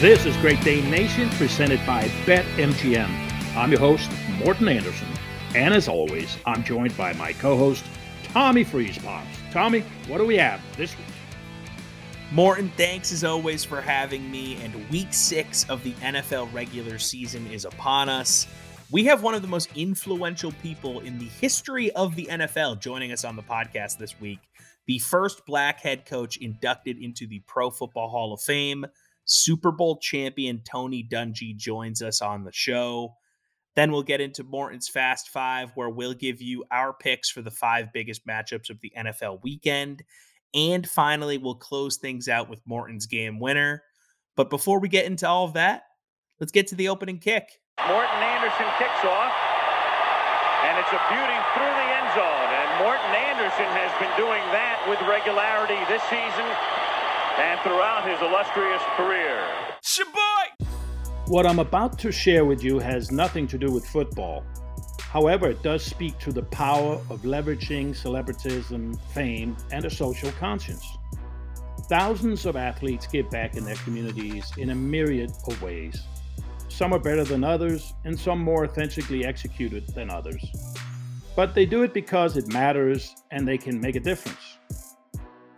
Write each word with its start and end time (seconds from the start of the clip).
This 0.00 0.26
is 0.26 0.36
Great 0.36 0.60
Dane 0.62 0.88
Nation 0.92 1.28
presented 1.30 1.84
by 1.84 2.04
BetMGM. 2.24 3.56
I'm 3.56 3.72
your 3.72 3.80
host, 3.80 4.08
Morten 4.44 4.68
Andersen. 4.68 5.08
And 5.56 5.74
as 5.74 5.88
always, 5.88 6.38
I'm 6.46 6.62
joined 6.62 6.96
by 6.96 7.14
my 7.14 7.32
co 7.32 7.56
host, 7.56 7.84
Tommy 8.22 8.64
Freezepops. 8.64 9.26
Tommy, 9.50 9.80
what 10.06 10.18
do 10.18 10.24
we 10.24 10.36
have 10.36 10.60
this 10.76 10.96
week? 10.96 11.06
Morten, 12.30 12.70
thanks 12.76 13.10
as 13.10 13.24
always 13.24 13.64
for 13.64 13.80
having 13.80 14.30
me. 14.30 14.54
And 14.62 14.88
week 14.88 15.12
six 15.12 15.68
of 15.68 15.82
the 15.82 15.94
NFL 15.94 16.52
regular 16.52 17.00
season 17.00 17.50
is 17.50 17.64
upon 17.64 18.08
us. 18.08 18.46
We 18.92 19.04
have 19.06 19.24
one 19.24 19.34
of 19.34 19.42
the 19.42 19.48
most 19.48 19.68
influential 19.74 20.52
people 20.62 21.00
in 21.00 21.18
the 21.18 21.26
history 21.26 21.90
of 21.90 22.14
the 22.14 22.26
NFL 22.26 22.78
joining 22.78 23.10
us 23.10 23.24
on 23.24 23.34
the 23.34 23.42
podcast 23.42 23.98
this 23.98 24.20
week. 24.20 24.38
The 24.86 25.00
first 25.00 25.44
black 25.44 25.80
head 25.80 26.06
coach 26.06 26.36
inducted 26.36 26.98
into 26.98 27.26
the 27.26 27.40
Pro 27.48 27.68
Football 27.68 28.10
Hall 28.10 28.32
of 28.32 28.40
Fame. 28.40 28.86
Super 29.28 29.70
Bowl 29.70 29.98
champion 29.98 30.62
Tony 30.64 31.06
Dungy 31.06 31.54
joins 31.54 32.00
us 32.00 32.22
on 32.22 32.44
the 32.44 32.52
show. 32.52 33.14
Then 33.76 33.92
we'll 33.92 34.02
get 34.02 34.22
into 34.22 34.42
Morten's 34.42 34.88
Fast 34.88 35.28
Five, 35.28 35.70
where 35.74 35.90
we'll 35.90 36.14
give 36.14 36.40
you 36.40 36.64
our 36.70 36.94
picks 36.94 37.28
for 37.30 37.42
the 37.42 37.50
five 37.50 37.92
biggest 37.92 38.26
matchups 38.26 38.70
of 38.70 38.80
the 38.80 38.90
NFL 38.96 39.42
weekend. 39.42 40.02
And 40.54 40.88
finally, 40.88 41.36
we'll 41.36 41.56
close 41.56 41.98
things 41.98 42.26
out 42.26 42.48
with 42.48 42.62
Morten's 42.66 43.06
game 43.06 43.38
winner. 43.38 43.82
But 44.34 44.48
before 44.48 44.80
we 44.80 44.88
get 44.88 45.04
into 45.04 45.28
all 45.28 45.44
of 45.44 45.52
that, 45.52 45.82
let's 46.40 46.50
get 46.50 46.66
to 46.68 46.74
the 46.74 46.88
opening 46.88 47.18
kick. 47.18 47.44
Morten 47.86 48.18
Andersen 48.24 48.66
kicks 48.80 49.04
off, 49.04 49.34
and 50.64 50.80
it's 50.80 50.90
a 50.90 51.02
beauty 51.12 51.38
through 51.52 51.68
the 51.68 51.88
end 52.00 52.08
zone. 52.16 52.48
And 52.48 52.68
Morten 52.80 53.12
Andersen 53.12 53.68
has 53.76 53.92
been 54.00 54.10
doing 54.16 54.42
that 54.56 54.80
with 54.88 54.98
regularity 55.04 55.78
this 55.86 56.02
season 56.08 56.77
and 57.38 57.60
throughout 57.60 58.08
his 58.08 58.20
illustrious 58.20 58.82
career. 58.96 59.40
Shaboy! 59.84 60.66
What 61.28 61.46
I'm 61.46 61.60
about 61.60 61.98
to 62.00 62.10
share 62.10 62.44
with 62.44 62.64
you 62.64 62.80
has 62.80 63.12
nothing 63.12 63.46
to 63.48 63.58
do 63.58 63.70
with 63.70 63.86
football. 63.86 64.44
However, 65.00 65.48
it 65.48 65.62
does 65.62 65.84
speak 65.84 66.18
to 66.18 66.32
the 66.32 66.42
power 66.42 66.94
of 67.10 67.22
leveraging 67.22 67.90
celebritism, 67.90 69.00
fame, 69.12 69.56
and 69.70 69.84
a 69.84 69.90
social 69.90 70.32
conscience. 70.32 70.84
Thousands 71.88 72.44
of 72.44 72.56
athletes 72.56 73.06
give 73.06 73.30
back 73.30 73.56
in 73.56 73.64
their 73.64 73.76
communities 73.76 74.50
in 74.58 74.70
a 74.70 74.74
myriad 74.74 75.30
of 75.46 75.62
ways. 75.62 76.02
Some 76.68 76.92
are 76.92 76.98
better 76.98 77.24
than 77.24 77.44
others, 77.44 77.94
and 78.04 78.18
some 78.18 78.40
more 78.40 78.64
authentically 78.64 79.24
executed 79.24 79.86
than 79.94 80.10
others. 80.10 80.44
But 81.36 81.54
they 81.54 81.66
do 81.66 81.82
it 81.82 81.94
because 81.94 82.36
it 82.36 82.52
matters 82.52 83.14
and 83.30 83.46
they 83.46 83.58
can 83.58 83.80
make 83.80 83.96
a 83.96 84.00
difference. 84.00 84.47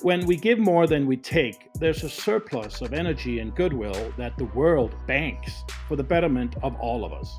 When 0.03 0.25
we 0.25 0.37
give 0.37 0.59
more 0.59 0.87
than 0.87 1.07
we 1.07 1.19
take, 1.19 1.71
there's 1.75 2.05
a 2.05 2.09
surplus 2.09 2.81
of 2.81 2.95
energy 2.95 3.39
and 3.39 3.55
goodwill 3.55 4.15
that 4.17 4.35
the 4.39 4.47
world 4.47 4.95
banks 5.07 5.63
for 5.87 5.95
the 5.95 6.03
betterment 6.03 6.57
of 6.63 6.75
all 6.81 7.05
of 7.05 7.13
us. 7.13 7.39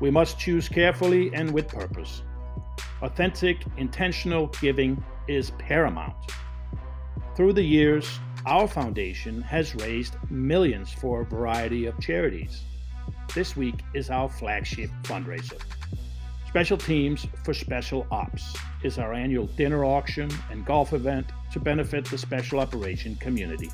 We 0.00 0.10
must 0.10 0.38
choose 0.38 0.66
carefully 0.66 1.30
and 1.34 1.52
with 1.52 1.68
purpose. 1.68 2.22
Authentic, 3.02 3.58
intentional 3.76 4.46
giving 4.62 5.04
is 5.28 5.50
paramount. 5.58 6.16
Through 7.36 7.52
the 7.52 7.62
years, 7.62 8.18
our 8.46 8.66
foundation 8.66 9.42
has 9.42 9.74
raised 9.74 10.16
millions 10.30 10.90
for 10.90 11.20
a 11.20 11.26
variety 11.26 11.84
of 11.84 12.00
charities. 12.00 12.62
This 13.34 13.56
week 13.56 13.82
is 13.92 14.08
our 14.08 14.30
flagship 14.30 14.88
fundraiser. 15.02 15.60
Special 16.54 16.78
Teams 16.78 17.26
for 17.42 17.52
Special 17.52 18.06
Ops 18.12 18.54
is 18.84 18.96
our 18.96 19.12
annual 19.12 19.46
dinner 19.46 19.84
auction 19.84 20.30
and 20.52 20.64
golf 20.64 20.92
event 20.92 21.26
to 21.50 21.58
benefit 21.58 22.04
the 22.04 22.16
special 22.16 22.60
operation 22.60 23.16
community. 23.16 23.72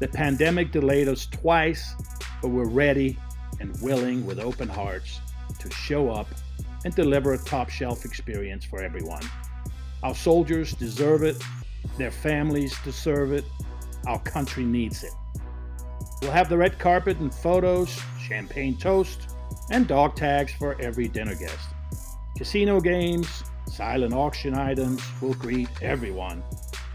The 0.00 0.08
pandemic 0.08 0.72
delayed 0.72 1.06
us 1.06 1.26
twice, 1.26 1.96
but 2.40 2.48
we're 2.48 2.70
ready 2.70 3.18
and 3.60 3.78
willing 3.82 4.24
with 4.24 4.40
open 4.40 4.70
hearts 4.70 5.20
to 5.58 5.70
show 5.70 6.08
up 6.08 6.28
and 6.86 6.94
deliver 6.94 7.34
a 7.34 7.38
top 7.38 7.68
shelf 7.68 8.06
experience 8.06 8.64
for 8.64 8.82
everyone. 8.82 9.22
Our 10.02 10.14
soldiers 10.14 10.72
deserve 10.72 11.24
it, 11.24 11.36
their 11.98 12.10
families 12.10 12.74
deserve 12.84 13.34
it, 13.34 13.44
our 14.06 14.18
country 14.20 14.64
needs 14.64 15.04
it. 15.04 15.12
We'll 16.22 16.30
have 16.30 16.48
the 16.48 16.56
red 16.56 16.78
carpet 16.78 17.18
and 17.18 17.34
photos, 17.34 18.00
champagne 18.26 18.78
toast, 18.78 19.33
and 19.70 19.86
dog 19.86 20.14
tags 20.14 20.52
for 20.52 20.80
every 20.80 21.08
dinner 21.08 21.34
guest. 21.34 21.68
Casino 22.36 22.80
games, 22.80 23.44
silent 23.66 24.12
auction 24.12 24.54
items 24.54 25.02
will 25.20 25.34
greet 25.34 25.68
everyone. 25.82 26.42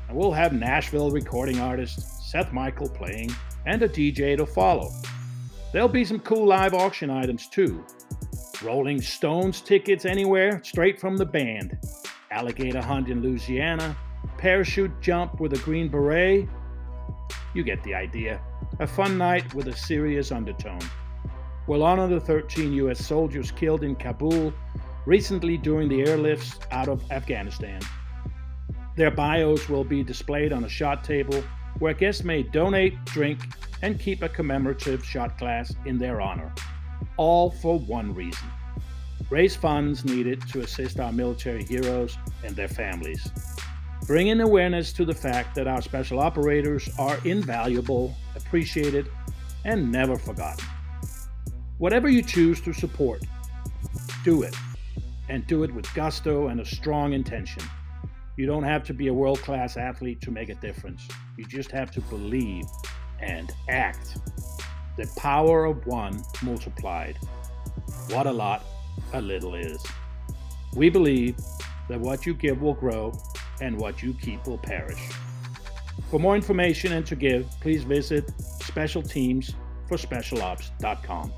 And 0.08 0.18
we'll 0.18 0.32
have 0.32 0.54
Nashville 0.54 1.12
recording 1.12 1.60
artist 1.60 2.30
Seth 2.30 2.52
Michael 2.52 2.90
playing 2.90 3.32
and 3.66 3.82
a 3.82 3.90
DJ 3.90 4.38
to 4.38 4.46
follow. 4.46 4.90
There'll 5.72 5.88
be 5.88 6.06
some 6.06 6.20
cool 6.20 6.48
live 6.48 6.74
auction 6.74 7.10
items 7.10 7.48
too. 7.48 7.84
Rolling 8.64 9.02
Stones 9.02 9.62
tickets 9.62 10.06
anywhere, 10.06 10.62
straight 10.64 11.00
from 11.00 11.16
the 11.16 11.26
band. 11.26 11.78
Alligator 12.32 12.82
hunt 12.82 13.10
in 13.10 13.22
Louisiana. 13.22 13.96
Parachute 14.38 15.00
jump 15.02 15.40
with 15.40 15.54
a 15.54 15.60
green 15.60 15.90
beret. 15.90 16.48
You 17.54 17.64
get 17.64 17.84
the 17.84 17.96
idea. 17.96 18.42
A 18.80 18.88
fun 18.88 19.18
night 19.18 19.54
with 19.54 19.68
a 19.68 19.76
serious 19.76 20.32
undertone 20.32 20.82
will 21.70 21.84
honor 21.84 22.08
the 22.08 22.20
13 22.20 22.74
U.S. 22.74 23.06
soldiers 23.06 23.52
killed 23.52 23.84
in 23.84 23.96
Kabul 23.96 24.52
recently 25.06 25.56
during 25.56 25.88
the 25.88 26.00
airlifts 26.00 26.60
out 26.72 26.88
of 26.88 27.04
Afghanistan. 27.12 27.80
Their 28.98 29.12
bios 29.12 29.70
will 29.70 29.84
be 29.84 30.02
displayed 30.02 30.52
on 30.52 30.64
a 30.64 30.70
shot 30.70 31.04
table 31.04 31.44
where 31.78 31.94
guests 31.94 32.24
may 32.24 32.42
donate, 32.42 32.96
drink, 33.06 33.40
and 33.84 34.00
keep 34.00 34.24
a 34.24 34.30
commemorative 34.30 35.06
shot 35.06 35.38
glass 35.38 35.72
in 35.86 36.00
their 36.00 36.22
honor. 36.22 36.52
All 37.18 37.52
for 37.52 37.78
one 37.78 38.16
reason 38.16 38.48
raise 39.30 39.56
funds 39.56 40.04
needed 40.04 40.42
to 40.48 40.62
assist 40.62 41.00
our 41.00 41.12
military 41.12 41.64
heroes 41.64 42.18
and 42.44 42.56
their 42.56 42.68
families. 42.68 43.30
Bringing 44.08 44.42
awareness 44.42 44.92
to 44.94 45.06
the 45.06 45.14
fact 45.14 45.54
that 45.54 45.68
our 45.68 45.84
special 45.84 46.20
operators 46.20 46.90
are 46.98 47.20
invaluable, 47.26 48.16
appreciated, 48.36 49.08
and 49.66 49.92
never 49.92 50.18
forgotten. 50.18 50.66
Whatever 51.80 52.08
you 52.10 52.22
choose 52.22 52.62
to 52.62 52.74
support, 52.74 53.24
do 54.26 54.44
it. 54.44 54.56
And 55.30 55.48
do 55.48 55.64
it 55.64 55.74
with 55.74 55.92
gusto 55.94 56.48
and 56.48 56.60
a 56.60 56.66
strong 56.66 57.14
intention. 57.14 57.64
You 58.36 58.46
don't 58.46 58.64
have 58.64 58.84
to 58.86 58.94
be 58.94 59.08
a 59.08 59.14
world 59.14 59.42
class 59.42 59.78
athlete 59.78 60.20
to 60.22 60.32
make 60.32 60.50
a 60.50 60.56
difference. 60.56 61.08
You 61.38 61.46
just 61.46 61.72
have 61.72 61.90
to 61.92 62.02
believe 62.02 62.66
and 63.22 63.50
act. 63.70 64.18
The 64.98 65.10
power 65.16 65.64
of 65.64 65.88
one 65.88 66.22
multiplied. 66.42 67.18
What 68.10 68.28
a 68.28 68.32
lot 68.32 68.66
a 69.14 69.22
little 69.22 69.56
is. 69.56 69.82
We 70.76 70.90
believe 70.90 71.38
that 71.88 72.02
what 72.02 72.26
you 72.26 72.34
give 72.34 72.62
will 72.62 72.74
grow 72.74 73.18
and 73.62 73.80
what 73.80 74.04
you 74.04 74.14
keep 74.16 74.46
will 74.48 74.58
perish. 74.58 75.00
For 76.10 76.20
more 76.20 76.36
information 76.36 76.92
and 76.92 77.06
to 77.06 77.16
give, 77.16 77.50
please 77.62 77.84
visit 77.84 78.28
specialteamsforspecialops.com. 78.64 81.34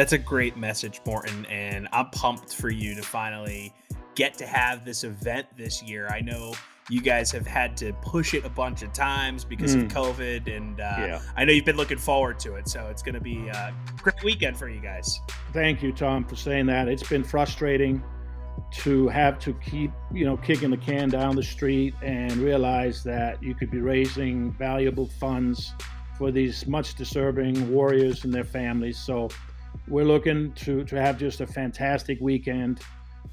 That's 0.00 0.14
a 0.14 0.18
great 0.18 0.56
message, 0.56 0.98
Morten, 1.04 1.44
and 1.50 1.86
I'm 1.92 2.08
pumped 2.08 2.54
for 2.54 2.70
you 2.70 2.94
to 2.94 3.02
finally 3.02 3.70
get 4.14 4.32
to 4.38 4.46
have 4.46 4.82
this 4.82 5.04
event 5.04 5.46
this 5.58 5.82
year. 5.82 6.08
I 6.08 6.22
know 6.22 6.54
you 6.88 7.02
guys 7.02 7.30
have 7.32 7.46
had 7.46 7.76
to 7.76 7.92
push 8.00 8.32
it 8.32 8.46
a 8.46 8.48
bunch 8.48 8.80
of 8.80 8.94
times 8.94 9.44
because 9.44 9.76
mm. 9.76 9.82
of 9.82 9.88
COVID, 9.88 10.56
and 10.56 10.80
uh, 10.80 10.94
yeah. 11.00 11.20
I 11.36 11.44
know 11.44 11.52
you've 11.52 11.66
been 11.66 11.76
looking 11.76 11.98
forward 11.98 12.38
to 12.38 12.54
it. 12.54 12.66
So 12.66 12.86
it's 12.86 13.02
going 13.02 13.14
to 13.14 13.20
be 13.20 13.48
a 13.48 13.74
great 13.98 14.24
weekend 14.24 14.56
for 14.56 14.70
you 14.70 14.80
guys. 14.80 15.20
Thank 15.52 15.82
you, 15.82 15.92
Tom, 15.92 16.24
for 16.24 16.34
saying 16.34 16.64
that. 16.68 16.88
It's 16.88 17.06
been 17.06 17.22
frustrating 17.22 18.02
to 18.76 19.06
have 19.08 19.38
to 19.40 19.52
keep, 19.52 19.90
you 20.14 20.24
know, 20.24 20.38
kicking 20.38 20.70
the 20.70 20.78
can 20.78 21.10
down 21.10 21.36
the 21.36 21.42
street 21.42 21.92
and 22.00 22.32
realize 22.38 23.04
that 23.04 23.42
you 23.42 23.54
could 23.54 23.70
be 23.70 23.80
raising 23.80 24.50
valuable 24.52 25.08
funds 25.20 25.74
for 26.16 26.30
these 26.30 26.66
much 26.66 26.94
deserving 26.94 27.70
warriors 27.70 28.24
and 28.24 28.32
their 28.32 28.44
families. 28.44 28.98
So 28.98 29.28
we're 29.88 30.04
looking 30.04 30.52
to, 30.52 30.84
to 30.84 31.00
have 31.00 31.18
just 31.18 31.40
a 31.40 31.46
fantastic 31.46 32.18
weekend 32.20 32.80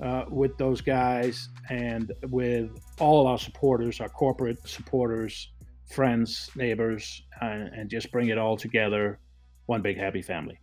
uh, 0.01 0.25
with 0.29 0.57
those 0.57 0.81
guys 0.81 1.49
and 1.69 2.11
with 2.29 2.69
all 2.99 3.27
our 3.27 3.37
supporters, 3.37 3.99
our 4.01 4.09
corporate 4.09 4.57
supporters, 4.67 5.51
friends, 5.85 6.49
neighbors, 6.55 7.23
and, 7.41 7.73
and 7.73 7.89
just 7.89 8.11
bring 8.11 8.29
it 8.29 8.37
all 8.37 8.57
together, 8.57 9.19
one 9.65 9.81
big 9.81 9.97
happy 9.97 10.21
family. 10.21 10.59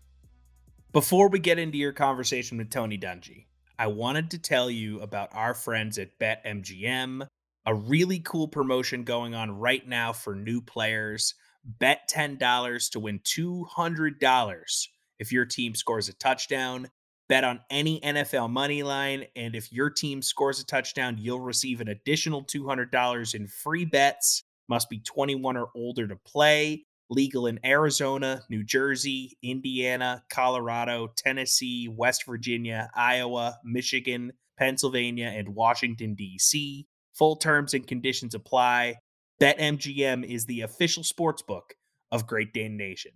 Before 0.93 1.29
we 1.29 1.39
get 1.39 1.59
into 1.59 1.79
your 1.79 1.93
conversation 1.93 2.59
with 2.59 2.71
Tony 2.71 2.99
Dungy, 2.99 3.47
I 3.79 3.89
wanted 3.89 4.31
to 4.31 4.39
tell 4.39 4.71
you 4.71 5.01
about 5.01 5.31
our 5.33 5.55
friends 5.55 5.99
at 5.99 6.19
BetMGM, 6.21 7.27
a 7.67 7.75
really 7.75 8.21
cool 8.21 8.47
promotion 8.47 9.03
going 9.03 9.35
on 9.35 9.51
right 9.51 9.87
now 9.87 10.13
for 10.13 10.37
new 10.37 10.61
players. 10.61 11.35
Bet 11.65 12.09
$10 12.13 12.91
to 12.91 13.01
win 13.01 13.19
$200 13.21 14.89
if 15.25 15.33
your 15.33 15.47
team 15.47 15.75
scores 15.75 16.11
a 16.11 16.13
touchdown. 16.13 16.91
Bet 17.31 17.45
on 17.45 17.61
any 17.71 17.99
NFL 18.01 18.51
money 18.51 18.83
line, 18.83 19.25
and 19.35 19.55
if 19.57 19.73
your 19.73 19.89
team 19.89 20.21
scores 20.21 20.61
a 20.61 20.67
touchdown, 20.67 21.17
you'll 21.19 21.41
receive 21.41 21.81
an 21.81 21.89
additional 21.89 22.45
$200 22.45 23.35
in 23.35 23.47
free 23.47 23.87
bets. 23.87 24.43
Must 24.69 24.91
be 24.91 24.99
21 24.99 25.57
or 25.57 25.71
older 25.75 26.07
to 26.07 26.17
play. 26.17 26.85
legal 27.09 27.47
in 27.47 27.61
Arizona, 27.65 28.43
New 28.51 28.63
Jersey, 28.63 29.39
Indiana, 29.43 30.23
Colorado, 30.31 31.13
Tennessee, 31.17 31.89
West 31.89 32.27
Virginia, 32.27 32.91
Iowa, 32.95 33.59
Michigan, 33.65 34.33
Pennsylvania, 34.59 35.33
and 35.35 35.55
Washington, 35.55 36.15
D.C. 36.15 36.87
Full 37.15 37.37
terms 37.37 37.73
and 37.73 37.87
conditions 37.87 38.35
apply. 38.35 38.97
BetMGM 39.41 40.25
is 40.25 40.47
the 40.47 40.63
official 40.63 41.03
sports 41.03 41.43
book 41.43 41.75
of 42.13 42.27
Great 42.27 42.53
Dane 42.53 42.77
Nation. 42.77 43.13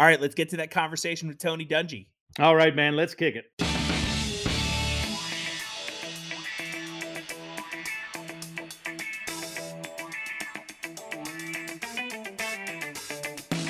All 0.00 0.06
right, 0.06 0.18
let's 0.18 0.34
get 0.34 0.48
to 0.48 0.56
that 0.56 0.70
conversation 0.70 1.28
with 1.28 1.38
Tony 1.38 1.66
Dungy. 1.66 2.06
All 2.38 2.56
right, 2.56 2.74
man, 2.74 2.96
let's 2.96 3.14
kick 3.14 3.36
it. 3.36 3.52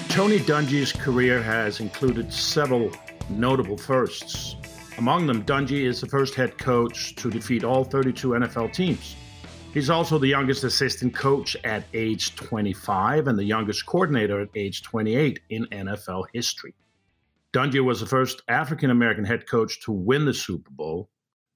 Tony 0.09 0.38
Dungy's 0.38 0.93
career 0.93 1.43
has 1.43 1.81
included 1.81 2.32
several 2.32 2.93
notable 3.29 3.77
firsts. 3.77 4.55
Among 4.99 5.27
them, 5.27 5.43
Dungy 5.43 5.85
is 5.85 6.00
the 6.00 6.06
first 6.06 6.37
head 6.37 6.56
coach 6.59 7.17
to 7.17 7.29
defeat 7.29 7.65
all 7.65 7.82
32 7.82 8.29
NFL 8.29 8.73
teams. 8.73 9.17
He's 9.72 9.88
also 9.88 10.19
the 10.19 10.26
youngest 10.26 10.64
assistant 10.64 11.14
coach 11.14 11.56
at 11.62 11.84
age 11.94 12.34
25 12.34 13.28
and 13.28 13.38
the 13.38 13.44
youngest 13.44 13.87
coordinator 13.87 14.40
at 14.40 14.49
age 14.56 14.82
28 14.82 15.38
in 15.50 15.64
NFL 15.67 16.25
history. 16.32 16.75
Dungy 17.52 17.84
was 17.84 18.00
the 18.00 18.06
first 18.06 18.43
African 18.49 18.90
American 18.90 19.25
head 19.25 19.49
coach 19.49 19.81
to 19.82 19.93
win 19.93 20.25
the 20.25 20.34
Super 20.34 20.72
Bowl. 20.72 21.08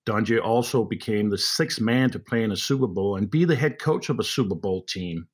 Dungy 0.07 0.41
also 0.41 0.85
became 0.85 1.29
the 1.29 1.39
sixth 1.39 1.81
man 1.81 2.09
to 2.11 2.21
play 2.21 2.45
in 2.45 2.53
a 2.53 2.57
Super 2.57 2.87
Bowl 2.87 3.17
and 3.17 3.29
be 3.29 3.45
the 3.45 3.57
head 3.57 3.81
coach 3.81 4.09
of 4.09 4.21
a 4.21 4.25
Super 4.25 4.55
Bowl 4.55 4.85
team. 4.85 5.27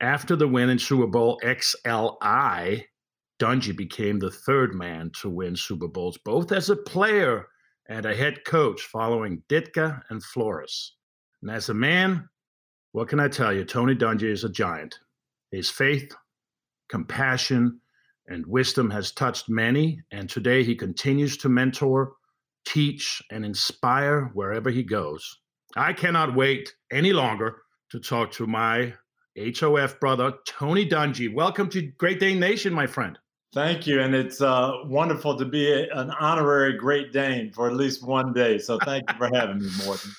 After 0.00 0.36
the 0.36 0.48
win 0.48 0.70
in 0.70 0.78
Super 0.78 1.06
Bowl 1.06 1.38
XLI, 1.44 2.84
Dungy 3.38 3.76
became 3.76 4.18
the 4.18 4.30
third 4.30 4.74
man 4.74 5.10
to 5.20 5.28
win 5.28 5.54
Super 5.54 5.88
Bowls, 5.88 6.16
both 6.24 6.50
as 6.50 6.70
a 6.70 6.76
player 6.76 7.46
and 7.90 8.06
a 8.06 8.14
head 8.14 8.46
coach, 8.46 8.80
following 8.82 9.42
Ditka 9.50 10.00
and 10.08 10.24
Flores. 10.24 10.94
And 11.42 11.50
as 11.50 11.68
a 11.68 11.74
man, 11.74 12.28
what 12.92 13.08
can 13.08 13.20
I 13.20 13.28
tell 13.28 13.52
you? 13.52 13.64
Tony 13.64 13.94
Dungy 13.94 14.30
is 14.30 14.44
a 14.44 14.50
giant. 14.50 14.98
His 15.50 15.70
faith, 15.70 16.14
compassion, 16.88 17.80
and 18.26 18.46
wisdom 18.46 18.90
has 18.90 19.12
touched 19.12 19.48
many, 19.48 20.02
and 20.12 20.28
today 20.28 20.62
he 20.62 20.74
continues 20.74 21.36
to 21.38 21.48
mentor, 21.48 22.12
teach, 22.66 23.22
and 23.30 23.44
inspire 23.44 24.30
wherever 24.34 24.70
he 24.70 24.82
goes. 24.82 25.38
I 25.76 25.92
cannot 25.92 26.36
wait 26.36 26.74
any 26.92 27.12
longer 27.12 27.62
to 27.90 28.00
talk 28.00 28.32
to 28.32 28.46
my 28.46 28.92
HOF 29.38 29.98
brother, 29.98 30.34
Tony 30.46 30.86
Dungy. 30.86 31.32
Welcome 31.32 31.70
to 31.70 31.82
Great 31.82 32.20
Dane 32.20 32.38
Nation, 32.38 32.74
my 32.74 32.86
friend. 32.86 33.18
Thank 33.52 33.86
you. 33.86 34.00
And 34.00 34.14
it's 34.14 34.40
uh, 34.40 34.72
wonderful 34.84 35.36
to 35.38 35.44
be 35.44 35.72
an 35.72 36.10
honorary 36.10 36.76
Great 36.76 37.12
Dane 37.12 37.50
for 37.50 37.66
at 37.66 37.74
least 37.74 38.06
one 38.06 38.32
day. 38.32 38.58
So 38.58 38.78
thank 38.84 39.10
you 39.10 39.16
for 39.16 39.28
having 39.34 39.58
me, 39.58 39.68
Morten. 39.84 40.10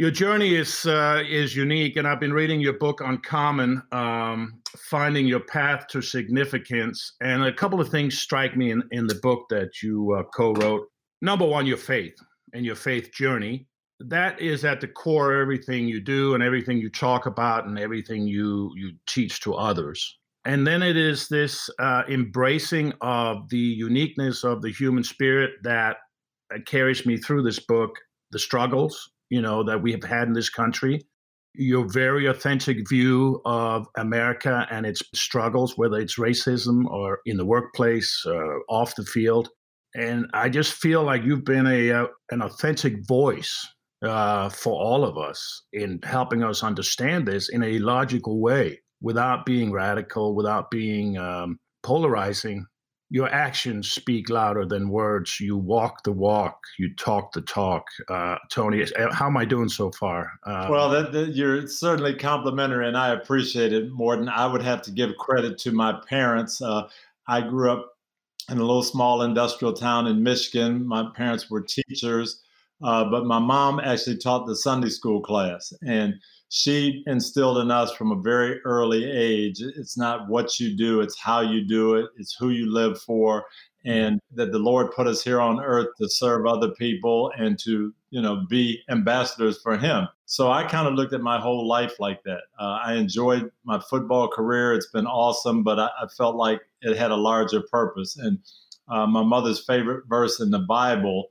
Your 0.00 0.10
journey 0.10 0.54
is 0.54 0.86
uh, 0.86 1.22
is 1.28 1.54
unique, 1.54 1.96
and 1.96 2.08
I've 2.08 2.20
been 2.20 2.32
reading 2.32 2.58
your 2.58 2.72
book 2.78 3.02
Uncommon, 3.02 3.82
um, 3.92 4.62
finding 4.78 5.26
your 5.26 5.40
path 5.40 5.88
to 5.88 6.00
significance. 6.00 7.16
And 7.20 7.44
a 7.44 7.52
couple 7.52 7.82
of 7.82 7.90
things 7.90 8.18
strike 8.18 8.56
me 8.56 8.70
in, 8.70 8.82
in 8.92 9.06
the 9.06 9.16
book 9.16 9.44
that 9.50 9.82
you 9.82 10.16
uh, 10.18 10.22
co-wrote. 10.34 10.86
Number 11.20 11.44
one, 11.44 11.66
your 11.66 11.76
faith 11.76 12.14
and 12.54 12.64
your 12.64 12.76
faith 12.76 13.12
journey. 13.12 13.66
That 13.98 14.40
is 14.40 14.64
at 14.64 14.80
the 14.80 14.88
core 14.88 15.34
of 15.34 15.42
everything 15.42 15.86
you 15.86 16.00
do 16.00 16.32
and 16.32 16.42
everything 16.42 16.78
you 16.78 16.88
talk 16.88 17.26
about 17.26 17.66
and 17.66 17.78
everything 17.78 18.26
you 18.26 18.72
you 18.76 18.92
teach 19.06 19.40
to 19.40 19.52
others. 19.52 20.18
And 20.46 20.66
then 20.66 20.82
it 20.82 20.96
is 20.96 21.28
this 21.28 21.68
uh, 21.78 22.04
embracing 22.08 22.94
of 23.02 23.50
the 23.50 23.58
uniqueness 23.58 24.44
of 24.44 24.62
the 24.62 24.72
human 24.72 25.04
spirit 25.04 25.50
that 25.62 25.98
uh, 26.54 26.56
carries 26.64 27.04
me 27.04 27.18
through 27.18 27.42
this 27.42 27.58
book, 27.58 27.90
the 28.30 28.38
struggles, 28.38 29.10
you 29.30 29.40
know, 29.40 29.62
that 29.64 29.82
we 29.82 29.92
have 29.92 30.04
had 30.04 30.28
in 30.28 30.34
this 30.34 30.50
country. 30.50 31.00
Your 31.54 31.88
very 31.88 32.26
authentic 32.26 32.88
view 32.88 33.40
of 33.44 33.86
America 33.96 34.66
and 34.70 34.86
its 34.86 35.02
struggles, 35.14 35.76
whether 35.76 35.98
it's 35.98 36.18
racism 36.18 36.84
or 36.86 37.20
in 37.26 37.38
the 37.38 37.44
workplace, 37.44 38.24
uh, 38.26 38.58
off 38.68 38.94
the 38.94 39.04
field. 39.04 39.48
And 39.94 40.26
I 40.34 40.48
just 40.48 40.74
feel 40.74 41.02
like 41.02 41.24
you've 41.24 41.44
been 41.44 41.66
a 41.66 41.90
uh, 41.90 42.06
an 42.30 42.42
authentic 42.42 43.04
voice 43.08 43.66
uh, 44.02 44.48
for 44.48 44.80
all 44.80 45.04
of 45.04 45.18
us 45.18 45.62
in 45.72 45.98
helping 46.04 46.44
us 46.44 46.62
understand 46.62 47.26
this 47.26 47.48
in 47.48 47.62
a 47.62 47.78
logical 47.78 48.40
way 48.40 48.80
without 49.00 49.44
being 49.44 49.72
radical, 49.72 50.34
without 50.34 50.70
being 50.70 51.18
um, 51.18 51.58
polarizing, 51.82 52.66
your 53.12 53.28
actions 53.28 53.90
speak 53.90 54.30
louder 54.30 54.64
than 54.64 54.88
words. 54.88 55.40
You 55.40 55.56
walk 55.56 56.04
the 56.04 56.12
walk, 56.12 56.62
you 56.78 56.94
talk 56.94 57.32
the 57.32 57.42
talk. 57.42 57.84
Uh, 58.08 58.36
Tony, 58.50 58.86
how 59.10 59.26
am 59.26 59.36
I 59.36 59.44
doing 59.44 59.68
so 59.68 59.90
far? 59.90 60.30
Um, 60.46 60.70
well, 60.70 60.88
that, 60.90 61.12
that, 61.12 61.34
you're 61.34 61.66
certainly 61.66 62.14
complimentary, 62.14 62.86
and 62.86 62.96
I 62.96 63.12
appreciate 63.12 63.72
it 63.72 63.90
Morten. 63.90 64.28
I 64.28 64.46
would 64.46 64.62
have 64.62 64.80
to 64.82 64.92
give 64.92 65.16
credit 65.16 65.58
to 65.58 65.72
my 65.72 66.00
parents. 66.08 66.62
Uh, 66.62 66.88
I 67.26 67.40
grew 67.40 67.72
up 67.72 67.90
in 68.48 68.58
a 68.58 68.64
little 68.64 68.84
small 68.84 69.22
industrial 69.22 69.72
town 69.72 70.06
in 70.06 70.22
Michigan. 70.22 70.86
My 70.86 71.04
parents 71.14 71.50
were 71.50 71.62
teachers, 71.62 72.40
uh, 72.82 73.04
but 73.10 73.26
my 73.26 73.40
mom 73.40 73.80
actually 73.80 74.18
taught 74.18 74.46
the 74.46 74.56
Sunday 74.56 74.88
school 74.88 75.20
class, 75.20 75.72
and 75.84 76.14
she 76.50 77.04
instilled 77.06 77.58
in 77.58 77.70
us 77.70 77.92
from 77.92 78.10
a 78.10 78.20
very 78.20 78.60
early 78.62 79.08
age 79.08 79.60
it's 79.60 79.96
not 79.96 80.28
what 80.28 80.58
you 80.58 80.76
do 80.76 81.00
it's 81.00 81.16
how 81.18 81.40
you 81.40 81.64
do 81.64 81.94
it 81.94 82.06
it's 82.18 82.34
who 82.34 82.50
you 82.50 82.70
live 82.70 83.00
for. 83.00 83.46
And 83.82 84.20
that 84.34 84.52
the 84.52 84.58
lord 84.58 84.90
put 84.90 85.06
us 85.06 85.24
here 85.24 85.40
on 85.40 85.58
earth 85.60 85.86
to 85.98 86.08
serve 86.08 86.44
other 86.44 86.70
people 86.72 87.32
and 87.38 87.58
to 87.60 87.94
you 88.10 88.20
know 88.20 88.44
be 88.50 88.82
ambassadors 88.90 89.62
for 89.62 89.78
him. 89.78 90.08
So 90.26 90.50
i 90.50 90.64
kind 90.64 90.88
of 90.88 90.94
looked 90.94 91.14
at 91.14 91.22
my 91.22 91.40
whole 91.40 91.66
life 91.66 92.00
like 92.00 92.22
that. 92.24 92.42
Uh, 92.58 92.78
i 92.84 92.94
enjoyed 92.94 93.50
my 93.64 93.78
football 93.78 94.28
career 94.28 94.74
it's 94.74 94.90
been 94.90 95.06
awesome 95.06 95.62
but 95.62 95.78
I, 95.78 95.88
I 96.02 96.08
felt 96.08 96.34
like 96.34 96.60
it 96.82 96.96
had 96.96 97.12
a 97.12 97.16
larger 97.16 97.62
purpose. 97.62 98.16
And 98.16 98.38
uh, 98.88 99.06
my 99.06 99.22
mother's 99.22 99.64
favorite 99.64 100.04
verse 100.08 100.40
in 100.40 100.50
the 100.50 100.58
bible 100.58 101.30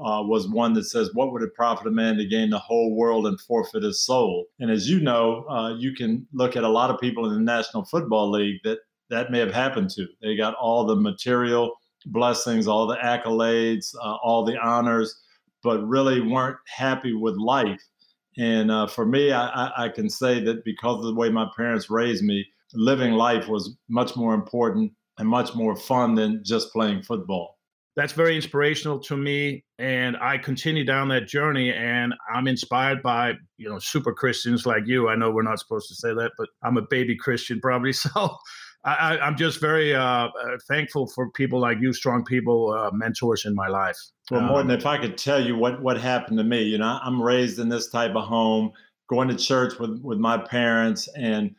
uh, 0.00 0.22
was 0.22 0.48
one 0.48 0.72
that 0.74 0.84
says, 0.84 1.10
What 1.14 1.32
would 1.32 1.42
it 1.42 1.54
profit 1.54 1.86
a 1.86 1.90
man 1.90 2.16
to 2.16 2.26
gain 2.26 2.50
the 2.50 2.58
whole 2.58 2.94
world 2.94 3.26
and 3.26 3.40
forfeit 3.40 3.82
his 3.82 4.04
soul? 4.04 4.46
And 4.58 4.70
as 4.70 4.88
you 4.88 5.00
know, 5.00 5.44
uh, 5.48 5.74
you 5.76 5.94
can 5.94 6.26
look 6.32 6.56
at 6.56 6.64
a 6.64 6.68
lot 6.68 6.90
of 6.90 7.00
people 7.00 7.26
in 7.26 7.34
the 7.34 7.40
National 7.40 7.84
Football 7.84 8.30
League 8.30 8.60
that 8.64 8.78
that 9.10 9.30
may 9.30 9.38
have 9.38 9.52
happened 9.52 9.90
to. 9.90 10.06
They 10.22 10.36
got 10.36 10.54
all 10.54 10.86
the 10.86 10.96
material 10.96 11.74
blessings, 12.06 12.66
all 12.66 12.86
the 12.86 12.96
accolades, 12.96 13.94
uh, 14.02 14.16
all 14.22 14.44
the 14.44 14.56
honors, 14.56 15.14
but 15.62 15.86
really 15.86 16.20
weren't 16.20 16.58
happy 16.66 17.12
with 17.12 17.34
life. 17.36 17.82
And 18.38 18.70
uh, 18.70 18.86
for 18.86 19.04
me, 19.04 19.32
I, 19.32 19.70
I 19.76 19.88
can 19.88 20.08
say 20.08 20.42
that 20.44 20.64
because 20.64 20.98
of 20.98 21.04
the 21.04 21.14
way 21.14 21.28
my 21.28 21.46
parents 21.56 21.90
raised 21.90 22.22
me, 22.22 22.46
living 22.72 23.12
life 23.12 23.48
was 23.48 23.76
much 23.88 24.16
more 24.16 24.32
important 24.32 24.92
and 25.18 25.28
much 25.28 25.54
more 25.54 25.74
fun 25.74 26.14
than 26.14 26.42
just 26.44 26.72
playing 26.72 27.02
football 27.02 27.58
that's 28.00 28.14
very 28.14 28.34
inspirational 28.34 28.98
to 28.98 29.14
me 29.14 29.62
and 29.78 30.16
i 30.22 30.38
continue 30.38 30.84
down 30.84 31.08
that 31.08 31.28
journey 31.28 31.70
and 31.70 32.14
i'm 32.34 32.48
inspired 32.48 33.02
by 33.02 33.34
you 33.58 33.68
know 33.68 33.78
super 33.78 34.14
christians 34.14 34.64
like 34.64 34.84
you 34.86 35.08
i 35.10 35.14
know 35.14 35.30
we're 35.30 35.42
not 35.42 35.58
supposed 35.58 35.86
to 35.86 35.94
say 35.94 36.14
that 36.14 36.30
but 36.38 36.48
i'm 36.64 36.78
a 36.78 36.82
baby 36.88 37.14
christian 37.14 37.60
probably 37.60 37.92
so 38.04 38.34
I, 38.82 39.18
am 39.20 39.36
just 39.36 39.60
very 39.60 39.94
uh, 39.94 40.00
uh, 40.02 40.28
thankful 40.66 41.06
for 41.08 41.30
people 41.32 41.60
like 41.60 41.76
you, 41.82 41.92
strong 41.92 42.24
people, 42.24 42.72
uh, 42.72 42.90
mentors 42.94 43.44
in 43.44 43.54
my 43.54 43.68
life. 43.68 43.98
Well, 44.30 44.40
Morten, 44.40 44.70
um, 44.70 44.78
if 44.78 44.86
I 44.86 44.96
could 44.96 45.18
tell 45.18 45.38
you 45.38 45.54
what 45.54 45.82
what 45.82 46.00
happened 46.00 46.38
to 46.38 46.44
me, 46.44 46.62
you 46.62 46.78
know, 46.78 46.98
I'm 47.02 47.20
raised 47.20 47.58
in 47.58 47.68
this 47.68 47.90
type 47.90 48.14
of 48.14 48.24
home, 48.24 48.70
going 49.10 49.28
to 49.28 49.36
church 49.36 49.78
with 49.78 50.00
with 50.02 50.16
my 50.16 50.38
parents, 50.38 51.10
and 51.14 51.54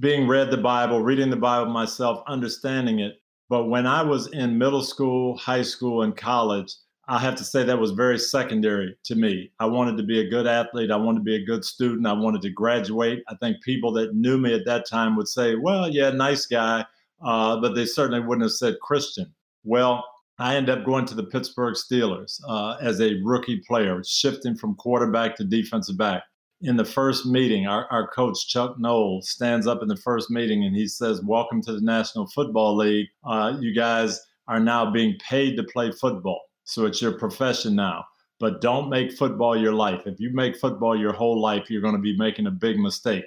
being 0.00 0.26
read 0.26 0.50
the 0.50 0.56
Bible, 0.56 1.00
reading 1.00 1.30
the 1.30 1.36
Bible 1.36 1.70
myself, 1.70 2.24
understanding 2.26 2.98
it. 2.98 3.20
But 3.48 3.64
when 3.66 3.86
I 3.86 4.02
was 4.02 4.28
in 4.32 4.58
middle 4.58 4.82
school, 4.82 5.36
high 5.36 5.62
school, 5.62 6.02
and 6.02 6.16
college, 6.16 6.74
I 7.10 7.18
have 7.18 7.36
to 7.36 7.44
say 7.44 7.64
that 7.64 7.78
was 7.78 7.92
very 7.92 8.18
secondary 8.18 8.94
to 9.04 9.14
me. 9.14 9.50
I 9.58 9.64
wanted 9.64 9.96
to 9.96 10.02
be 10.02 10.20
a 10.20 10.28
good 10.28 10.46
athlete. 10.46 10.90
I 10.90 10.96
wanted 10.96 11.20
to 11.20 11.24
be 11.24 11.36
a 11.36 11.44
good 11.44 11.64
student. 11.64 12.06
I 12.06 12.12
wanted 12.12 12.42
to 12.42 12.50
graduate. 12.50 13.22
I 13.28 13.34
think 13.36 13.62
people 13.62 13.92
that 13.92 14.14
knew 14.14 14.36
me 14.36 14.52
at 14.52 14.66
that 14.66 14.86
time 14.86 15.16
would 15.16 15.28
say, 15.28 15.54
well, 15.54 15.88
yeah, 15.88 16.10
nice 16.10 16.44
guy, 16.44 16.84
uh, 17.22 17.58
but 17.60 17.74
they 17.74 17.86
certainly 17.86 18.20
wouldn't 18.20 18.44
have 18.44 18.52
said 18.52 18.76
Christian. 18.82 19.32
Well, 19.64 20.04
I 20.38 20.56
ended 20.56 20.78
up 20.78 20.84
going 20.84 21.06
to 21.06 21.14
the 21.14 21.24
Pittsburgh 21.24 21.74
Steelers 21.74 22.40
uh, 22.46 22.76
as 22.82 23.00
a 23.00 23.14
rookie 23.24 23.62
player, 23.66 24.02
shifting 24.04 24.54
from 24.54 24.74
quarterback 24.74 25.34
to 25.36 25.44
defensive 25.44 25.96
back 25.96 26.24
in 26.60 26.76
the 26.76 26.84
first 26.84 27.26
meeting, 27.26 27.66
our, 27.66 27.86
our 27.90 28.08
coach, 28.08 28.48
Chuck 28.48 28.78
Noll, 28.78 29.22
stands 29.22 29.66
up 29.66 29.82
in 29.82 29.88
the 29.88 29.96
first 29.96 30.30
meeting 30.30 30.64
and 30.64 30.74
he 30.74 30.88
says, 30.88 31.22
Welcome 31.22 31.62
to 31.62 31.72
the 31.72 31.80
National 31.80 32.26
Football 32.26 32.76
League. 32.76 33.06
Uh, 33.24 33.56
you 33.60 33.74
guys 33.74 34.20
are 34.48 34.58
now 34.58 34.90
being 34.90 35.16
paid 35.20 35.56
to 35.56 35.62
play 35.64 35.92
football. 35.92 36.40
So 36.64 36.84
it's 36.86 37.00
your 37.00 37.12
profession 37.12 37.76
now. 37.76 38.04
But 38.40 38.60
don't 38.60 38.88
make 38.88 39.12
football 39.12 39.56
your 39.56 39.72
life. 39.72 40.02
If 40.06 40.20
you 40.20 40.30
make 40.32 40.56
football 40.56 40.98
your 40.98 41.12
whole 41.12 41.40
life, 41.40 41.70
you're 41.70 41.82
going 41.82 41.96
to 41.96 42.00
be 42.00 42.16
making 42.16 42.46
a 42.46 42.52
big 42.52 42.78
mistake. 42.78 43.24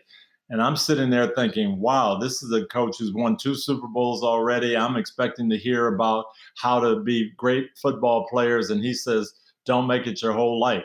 And 0.50 0.62
I'm 0.62 0.76
sitting 0.76 1.10
there 1.10 1.32
thinking, 1.34 1.80
wow, 1.80 2.18
this 2.18 2.44
is 2.44 2.52
a 2.52 2.66
coach 2.66 2.98
who's 3.00 3.14
won 3.14 3.38
two 3.38 3.56
Super 3.56 3.88
Bowls 3.88 4.24
already. 4.24 4.76
I'm 4.76 4.98
expecting 4.98 5.50
to 5.50 5.58
hear 5.58 5.88
about 5.88 6.26
how 6.58 6.80
to 6.82 7.00
be 7.00 7.32
great 7.38 7.70
football 7.82 8.28
players. 8.30 8.70
And 8.70 8.84
he 8.84 8.94
says, 8.94 9.34
don't 9.66 9.88
make 9.88 10.08
it 10.08 10.22
your 10.22 10.34
whole 10.34 10.60
life. 10.60 10.84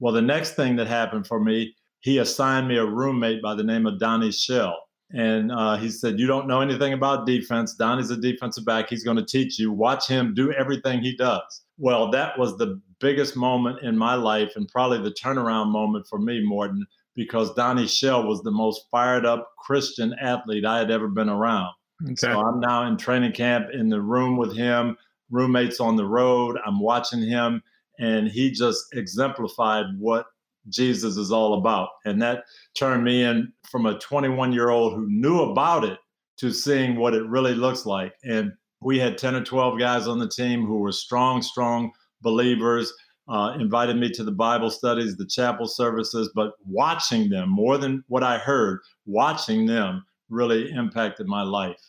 Well, 0.00 0.12
the 0.12 0.22
next 0.22 0.54
thing 0.54 0.76
that 0.76 0.86
happened 0.86 1.26
for 1.26 1.40
me, 1.40 1.74
he 2.00 2.18
assigned 2.18 2.68
me 2.68 2.76
a 2.76 2.84
roommate 2.84 3.42
by 3.42 3.54
the 3.54 3.64
name 3.64 3.86
of 3.86 3.98
Donnie 3.98 4.32
Shell. 4.32 4.76
And 5.10 5.50
uh, 5.50 5.76
he 5.76 5.88
said, 5.88 6.18
You 6.18 6.26
don't 6.26 6.46
know 6.46 6.60
anything 6.60 6.92
about 6.92 7.26
defense. 7.26 7.74
Donnie's 7.74 8.10
a 8.10 8.16
defensive 8.16 8.64
back. 8.64 8.90
He's 8.90 9.04
going 9.04 9.16
to 9.16 9.24
teach 9.24 9.58
you. 9.58 9.72
Watch 9.72 10.06
him 10.06 10.34
do 10.34 10.52
everything 10.52 11.00
he 11.00 11.16
does. 11.16 11.62
Well, 11.78 12.10
that 12.10 12.38
was 12.38 12.58
the 12.58 12.80
biggest 13.00 13.36
moment 13.36 13.82
in 13.82 13.96
my 13.96 14.14
life 14.14 14.52
and 14.56 14.68
probably 14.68 14.98
the 14.98 15.14
turnaround 15.14 15.70
moment 15.70 16.06
for 16.08 16.18
me, 16.18 16.44
Morten, 16.44 16.86
because 17.14 17.54
Donnie 17.54 17.86
Shell 17.86 18.26
was 18.26 18.42
the 18.42 18.50
most 18.50 18.86
fired 18.90 19.24
up 19.24 19.50
Christian 19.58 20.14
athlete 20.20 20.66
I 20.66 20.78
had 20.78 20.90
ever 20.90 21.08
been 21.08 21.28
around. 21.28 21.72
Okay. 22.04 22.14
So 22.16 22.40
I'm 22.40 22.60
now 22.60 22.86
in 22.86 22.96
training 22.96 23.32
camp 23.32 23.68
in 23.72 23.88
the 23.88 24.00
room 24.00 24.36
with 24.36 24.54
him, 24.56 24.96
roommates 25.30 25.80
on 25.80 25.96
the 25.96 26.06
road. 26.06 26.58
I'm 26.66 26.80
watching 26.80 27.22
him, 27.22 27.62
and 27.98 28.28
he 28.28 28.50
just 28.50 28.84
exemplified 28.94 29.86
what 29.98 30.26
Jesus 30.70 31.16
is 31.16 31.32
all 31.32 31.54
about. 31.54 31.88
And 32.04 32.20
that 32.22 32.44
turned 32.76 33.04
me 33.04 33.22
in 33.22 33.52
from 33.70 33.86
a 33.86 33.98
21 33.98 34.52
year 34.52 34.70
old 34.70 34.94
who 34.94 35.06
knew 35.08 35.40
about 35.40 35.84
it 35.84 35.98
to 36.38 36.52
seeing 36.52 36.96
what 36.96 37.14
it 37.14 37.26
really 37.26 37.54
looks 37.54 37.86
like. 37.86 38.14
And 38.24 38.52
we 38.80 38.98
had 38.98 39.18
10 39.18 39.34
or 39.34 39.44
12 39.44 39.78
guys 39.78 40.06
on 40.06 40.18
the 40.18 40.28
team 40.28 40.64
who 40.64 40.78
were 40.78 40.92
strong, 40.92 41.42
strong 41.42 41.90
believers, 42.22 42.92
uh, 43.28 43.54
invited 43.58 43.96
me 43.96 44.10
to 44.10 44.24
the 44.24 44.32
Bible 44.32 44.70
studies, 44.70 45.16
the 45.16 45.26
chapel 45.26 45.66
services, 45.66 46.30
but 46.34 46.52
watching 46.64 47.28
them 47.28 47.50
more 47.50 47.76
than 47.76 48.02
what 48.08 48.22
I 48.22 48.38
heard, 48.38 48.80
watching 49.04 49.66
them 49.66 50.04
really 50.30 50.70
impacted 50.70 51.26
my 51.26 51.42
life. 51.42 51.80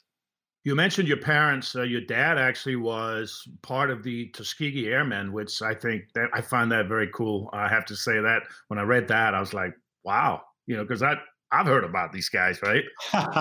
You 0.66 0.76
mentioned 0.76 1.08
your 1.08 1.18
parents. 1.18 1.76
Uh, 1.76 1.84
your 1.84 2.02
dad 2.02 2.38
actually 2.38 2.76
was 2.76 3.48
part 3.62 3.90
of 3.90 4.04
the 4.04 4.28
Tuskegee 4.30 4.88
Airmen, 4.88 5.32
which 5.32 5.62
I 5.62 5.74
think 5.74 6.04
that 6.16 6.30
I 6.34 6.42
find 6.42 6.72
that 6.72 6.88
very 6.88 7.10
cool. 7.14 7.50
I 7.54 7.70
have 7.70 7.86
to 7.86 7.96
say 7.96 8.20
that 8.20 8.44
when 8.68 8.78
I 8.78 8.84
read 8.84 9.08
that, 9.08 9.34
I 9.34 9.40
was 9.40 9.54
like, 9.54 9.74
wow, 10.04 10.42
you 10.68 10.76
know, 10.76 10.84
because 10.84 11.02
I 11.02 11.16
I've 11.52 11.66
heard 11.66 11.84
about 11.84 12.12
these 12.12 12.30
guys, 12.30 12.62
right? 12.62 12.84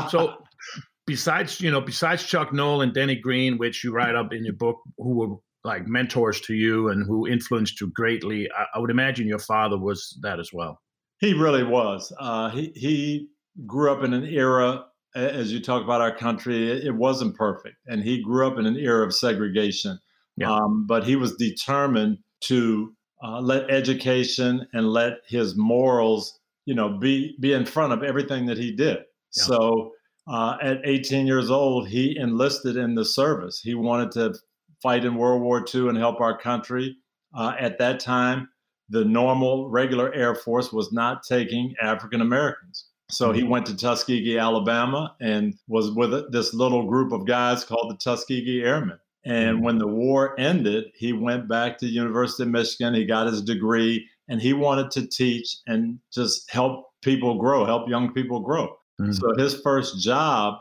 so 0.08 0.34
besides, 1.06 1.60
you 1.60 1.70
know, 1.70 1.80
besides 1.80 2.22
Chuck 2.22 2.52
Noll 2.52 2.82
and 2.82 2.94
Denny 2.94 3.16
Green, 3.16 3.58
which 3.58 3.82
you 3.82 3.92
write 3.92 4.14
up 4.14 4.32
in 4.32 4.44
your 4.44 4.54
book, 4.54 4.78
who 4.96 5.14
were 5.14 5.37
like 5.64 5.87
mentors 5.87 6.40
to 6.42 6.54
you 6.54 6.88
and 6.88 7.04
who 7.04 7.26
influenced 7.26 7.80
you 7.80 7.88
greatly, 7.88 8.48
I, 8.56 8.66
I 8.75 8.78
would 8.78 8.90
imagine 8.90 9.26
your 9.26 9.40
father 9.40 9.76
was 9.76 10.18
that 10.22 10.38
as 10.38 10.52
well. 10.52 10.80
He 11.20 11.34
really 11.34 11.64
was. 11.64 12.12
Uh, 12.18 12.50
he 12.50 12.72
he 12.76 13.28
grew 13.66 13.90
up 13.90 14.04
in 14.04 14.14
an 14.14 14.25
era 14.25 14.84
as 15.14 15.52
you 15.52 15.60
talk 15.60 15.82
about 15.82 16.00
our 16.00 16.14
country, 16.14 16.70
it, 16.70 16.94
wasn't 16.94 17.36
perfect. 17.36 17.76
And 17.86 18.02
he 18.02 18.22
grew 18.22 18.46
up 18.46 18.58
in 18.58 18.66
an 18.66 18.76
era 18.76 19.06
of 19.06 19.14
segregation. 19.14 19.98
Yeah. 20.36 20.52
Um, 20.52 20.86
but 20.86 21.04
he 21.04 21.16
was 21.16 21.34
determined 21.36 22.18
to 22.42 22.94
uh, 23.22 23.40
let 23.40 23.70
education 23.70 24.66
and 24.72 24.88
let 24.88 25.14
his 25.26 25.56
morals, 25.56 26.38
you 26.66 26.74
know, 26.74 26.98
be 26.98 27.36
be 27.40 27.52
in 27.52 27.66
front 27.66 27.92
of 27.92 28.02
everything 28.02 28.46
that 28.46 28.58
he 28.58 28.70
did. 28.70 28.98
Yeah. 28.98 29.42
So 29.44 29.92
uh, 30.28 30.56
at 30.62 30.80
18 30.84 31.26
years 31.26 31.50
old, 31.50 31.88
he 31.88 32.16
enlisted 32.16 32.76
in 32.76 32.94
the 32.94 33.04
service. 33.04 33.60
He 33.60 33.74
wanted 33.74 34.12
to 34.12 34.34
fight 34.82 35.04
in 35.04 35.16
World 35.16 35.42
War 35.42 35.64
II 35.74 35.88
and 35.88 35.98
help 35.98 36.20
our 36.20 36.38
country. 36.38 36.96
Uh, 37.34 37.54
at 37.58 37.78
that 37.78 37.98
time, 37.98 38.48
the 38.88 39.04
normal 39.04 39.68
regular 39.68 40.12
Air 40.14 40.34
Force 40.34 40.72
was 40.72 40.92
not 40.92 41.22
taking 41.22 41.74
African 41.82 42.20
Americans. 42.20 42.86
So 43.10 43.32
he 43.32 43.40
mm-hmm. 43.40 43.50
went 43.50 43.66
to 43.66 43.76
Tuskegee, 43.76 44.38
Alabama, 44.38 45.16
and 45.20 45.54
was 45.66 45.90
with 45.92 46.30
this 46.30 46.52
little 46.52 46.86
group 46.86 47.12
of 47.12 47.26
guys 47.26 47.64
called 47.64 47.90
the 47.90 47.96
Tuskegee 47.96 48.62
Airmen. 48.62 48.98
And 49.24 49.56
mm-hmm. 49.56 49.64
when 49.64 49.78
the 49.78 49.86
war 49.86 50.38
ended, 50.38 50.86
he 50.94 51.12
went 51.12 51.48
back 51.48 51.78
to 51.78 51.86
the 51.86 51.92
University 51.92 52.42
of 52.42 52.50
Michigan. 52.50 52.94
He 52.94 53.04
got 53.04 53.26
his 53.26 53.42
degree, 53.42 54.06
and 54.28 54.40
he 54.40 54.52
wanted 54.52 54.90
to 54.92 55.06
teach 55.06 55.56
and 55.66 55.98
just 56.12 56.50
help 56.50 56.86
people 57.02 57.38
grow, 57.38 57.64
help 57.64 57.88
young 57.88 58.12
people 58.12 58.40
grow. 58.40 58.66
Mm-hmm. 59.00 59.12
So 59.12 59.34
his 59.36 59.60
first 59.62 60.02
job 60.02 60.58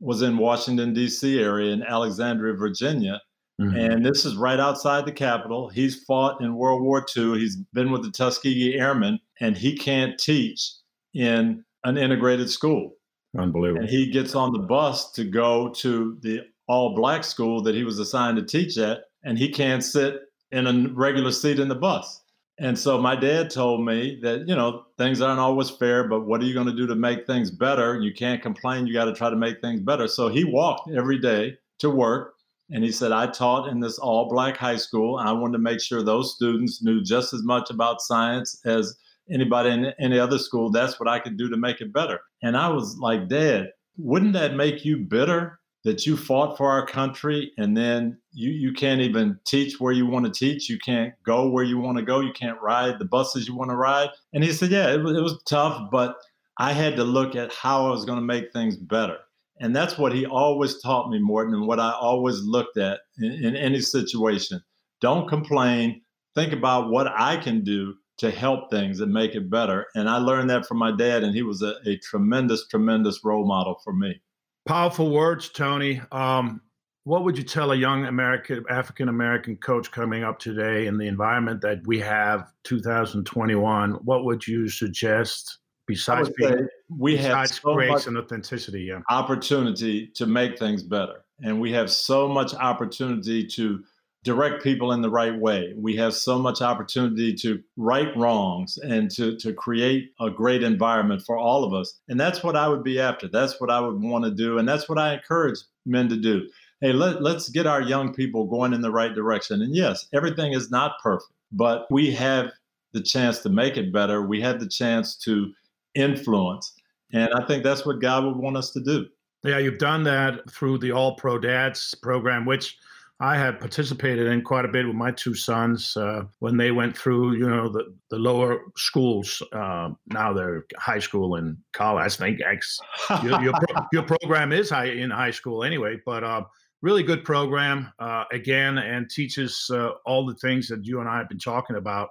was 0.00 0.22
in 0.22 0.38
Washington 0.38 0.94
D.C. 0.94 1.38
area 1.38 1.72
in 1.72 1.82
Alexandria, 1.82 2.54
Virginia. 2.54 3.20
Mm-hmm. 3.60 3.76
And 3.76 4.06
this 4.06 4.24
is 4.24 4.36
right 4.36 4.58
outside 4.58 5.04
the 5.04 5.12
Capitol. 5.12 5.68
He's 5.68 6.02
fought 6.04 6.40
in 6.40 6.56
World 6.56 6.82
War 6.82 7.04
II. 7.14 7.38
He's 7.38 7.56
been 7.74 7.90
with 7.90 8.02
the 8.02 8.10
Tuskegee 8.10 8.78
Airmen, 8.78 9.18
and 9.40 9.56
he 9.56 9.76
can't 9.76 10.18
teach 10.18 10.72
in 11.12 11.62
an 11.84 11.96
integrated 11.96 12.50
school. 12.50 12.92
Unbelievable. 13.38 13.82
And 13.82 13.90
he 13.90 14.10
gets 14.10 14.34
on 14.34 14.52
the 14.52 14.58
bus 14.58 15.12
to 15.12 15.24
go 15.24 15.68
to 15.68 16.18
the 16.22 16.40
all 16.66 16.94
black 16.94 17.24
school 17.24 17.62
that 17.62 17.74
he 17.74 17.84
was 17.84 17.98
assigned 17.98 18.36
to 18.36 18.44
teach 18.44 18.78
at, 18.78 19.00
and 19.24 19.38
he 19.38 19.48
can't 19.48 19.82
sit 19.82 20.20
in 20.52 20.66
a 20.66 20.88
regular 20.92 21.32
seat 21.32 21.58
in 21.58 21.68
the 21.68 21.74
bus. 21.74 22.20
And 22.58 22.78
so 22.78 23.00
my 23.00 23.16
dad 23.16 23.48
told 23.48 23.84
me 23.84 24.18
that, 24.22 24.46
you 24.46 24.54
know, 24.54 24.84
things 24.98 25.22
aren't 25.22 25.40
always 25.40 25.70
fair, 25.70 26.06
but 26.06 26.26
what 26.26 26.42
are 26.42 26.44
you 26.44 26.52
going 26.52 26.66
to 26.66 26.76
do 26.76 26.86
to 26.86 26.94
make 26.94 27.26
things 27.26 27.50
better? 27.50 27.98
You 27.98 28.12
can't 28.12 28.42
complain. 28.42 28.86
You 28.86 28.92
got 28.92 29.06
to 29.06 29.14
try 29.14 29.30
to 29.30 29.36
make 29.36 29.62
things 29.62 29.80
better. 29.80 30.06
So 30.06 30.28
he 30.28 30.44
walked 30.44 30.90
every 30.94 31.18
day 31.18 31.56
to 31.78 31.88
work. 31.88 32.34
And 32.68 32.84
he 32.84 32.92
said, 32.92 33.12
I 33.12 33.28
taught 33.28 33.68
in 33.68 33.80
this 33.80 33.98
all 33.98 34.28
black 34.28 34.58
high 34.58 34.76
school. 34.76 35.18
And 35.18 35.28
I 35.28 35.32
wanted 35.32 35.54
to 35.54 35.58
make 35.58 35.80
sure 35.80 36.02
those 36.02 36.34
students 36.34 36.82
knew 36.82 37.02
just 37.02 37.32
as 37.32 37.42
much 37.42 37.70
about 37.70 38.02
science 38.02 38.60
as 38.66 38.94
anybody 39.32 39.70
in 39.70 39.92
any 40.00 40.18
other 40.18 40.38
school, 40.38 40.70
that's 40.70 40.98
what 40.98 41.08
I 41.08 41.18
could 41.18 41.36
do 41.36 41.48
to 41.48 41.56
make 41.56 41.80
it 41.80 41.92
better. 41.92 42.20
And 42.42 42.56
I 42.56 42.68
was 42.68 42.98
like, 42.98 43.28
Dad, 43.28 43.70
wouldn't 43.96 44.32
that 44.34 44.54
make 44.54 44.84
you 44.84 44.98
bitter 44.98 45.58
that 45.84 46.06
you 46.06 46.16
fought 46.16 46.56
for 46.56 46.70
our 46.70 46.84
country 46.84 47.52
and 47.56 47.76
then 47.76 48.18
you, 48.32 48.50
you 48.50 48.72
can't 48.72 49.00
even 49.00 49.38
teach 49.46 49.80
where 49.80 49.92
you 49.92 50.06
want 50.06 50.26
to 50.26 50.32
teach? 50.32 50.68
You 50.68 50.78
can't 50.78 51.14
go 51.24 51.48
where 51.48 51.64
you 51.64 51.78
want 51.78 51.98
to 51.98 52.04
go. 52.04 52.20
You 52.20 52.32
can't 52.32 52.60
ride 52.60 52.98
the 52.98 53.04
buses 53.04 53.48
you 53.48 53.54
want 53.54 53.70
to 53.70 53.76
ride. 53.76 54.10
And 54.32 54.44
he 54.44 54.52
said, 54.52 54.70
Yeah, 54.70 54.92
it 54.92 55.02
was, 55.02 55.16
it 55.16 55.22
was 55.22 55.42
tough, 55.44 55.90
but 55.90 56.16
I 56.58 56.72
had 56.72 56.96
to 56.96 57.04
look 57.04 57.34
at 57.36 57.54
how 57.54 57.86
I 57.86 57.90
was 57.90 58.04
going 58.04 58.18
to 58.18 58.24
make 58.24 58.52
things 58.52 58.76
better. 58.76 59.16
And 59.60 59.76
that's 59.76 59.98
what 59.98 60.12
he 60.12 60.26
always 60.26 60.80
taught 60.80 61.10
me, 61.10 61.18
Morten, 61.18 61.54
and 61.54 61.66
what 61.66 61.80
I 61.80 61.92
always 61.92 62.40
looked 62.40 62.78
at 62.78 63.00
in, 63.18 63.32
in 63.32 63.56
any 63.56 63.80
situation. 63.80 64.62
Don't 65.00 65.28
complain. 65.28 66.02
Think 66.34 66.52
about 66.52 66.90
what 66.90 67.08
I 67.08 67.36
can 67.36 67.62
do 67.62 67.94
to 68.20 68.30
help 68.30 68.70
things 68.70 69.00
and 69.00 69.10
make 69.10 69.34
it 69.34 69.48
better. 69.48 69.86
And 69.94 70.08
I 70.08 70.18
learned 70.18 70.50
that 70.50 70.66
from 70.66 70.76
my 70.76 70.94
dad, 70.94 71.24
and 71.24 71.34
he 71.34 71.42
was 71.42 71.62
a, 71.62 71.76
a 71.86 71.96
tremendous, 71.96 72.68
tremendous 72.68 73.24
role 73.24 73.46
model 73.46 73.80
for 73.82 73.94
me. 73.94 74.20
Powerful 74.66 75.10
words, 75.10 75.48
Tony. 75.48 76.02
Um, 76.12 76.60
what 77.04 77.24
would 77.24 77.38
you 77.38 77.44
tell 77.44 77.72
a 77.72 77.76
young 77.76 78.04
American, 78.04 78.62
African 78.68 79.08
American 79.08 79.56
coach 79.56 79.90
coming 79.90 80.22
up 80.22 80.38
today 80.38 80.86
in 80.86 80.98
the 80.98 81.06
environment 81.06 81.62
that 81.62 81.78
we 81.86 81.98
have 82.00 82.46
2021? 82.64 83.92
What 84.04 84.26
would 84.26 84.46
you 84.46 84.68
suggest 84.68 85.58
besides 85.86 86.30
being, 86.36 86.68
we 86.90 87.16
besides 87.16 87.52
have 87.52 87.60
so 87.62 87.74
grace 87.74 88.06
and 88.06 88.18
authenticity? 88.18 88.82
Yeah. 88.82 89.00
Opportunity 89.08 90.08
to 90.08 90.26
make 90.26 90.58
things 90.58 90.82
better. 90.82 91.24
And 91.42 91.58
we 91.58 91.72
have 91.72 91.90
so 91.90 92.28
much 92.28 92.52
opportunity 92.52 93.46
to 93.46 93.82
direct 94.22 94.62
people 94.62 94.92
in 94.92 95.00
the 95.00 95.10
right 95.10 95.36
way. 95.38 95.72
We 95.76 95.96
have 95.96 96.14
so 96.14 96.38
much 96.38 96.60
opportunity 96.60 97.34
to 97.36 97.62
right 97.76 98.14
wrongs 98.16 98.78
and 98.78 99.10
to, 99.12 99.36
to 99.38 99.52
create 99.52 100.10
a 100.20 100.30
great 100.30 100.62
environment 100.62 101.22
for 101.26 101.38
all 101.38 101.64
of 101.64 101.72
us. 101.72 102.00
And 102.08 102.20
that's 102.20 102.42
what 102.42 102.56
I 102.56 102.68
would 102.68 102.84
be 102.84 103.00
after. 103.00 103.28
That's 103.28 103.60
what 103.60 103.70
I 103.70 103.80
would 103.80 104.00
want 104.00 104.24
to 104.24 104.30
do. 104.30 104.58
And 104.58 104.68
that's 104.68 104.88
what 104.88 104.98
I 104.98 105.14
encourage 105.14 105.58
men 105.86 106.08
to 106.10 106.16
do. 106.16 106.48
Hey, 106.82 106.92
let, 106.92 107.22
let's 107.22 107.48
get 107.48 107.66
our 107.66 107.80
young 107.80 108.12
people 108.12 108.46
going 108.46 108.72
in 108.72 108.82
the 108.82 108.90
right 108.90 109.14
direction. 109.14 109.62
And 109.62 109.74
yes, 109.74 110.06
everything 110.12 110.52
is 110.52 110.70
not 110.70 110.92
perfect, 111.02 111.32
but 111.52 111.86
we 111.90 112.10
have 112.12 112.50
the 112.92 113.02
chance 113.02 113.38
to 113.40 113.48
make 113.48 113.76
it 113.76 113.92
better. 113.92 114.22
We 114.22 114.40
have 114.42 114.60
the 114.60 114.68
chance 114.68 115.16
to 115.18 115.52
influence. 115.94 116.74
And 117.12 117.32
I 117.34 117.46
think 117.46 117.64
that's 117.64 117.86
what 117.86 118.00
God 118.00 118.24
would 118.24 118.36
want 118.36 118.56
us 118.56 118.70
to 118.72 118.80
do. 118.80 119.06
Yeah, 119.42 119.58
you've 119.58 119.78
done 119.78 120.02
that 120.04 120.50
through 120.50 120.78
the 120.78 120.92
All 120.92 121.16
Pro 121.16 121.38
Dads 121.38 121.94
program, 122.02 122.44
which 122.44 122.76
I 123.22 123.36
have 123.36 123.60
participated 123.60 124.28
in 124.28 124.40
quite 124.40 124.64
a 124.64 124.68
bit 124.68 124.86
with 124.86 124.96
my 124.96 125.10
two 125.10 125.34
sons 125.34 125.94
uh, 125.94 126.22
when 126.38 126.56
they 126.56 126.70
went 126.70 126.96
through, 126.96 127.34
you 127.36 127.50
know, 127.50 127.68
the, 127.68 127.94
the 128.08 128.16
lower 128.16 128.62
schools. 128.78 129.42
Uh, 129.52 129.90
now 130.06 130.32
they're 130.32 130.64
high 130.78 131.00
school 131.00 131.34
and 131.34 131.58
college. 131.74 132.02
I 132.02 132.08
think 132.08 132.40
X, 132.42 132.80
your, 133.22 133.42
your, 133.42 133.52
pro, 133.52 133.82
your, 133.92 134.02
program 134.04 134.52
is 134.52 134.70
high 134.70 134.86
in 134.86 135.10
high 135.10 135.32
school 135.32 135.64
anyway, 135.64 135.98
but 136.06 136.24
uh, 136.24 136.44
really 136.80 137.02
good 137.02 137.22
program 137.22 137.92
uh, 137.98 138.24
again 138.32 138.78
and 138.78 139.10
teaches 139.10 139.70
uh, 139.70 139.90
all 140.06 140.24
the 140.24 140.36
things 140.36 140.68
that 140.68 140.86
you 140.86 141.00
and 141.00 141.08
I 141.08 141.18
have 141.18 141.28
been 141.28 141.38
talking 141.38 141.76
about. 141.76 142.08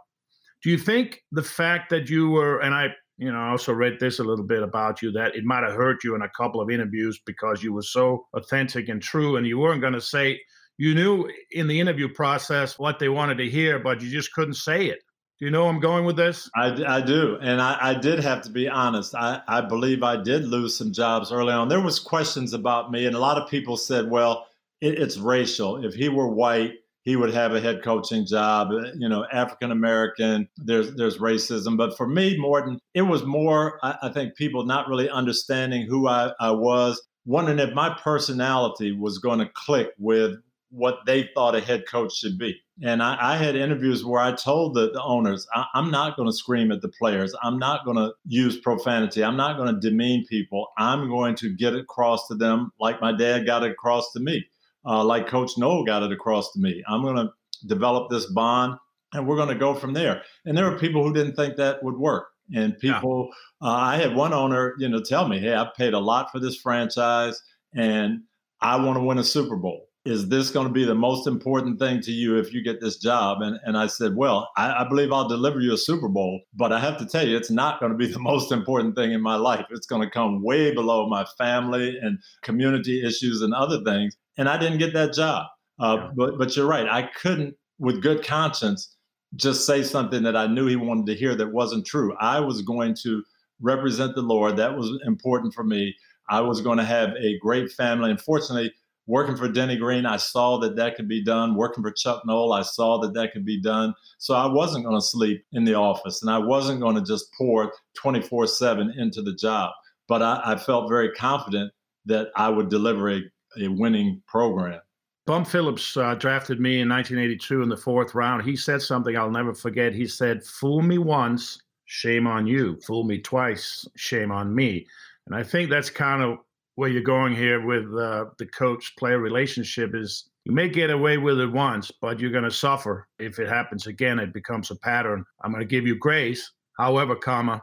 Do 0.62 0.70
you 0.70 0.78
think 0.78 1.24
the 1.32 1.42
fact 1.42 1.90
that 1.90 2.08
you 2.08 2.30
were, 2.30 2.60
and 2.60 2.76
I, 2.76 2.90
you 3.18 3.32
know, 3.32 3.40
I 3.40 3.50
also 3.50 3.74
read 3.74 4.00
this 4.00 4.20
a 4.20 4.24
little 4.24 4.46
bit 4.46 4.62
about 4.62 5.02
you 5.02 5.12
that 5.14 5.36
it 5.36 5.44
might 5.44 5.64
have 5.64 5.74
hurt 5.74 6.04
you 6.04 6.14
in 6.14 6.22
a 6.22 6.30
couple 6.30 6.62
of 6.62 6.70
interviews 6.70 7.20
because 7.26 7.64
you 7.64 7.74
were 7.74 7.82
so 7.82 8.28
authentic 8.36 8.90
and 8.90 9.02
true 9.02 9.38
and 9.38 9.48
you 9.48 9.58
weren't 9.58 9.82
going 9.82 9.94
to 9.94 10.02
say, 10.02 10.40
you 10.80 10.96
knew 10.96 11.30
in 11.52 11.68
the 11.68 11.78
interview 11.78 12.08
process 12.08 12.80
what 12.80 13.00
they 13.00 13.10
wanted 13.10 13.38
to 13.40 13.50
hear, 13.50 13.80
but 13.80 14.02
you 14.02 14.10
just 14.10 14.32
couldn't 14.32 14.54
say 14.54 14.86
it. 14.86 15.00
Do 15.38 15.46
you 15.46 15.52
know 15.52 15.68
I'm 15.68 15.82
going 15.82 16.06
with 16.06 16.16
this? 16.16 16.50
I, 16.56 16.84
I 16.88 17.02
do, 17.02 17.38
and 17.42 17.62
I, 17.62 17.78
I, 17.82 17.94
did 17.94 18.20
have 18.20 18.42
to 18.44 18.50
be 18.50 18.70
honest. 18.70 19.14
I, 19.14 19.42
I 19.50 19.60
believe 19.60 20.04
I 20.04 20.16
did 20.16 20.48
lose 20.48 20.78
some 20.78 20.94
jobs 20.94 21.34
early 21.34 21.52
on. 21.52 21.68
There 21.68 21.82
was 21.82 22.00
questions 22.00 22.54
about 22.54 22.92
me, 22.92 23.06
and 23.06 23.16
a 23.16 23.20
lot 23.20 23.38
of 23.38 23.50
people 23.50 23.76
said, 23.76 24.10
"Well, 24.10 24.48
it, 24.80 24.98
it's 24.98 25.18
racial. 25.18 25.84
If 25.84 25.94
he 25.96 26.08
were 26.08 26.30
white, 26.30 26.76
he 27.04 27.18
would 27.18 27.34
have 27.34 27.54
a 27.54 27.60
head 27.60 27.84
coaching 27.84 28.26
job. 28.26 28.70
Uh, 28.72 28.92
you 28.96 29.10
know, 29.10 29.26
African 29.34 29.72
American. 29.72 30.48
There's 30.58 30.96
there's 30.96 31.18
racism, 31.18 31.76
but 31.76 31.98
for 31.98 32.08
me, 32.08 32.38
Morten, 32.38 32.80
it 32.94 33.02
was 33.02 33.24
more. 33.24 33.80
I, 33.84 33.98
I 34.04 34.10
think 34.10 34.36
people 34.36 34.66
not 34.66 34.88
really 34.88 35.10
understanding 35.10 35.88
who 35.88 36.08
I, 36.08 36.32
I 36.40 36.52
was, 36.52 37.02
wondering 37.26 37.60
if 37.60 37.74
my 37.74 37.96
personality 38.02 38.92
was 38.92 39.20
going 39.20 39.40
to 39.40 39.50
click 39.54 39.90
with 39.98 40.38
what 40.72 41.00
they 41.06 41.30
thought 41.34 41.56
a 41.56 41.62
head 41.62 41.86
coach 41.88 42.16
should 42.16 42.38
be. 42.38 42.56
And 42.82 43.02
I, 43.04 43.34
I 43.34 43.38
had 43.38 43.56
interviews 43.56 44.06
where 44.06 44.22
I 44.22 44.34
told 44.34 44.76
the, 44.76 44.92
the 44.92 45.02
owners, 45.02 45.46
I, 45.54 45.66
am 45.76 45.92
not 45.92 46.16
going 46.16 46.30
to 46.30 46.36
scream 46.36 46.72
at 46.72 46.82
the 46.82 46.90
players. 46.90 47.36
I'm 47.44 47.58
not 47.58 47.86
going 47.86 47.98
to 47.98 48.14
use 48.26 48.60
profanity. 48.60 49.24
I'm 49.24 49.36
not 49.36 49.58
going 49.58 49.74
to 49.74 49.80
demean 49.80 50.26
people. 50.30 50.68
I'm 50.78 51.10
going 51.10 51.36
to 51.36 51.56
get 51.56 51.74
it 51.74 51.82
across 51.82 52.28
to 52.28 52.36
them 52.36 52.72
like 52.80 53.02
my 53.02 53.12
dad 53.12 53.46
got 53.46 53.64
it 53.64 53.72
across 53.72 54.12
to 54.14 54.20
me, 54.20 54.46
uh, 54.86 55.04
like 55.04 55.28
Coach 55.28 55.52
Noll 55.58 55.84
got 55.86 56.04
it 56.04 56.12
across 56.12 56.54
to 56.54 56.60
me. 56.60 56.84
I'm 56.88 57.02
going 57.02 57.18
to 57.18 57.30
develop 57.68 58.10
this 58.10 58.28
bond 58.28 58.78
and 59.14 59.28
we're 59.28 59.36
going 59.36 59.50
to 59.50 59.56
go 59.56 59.74
from 59.74 59.94
there. 59.94 60.22
And 60.46 60.58
there 60.58 60.70
were 60.70 60.78
people 60.78 61.04
who 61.04 61.14
didn't 61.14 61.36
think 61.36 61.56
that 61.58 61.84
would 61.84 61.98
work. 61.98 62.28
And 62.56 62.78
people, 62.80 63.30
yeah. 63.62 63.68
uh, 63.68 63.74
I 63.74 63.98
had 63.98 64.16
one 64.16 64.34
owner, 64.34 64.74
you 64.80 64.90
know, 64.90 65.02
tell 65.02 65.28
me, 65.28 65.40
"Hey, 65.40 65.54
I 65.54 65.68
paid 65.78 65.94
a 65.94 66.00
lot 66.00 66.32
for 66.32 66.40
this 66.40 66.56
franchise, 66.56 67.40
and 67.76 68.22
I 68.60 68.84
want 68.84 68.98
to 68.98 69.04
win 69.04 69.20
a 69.20 69.24
Super 69.24 69.56
Bowl." 69.56 69.89
Is 70.10 70.28
this 70.28 70.50
going 70.50 70.66
to 70.66 70.74
be 70.74 70.84
the 70.84 70.96
most 70.96 71.28
important 71.28 71.78
thing 71.78 72.02
to 72.02 72.12
you 72.12 72.38
if 72.38 72.52
you 72.52 72.64
get 72.64 72.82
this 72.82 72.98
job? 72.98 73.44
And, 73.44 73.60
and 73.64 73.78
I 73.78 73.86
said, 73.86 74.16
well, 74.16 74.50
I, 74.58 74.84
I, 74.84 74.90
believe 74.90 75.14
I'll 75.14 75.28
deliver 75.28 75.60
you 75.60 75.72
a 75.72 75.78
Super 75.78 76.10
Bowl, 76.10 76.42
but 76.56 76.74
I 76.74 76.80
have 76.80 76.98
to 76.98 77.06
tell 77.06 77.28
you, 77.28 77.38
it's 77.38 77.52
not 77.52 77.80
going 77.80 77.92
to 77.92 77.98
be 77.98 78.08
the 78.12 78.20
most 78.20 78.52
important 78.52 78.96
thing 78.96 79.12
in 79.12 79.22
my 79.22 79.36
life. 79.36 79.68
It's 79.70 79.86
going 79.86 80.02
to 80.02 80.10
come 80.10 80.42
way 80.42 80.74
below 80.74 81.08
my 81.08 81.26
family 81.38 81.96
and 82.02 82.18
community 82.42 83.06
issues 83.06 83.44
and 83.44 83.54
other 83.54 83.84
things. 83.84 84.18
And 84.38 84.50
I 84.50 84.58
didn't 84.58 84.80
get 84.80 84.94
that 84.94 85.14
job. 85.14 85.46
Uh, 85.80 85.98
yeah. 86.00 86.10
but, 86.16 86.38
but 86.40 86.56
you're 86.56 86.68
right. 86.68 86.88
I 86.88 87.04
couldn't, 87.04 87.56
with 87.78 88.02
good 88.02 88.26
conscience, 88.26 88.96
just 89.36 89.68
say 89.68 89.84
something 89.84 90.24
that 90.24 90.36
I 90.36 90.48
knew 90.48 90.66
he 90.66 90.76
wanted 90.76 91.06
to 91.06 91.16
hear 91.16 91.36
that 91.36 91.52
wasn't 91.52 91.86
true. 91.86 92.16
I 92.20 92.40
was 92.40 92.64
going 92.64 92.96
to 93.04 93.24
represent 93.62 94.16
the 94.16 94.24
Lord. 94.24 94.58
That 94.58 94.76
was 94.76 94.92
important 95.06 95.54
for 95.54 95.64
me. 95.64 95.96
I 96.30 96.42
was 96.42 96.62
going 96.62 96.80
to 96.80 96.84
have 96.84 97.12
a 97.22 97.38
great 97.38 97.72
family. 97.72 98.10
Unfortunately, 98.10 98.74
working 99.10 99.36
for 99.36 99.48
Denny 99.50 99.76
Green, 99.76 100.06
I 100.06 100.18
saw 100.18 100.60
that 100.60 100.76
that 100.76 100.96
could 100.96 101.08
be 101.08 101.24
done. 101.24 101.56
Working 101.56 101.84
for 101.84 101.92
Chuck 101.92 102.22
Noll, 102.28 102.54
I 102.54 102.62
saw 102.62 103.00
that 103.00 103.16
that 103.16 103.34
could 103.34 103.44
be 103.44 103.60
done. 103.60 103.94
So 104.20 104.36
I 104.36 104.46
wasn't 104.46 104.86
going 104.86 104.98
to 104.98 105.06
sleep 105.06 105.44
in 105.52 105.66
the 105.66 105.74
office 105.74 106.22
and 106.22 106.30
I 106.30 106.38
wasn't 106.38 106.80
going 106.80 106.96
to 106.96 107.02
just 107.02 107.34
pour 107.36 107.74
24 107.96 108.46
7 108.46 108.94
into 108.98 109.24
the 109.24 109.34
job. 109.34 109.72
But 110.08 110.22
I, 110.22 110.42
I, 110.46 110.56
felt 110.58 110.90
very 110.90 111.12
confident 111.12 111.72
that 112.06 112.30
I 112.36 112.50
would 112.50 112.70
deliver 112.70 113.10
a, 113.10 113.22
a 113.60 113.68
winning 113.68 114.22
program. 114.28 114.80
Bum 115.26 115.44
Phillips 115.44 115.98
uh, 115.98 116.16
drafted 116.16 116.60
me 116.60 116.82
in 116.82 116.90
1982 116.90 117.64
in 117.64 117.70
the 117.70 117.78
fourth 117.78 118.14
round. 118.14 118.44
He 118.44 118.56
said 118.56 118.82
something 118.82 119.18
I'll 119.18 119.32
never 119.32 119.54
forget. 119.54 119.94
He 119.94 120.08
said, 120.08 120.44
Fool 120.44 120.82
me 120.82 121.00
once, 121.00 121.62
shame 121.86 122.28
on 122.28 122.46
you. 122.46 122.80
Fool 122.86 123.04
me 123.04 123.20
twice, 123.20 123.88
shame 123.96 124.32
on 124.32 124.54
me. 124.54 124.86
And 125.26 125.36
I 125.36 125.44
think 125.44 125.70
that's 125.70 125.90
kind 125.92 126.24
of 126.24 126.40
where 126.80 126.88
you're 126.88 127.02
going 127.02 127.36
here 127.36 127.66
with 127.66 127.84
uh, 127.94 128.24
the 128.38 128.46
coach 128.46 128.96
player 128.98 129.20
relationship 129.20 129.94
is 129.94 130.30
you 130.46 130.54
may 130.54 130.70
get 130.70 130.90
away 130.90 131.18
with 131.18 131.38
it 131.38 131.52
once, 131.52 131.92
but 131.92 132.22
you're 132.22 132.32
going 132.32 132.46
to 132.46 132.50
suffer 132.50 133.06
if 133.20 133.38
it 133.38 133.50
happens 133.50 133.86
again. 133.86 134.18
It 134.18 134.34
becomes 134.34 134.72
a 134.72 134.78
pattern. 134.78 135.26
I'm 135.44 135.52
going 135.52 135.60
to 135.60 135.68
give 135.68 135.86
you 135.86 135.98
grace, 135.98 136.50
however, 136.78 137.18
comma, 137.18 137.62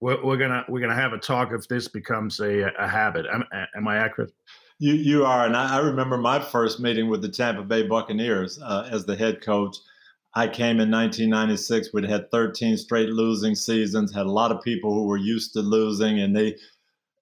we're, 0.00 0.24
we're 0.24 0.36
gonna 0.36 0.64
we're 0.68 0.80
gonna 0.80 0.94
have 0.94 1.14
a 1.14 1.18
talk 1.18 1.50
if 1.52 1.66
this 1.66 1.88
becomes 1.88 2.38
a, 2.38 2.70
a 2.78 2.86
habit. 2.86 3.26
Am, 3.32 3.42
am 3.76 3.88
I 3.88 3.96
accurate? 3.96 4.30
You 4.78 4.92
you 4.92 5.24
are, 5.24 5.46
and 5.46 5.56
I, 5.56 5.76
I, 5.76 5.78
remember 5.80 6.16
my 6.16 6.38
first 6.38 6.78
meeting 6.78 7.08
with 7.08 7.22
the 7.22 7.28
Tampa 7.28 7.62
Bay 7.62 7.88
Buccaneers 7.88 8.60
uh, 8.62 8.88
as 8.90 9.04
the 9.04 9.16
head 9.16 9.40
coach. 9.40 9.76
I 10.36 10.46
came 10.48 10.80
in 10.80 10.90
1996. 10.90 11.90
We'd 11.92 12.04
had 12.04 12.30
13 12.30 12.76
straight 12.76 13.08
losing 13.08 13.54
seasons. 13.54 14.12
Had 14.12 14.26
a 14.26 14.30
lot 14.30 14.50
of 14.50 14.62
people 14.62 14.92
who 14.92 15.06
were 15.06 15.16
used 15.16 15.52
to 15.54 15.60
losing, 15.60 16.20
and 16.20 16.36
they 16.36 16.56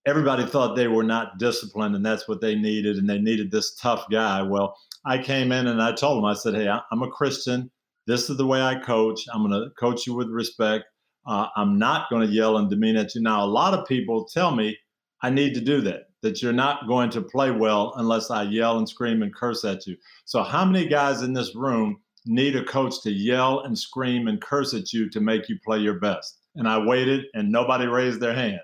everybody 0.05 0.45
thought 0.45 0.75
they 0.75 0.89
were 0.89 1.05
not 1.05 1.39
disciplined 1.39 1.95
and 1.95 2.05
that's 2.05 2.27
what 2.27 2.41
they 2.41 2.55
needed 2.55 2.97
and 2.97 3.09
they 3.09 3.19
needed 3.19 3.51
this 3.51 3.75
tough 3.75 4.07
guy. 4.11 4.43
Well 4.43 4.77
i 5.05 5.19
came 5.19 5.51
in 5.51 5.67
and 5.67 5.83
i 5.83 5.93
told 5.93 6.19
them 6.19 6.25
i 6.25 6.35
said 6.35 6.55
hey 6.55 6.69
i'm 6.69 7.03
a 7.03 7.11
christian. 7.11 7.71
This 8.07 8.29
is 8.29 8.37
the 8.37 8.47
way 8.47 8.61
i 8.61 8.75
coach. 8.75 9.21
I'm 9.33 9.49
going 9.49 9.63
to 9.63 9.71
coach 9.79 10.07
you 10.07 10.15
with 10.15 10.29
respect. 10.29 10.85
Uh, 11.27 11.47
i'm 11.57 11.79
not 11.79 12.11
going 12.11 12.27
to 12.27 12.33
yell 12.33 12.57
and 12.57 12.69
demean 12.69 12.97
at 12.97 13.15
you. 13.15 13.23
Now 13.23 13.45
a 13.45 13.47
lot 13.47 13.75
of 13.75 13.87
people 13.87 14.25
tell 14.25 14.55
me 14.55 14.77
i 15.23 15.31
need 15.31 15.55
to 15.55 15.61
do 15.61 15.81
that 15.83 16.09
that 16.23 16.41
you're 16.41 16.53
not 16.53 16.87
going 16.87 17.11
to 17.11 17.21
play 17.21 17.51
well 17.51 17.95
unless 17.97 18.31
i 18.31 18.43
yell 18.43 18.79
and 18.79 18.89
scream 18.89 19.23
and 19.23 19.35
curse 19.35 19.65
at 19.65 19.87
you. 19.87 19.97
So 20.25 20.43
how 20.43 20.65
many 20.65 20.89
guys 20.89 21.23
in 21.23 21.33
this 21.33 21.55
room 21.55 22.01
need 22.25 22.55
a 22.55 22.65
coach 22.65 23.03
to 23.03 23.11
yell 23.11 23.61
and 23.61 23.77
scream 23.77 24.29
and 24.29 24.41
curse 24.41 24.73
at 24.75 24.93
you 24.93 25.11
to 25.11 25.21
make 25.21 25.49
you 25.49 25.59
play 25.65 25.79
your 25.79 26.01
best? 26.01 26.39
And 26.57 26.69
i 26.69 26.77
waited 26.79 27.27
and 27.35 27.51
nobody 27.51 27.87
raised 27.87 28.21
their 28.21 28.35
hand 28.35 28.61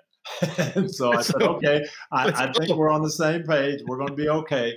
and 0.75 0.91
so 0.95 1.13
I 1.13 1.23
said, 1.23 1.43
okay, 1.43 1.85
I, 2.13 2.47
I, 2.47 2.53
think 2.53 2.77
we're 2.77 2.91
on 2.91 3.03
the 3.03 3.11
same 3.11 3.43
page. 3.45 3.81
We're 3.87 3.97
going 3.97 4.09
to 4.09 4.15
be 4.15 4.29
okay. 4.29 4.77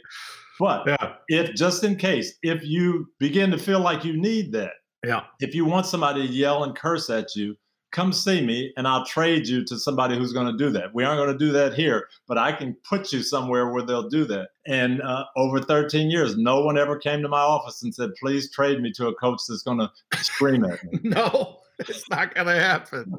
But 0.59 0.83
yeah. 0.87 1.13
if 1.27 1.55
just 1.55 1.83
in 1.83 1.95
case, 1.95 2.33
if 2.43 2.63
you 2.63 3.09
begin 3.19 3.51
to 3.51 3.57
feel 3.57 3.79
like 3.79 4.05
you 4.05 4.15
need 4.15 4.51
that, 4.53 4.73
yeah, 5.05 5.23
if 5.39 5.55
you 5.55 5.65
want 5.65 5.85
somebody 5.87 6.27
to 6.27 6.33
yell 6.33 6.63
and 6.63 6.75
curse 6.75 7.09
at 7.09 7.35
you, 7.35 7.55
come 7.91 8.13
see 8.13 8.41
me 8.41 8.71
and 8.77 8.87
I'll 8.87 9.05
trade 9.05 9.47
you 9.47 9.63
to 9.65 9.77
somebody 9.77 10.17
who's 10.17 10.33
going 10.33 10.47
to 10.47 10.57
do 10.57 10.69
that. 10.71 10.93
We 10.93 11.03
aren't 11.03 11.19
going 11.19 11.37
to 11.37 11.45
do 11.45 11.51
that 11.53 11.73
here, 11.73 12.07
but 12.27 12.37
I 12.37 12.51
can 12.51 12.75
put 12.87 13.11
you 13.11 13.21
somewhere 13.21 13.69
where 13.69 13.83
they'll 13.83 14.09
do 14.09 14.25
that. 14.25 14.49
And 14.65 15.01
uh, 15.01 15.25
over 15.35 15.61
13 15.61 16.09
years, 16.09 16.37
no 16.37 16.61
one 16.61 16.77
ever 16.77 16.97
came 16.97 17.21
to 17.21 17.27
my 17.27 17.41
office 17.41 17.83
and 17.83 17.93
said, 17.93 18.11
please 18.19 18.51
trade 18.51 18.81
me 18.81 18.91
to 18.93 19.07
a 19.07 19.15
coach 19.15 19.41
that's 19.47 19.63
going 19.63 19.79
to 19.79 19.89
scream 20.23 20.63
at 20.63 20.83
me. 20.85 20.99
no, 21.03 21.59
it's 21.79 22.09
not 22.09 22.33
going 22.33 22.47
to 22.47 22.55
happen. 22.55 23.13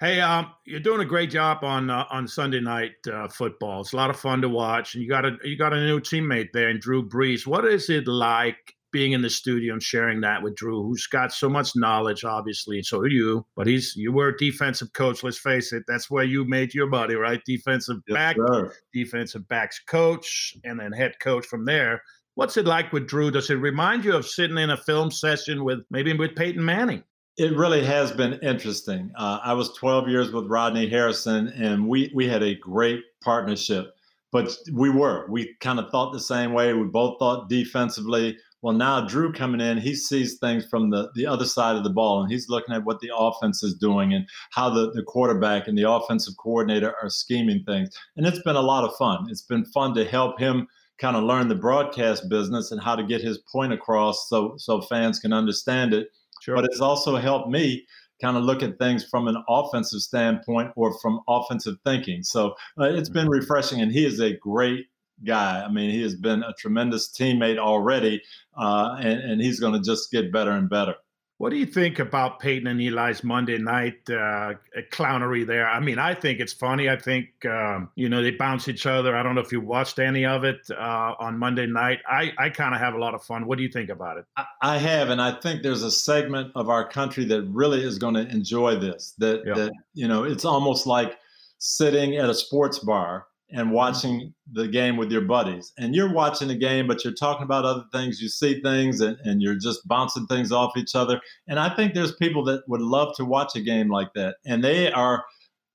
Hey, 0.00 0.20
um, 0.20 0.52
you're 0.64 0.78
doing 0.78 1.00
a 1.00 1.04
great 1.04 1.28
job 1.28 1.64
on 1.64 1.90
uh, 1.90 2.04
on 2.10 2.28
Sunday 2.28 2.60
night 2.60 2.92
uh, 3.12 3.26
football. 3.26 3.80
It's 3.80 3.92
a 3.92 3.96
lot 3.96 4.10
of 4.10 4.16
fun 4.18 4.40
to 4.42 4.48
watch, 4.48 4.94
and 4.94 5.02
you 5.02 5.08
got 5.08 5.24
a 5.24 5.36
you 5.42 5.58
got 5.58 5.72
a 5.72 5.84
new 5.84 5.98
teammate 5.98 6.50
there 6.52 6.68
in 6.68 6.78
Drew 6.78 7.06
Brees. 7.06 7.48
What 7.48 7.64
is 7.64 7.90
it 7.90 8.06
like 8.06 8.76
being 8.92 9.12
in 9.12 9.22
the 9.22 9.30
studio 9.30 9.72
and 9.72 9.82
sharing 9.82 10.20
that 10.22 10.42
with 10.42 10.54
Drew, 10.54 10.82
who's 10.82 11.06
got 11.06 11.32
so 11.32 11.48
much 11.48 11.72
knowledge, 11.74 12.24
obviously, 12.24 12.76
and 12.76 12.86
so 12.86 13.02
do 13.02 13.08
you. 13.12 13.44
But 13.56 13.66
he's 13.66 13.94
you 13.96 14.12
were 14.12 14.28
a 14.28 14.36
defensive 14.36 14.92
coach. 14.92 15.22
Let's 15.22 15.38
face 15.38 15.72
it, 15.72 15.82
that's 15.88 16.08
where 16.08 16.24
you 16.24 16.44
made 16.44 16.74
your 16.74 16.86
money, 16.86 17.14
right? 17.14 17.42
Defensive 17.44 17.98
yes, 18.06 18.14
back, 18.14 18.36
sir. 18.36 18.72
defensive 18.92 19.48
backs 19.48 19.80
coach, 19.80 20.56
and 20.64 20.78
then 20.78 20.92
head 20.92 21.18
coach 21.20 21.46
from 21.46 21.64
there. 21.64 22.02
What's 22.36 22.56
it 22.56 22.66
like 22.66 22.92
with 22.92 23.08
Drew? 23.08 23.32
Does 23.32 23.50
it 23.50 23.54
remind 23.56 24.04
you 24.04 24.14
of 24.14 24.24
sitting 24.24 24.58
in 24.58 24.70
a 24.70 24.76
film 24.76 25.10
session 25.10 25.64
with 25.64 25.80
maybe 25.90 26.16
with 26.16 26.36
Peyton 26.36 26.64
Manning? 26.64 27.02
It 27.38 27.56
really 27.56 27.84
has 27.84 28.10
been 28.10 28.32
interesting. 28.42 29.12
Uh, 29.14 29.38
I 29.44 29.52
was 29.52 29.72
12 29.74 30.08
years 30.08 30.32
with 30.32 30.46
Rodney 30.46 30.88
Harrison, 30.88 31.46
and 31.48 31.86
we 31.86 32.10
we 32.12 32.26
had 32.26 32.42
a 32.42 32.56
great 32.56 33.00
partnership. 33.22 33.94
But 34.32 34.56
we 34.72 34.90
were 34.90 35.24
we 35.30 35.54
kind 35.60 35.78
of 35.78 35.88
thought 35.90 36.12
the 36.12 36.18
same 36.18 36.52
way. 36.52 36.72
We 36.72 36.88
both 36.88 37.20
thought 37.20 37.48
defensively. 37.48 38.36
Well, 38.60 38.74
now 38.74 39.06
Drew 39.06 39.32
coming 39.32 39.60
in, 39.60 39.78
he 39.78 39.94
sees 39.94 40.36
things 40.38 40.66
from 40.66 40.90
the, 40.90 41.12
the 41.14 41.26
other 41.26 41.44
side 41.44 41.76
of 41.76 41.84
the 41.84 41.90
ball, 41.90 42.22
and 42.22 42.30
he's 42.30 42.48
looking 42.48 42.74
at 42.74 42.84
what 42.84 42.98
the 42.98 43.12
offense 43.16 43.62
is 43.62 43.74
doing 43.74 44.12
and 44.12 44.28
how 44.50 44.68
the, 44.68 44.90
the 44.90 45.04
quarterback 45.04 45.68
and 45.68 45.78
the 45.78 45.88
offensive 45.88 46.34
coordinator 46.38 46.92
are 47.00 47.08
scheming 47.08 47.62
things. 47.62 47.96
And 48.16 48.26
it's 48.26 48.42
been 48.42 48.56
a 48.56 48.60
lot 48.60 48.82
of 48.82 48.96
fun. 48.96 49.28
It's 49.30 49.42
been 49.42 49.64
fun 49.66 49.94
to 49.94 50.04
help 50.04 50.40
him 50.40 50.66
kind 51.00 51.16
of 51.16 51.22
learn 51.22 51.46
the 51.46 51.54
broadcast 51.54 52.28
business 52.28 52.72
and 52.72 52.82
how 52.82 52.96
to 52.96 53.04
get 53.04 53.20
his 53.20 53.38
point 53.38 53.72
across 53.72 54.28
so 54.28 54.54
so 54.58 54.80
fans 54.80 55.20
can 55.20 55.32
understand 55.32 55.94
it 55.94 56.08
Sure. 56.48 56.56
But 56.56 56.64
it's 56.64 56.80
also 56.80 57.16
helped 57.16 57.50
me 57.50 57.86
kind 58.22 58.38
of 58.38 58.42
look 58.42 58.62
at 58.62 58.78
things 58.78 59.04
from 59.04 59.28
an 59.28 59.36
offensive 59.50 60.00
standpoint 60.00 60.72
or 60.76 60.98
from 61.00 61.20
offensive 61.28 61.76
thinking. 61.84 62.22
So 62.22 62.54
uh, 62.80 62.84
it's 62.84 63.10
been 63.10 63.26
mm-hmm. 63.26 63.40
refreshing, 63.40 63.82
and 63.82 63.92
he 63.92 64.06
is 64.06 64.18
a 64.18 64.32
great 64.32 64.86
guy. 65.26 65.62
I 65.62 65.70
mean, 65.70 65.90
he 65.90 66.00
has 66.00 66.14
been 66.14 66.42
a 66.42 66.54
tremendous 66.58 67.12
teammate 67.12 67.58
already, 67.58 68.22
uh, 68.56 68.96
and, 68.98 69.20
and 69.20 69.42
he's 69.42 69.60
going 69.60 69.74
to 69.74 69.80
just 69.80 70.10
get 70.10 70.32
better 70.32 70.52
and 70.52 70.70
better. 70.70 70.94
What 71.38 71.50
do 71.50 71.56
you 71.56 71.66
think 71.66 72.00
about 72.00 72.40
Peyton 72.40 72.66
and 72.66 72.80
Eli's 72.80 73.22
Monday 73.22 73.58
night 73.58 73.98
uh, 74.10 74.54
clownery 74.90 75.46
there? 75.46 75.70
I 75.70 75.78
mean, 75.78 76.00
I 76.00 76.12
think 76.12 76.40
it's 76.40 76.52
funny. 76.52 76.90
I 76.90 76.96
think, 76.96 77.28
um, 77.46 77.90
you 77.94 78.08
know, 78.08 78.20
they 78.20 78.32
bounce 78.32 78.66
each 78.66 78.86
other. 78.86 79.16
I 79.16 79.22
don't 79.22 79.36
know 79.36 79.40
if 79.40 79.52
you 79.52 79.60
watched 79.60 80.00
any 80.00 80.26
of 80.26 80.42
it 80.42 80.68
uh, 80.68 81.14
on 81.20 81.38
Monday 81.38 81.66
night. 81.66 82.00
I, 82.08 82.32
I 82.38 82.48
kind 82.48 82.74
of 82.74 82.80
have 82.80 82.94
a 82.94 82.98
lot 82.98 83.14
of 83.14 83.22
fun. 83.22 83.46
What 83.46 83.56
do 83.56 83.62
you 83.62 83.70
think 83.70 83.88
about 83.88 84.18
it? 84.18 84.24
I 84.62 84.78
have, 84.78 85.10
and 85.10 85.22
I 85.22 85.30
think 85.40 85.62
there's 85.62 85.84
a 85.84 85.92
segment 85.92 86.50
of 86.56 86.68
our 86.68 86.88
country 86.88 87.24
that 87.26 87.42
really 87.44 87.84
is 87.84 87.98
going 87.98 88.14
to 88.14 88.28
enjoy 88.28 88.74
this. 88.74 89.14
That, 89.18 89.44
yeah. 89.46 89.54
that 89.54 89.72
you 89.94 90.08
know, 90.08 90.24
it's 90.24 90.44
almost 90.44 90.88
like 90.88 91.18
sitting 91.58 92.16
at 92.16 92.28
a 92.28 92.34
sports 92.34 92.80
bar 92.80 93.26
and 93.50 93.72
watching 93.72 94.34
the 94.52 94.68
game 94.68 94.96
with 94.96 95.10
your 95.10 95.22
buddies. 95.22 95.72
And 95.78 95.94
you're 95.94 96.12
watching 96.12 96.48
the 96.48 96.56
game, 96.56 96.86
but 96.86 97.02
you're 97.04 97.14
talking 97.14 97.44
about 97.44 97.64
other 97.64 97.84
things. 97.92 98.20
You 98.20 98.28
see 98.28 98.60
things 98.60 99.00
and, 99.00 99.16
and 99.24 99.40
you're 99.40 99.54
just 99.54 99.86
bouncing 99.88 100.26
things 100.26 100.52
off 100.52 100.76
each 100.76 100.94
other. 100.94 101.20
And 101.46 101.58
I 101.58 101.74
think 101.74 101.94
there's 101.94 102.14
people 102.14 102.44
that 102.44 102.68
would 102.68 102.82
love 102.82 103.16
to 103.16 103.24
watch 103.24 103.56
a 103.56 103.60
game 103.60 103.88
like 103.88 104.12
that. 104.14 104.36
And 104.44 104.62
they 104.62 104.92
are 104.92 105.24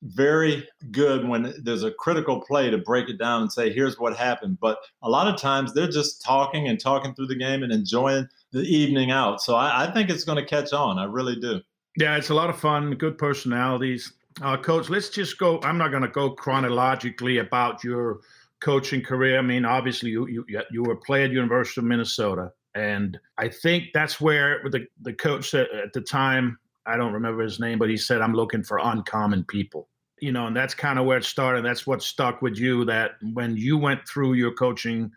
very 0.03 0.67
good 0.91 1.27
when 1.27 1.53
there's 1.63 1.83
a 1.83 1.91
critical 1.91 2.41
play 2.41 2.69
to 2.69 2.77
break 2.77 3.09
it 3.09 3.17
down 3.17 3.41
and 3.41 3.51
say, 3.51 3.71
here's 3.71 3.97
what 3.97 4.15
happened. 4.15 4.59
But 4.59 4.77
a 5.01 5.09
lot 5.09 5.33
of 5.33 5.39
times 5.39 5.73
they're 5.73 5.87
just 5.87 6.21
talking 6.21 6.67
and 6.67 6.79
talking 6.79 7.15
through 7.15 7.27
the 7.27 7.37
game 7.37 7.63
and 7.63 7.71
enjoying 7.71 8.27
the 8.51 8.61
evening 8.61 9.11
out. 9.11 9.41
So 9.41 9.55
I, 9.55 9.85
I 9.85 9.91
think 9.91 10.09
it's 10.09 10.25
going 10.25 10.37
to 10.37 10.45
catch 10.45 10.73
on. 10.73 10.99
I 10.99 11.05
really 11.05 11.37
do. 11.37 11.61
Yeah, 11.97 12.17
it's 12.17 12.29
a 12.29 12.33
lot 12.33 12.49
of 12.49 12.59
fun, 12.59 12.95
good 12.95 13.17
personalities. 13.17 14.13
Uh, 14.41 14.57
Coach, 14.57 14.89
let's 14.89 15.09
just 15.09 15.37
go. 15.37 15.59
I'm 15.61 15.77
not 15.77 15.91
going 15.91 16.01
to 16.01 16.09
go 16.09 16.31
chronologically 16.31 17.37
about 17.37 17.83
your 17.83 18.21
coaching 18.61 19.01
career. 19.01 19.37
I 19.37 19.41
mean, 19.41 19.65
obviously, 19.65 20.09
you 20.09 20.27
you 20.27 20.45
you 20.71 20.83
were 20.83 20.95
played 20.95 21.25
at 21.25 21.31
University 21.31 21.81
of 21.81 21.85
Minnesota, 21.85 22.51
and 22.73 23.19
I 23.37 23.49
think 23.49 23.89
that's 23.93 24.19
where 24.19 24.61
the 24.71 24.87
the 25.01 25.13
coach 25.13 25.53
at 25.53 25.93
the 25.93 26.01
time. 26.01 26.57
I 26.85 26.97
don't 26.97 27.13
remember 27.13 27.43
his 27.43 27.59
name, 27.59 27.77
but 27.77 27.89
he 27.89 27.97
said, 27.97 28.21
"I'm 28.21 28.33
looking 28.33 28.63
for 28.63 28.79
uncommon 28.81 29.43
people." 29.45 29.89
You 30.19 30.31
know, 30.31 30.47
and 30.47 30.55
that's 30.55 30.73
kind 30.73 30.97
of 30.97 31.05
where 31.05 31.17
it 31.17 31.25
started. 31.25 31.63
That's 31.63 31.85
what 31.85 32.01
stuck 32.01 32.41
with 32.41 32.57
you. 32.57 32.85
That 32.85 33.11
when 33.33 33.55
you 33.55 33.77
went 33.77 34.07
through 34.07 34.33
your 34.33 34.53
coaching 34.53 35.11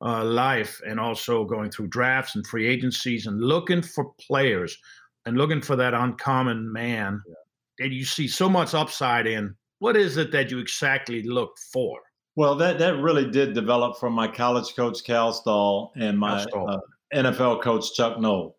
uh, 0.00 0.24
life 0.24 0.80
and 0.86 0.98
also 0.98 1.44
going 1.44 1.70
through 1.70 1.88
drafts 1.88 2.34
and 2.34 2.46
free 2.46 2.66
agencies 2.66 3.26
and 3.26 3.40
looking 3.40 3.82
for 3.82 4.12
players 4.20 4.76
and 5.24 5.38
looking 5.38 5.60
for 5.60 5.76
that 5.76 5.94
uncommon 5.94 6.72
man. 6.72 7.22
Yeah 7.26 7.34
and 7.78 7.92
you 7.92 8.04
see 8.04 8.28
so 8.28 8.48
much 8.48 8.74
upside 8.74 9.26
in, 9.26 9.54
what 9.78 9.96
is 9.96 10.16
it 10.16 10.32
that 10.32 10.50
you 10.50 10.58
exactly 10.58 11.22
look 11.22 11.56
for? 11.72 11.98
Well, 12.36 12.54
that 12.56 12.78
that 12.78 12.96
really 12.96 13.30
did 13.30 13.54
develop 13.54 13.98
from 13.98 14.12
my 14.12 14.28
college 14.28 14.74
coach 14.76 15.02
Cal 15.04 15.32
Stoll 15.32 15.92
and 15.96 16.18
my 16.18 16.44
uh, 16.44 16.78
NFL 17.14 17.62
coach 17.62 17.94
Chuck 17.94 18.20
Noll. 18.20 18.56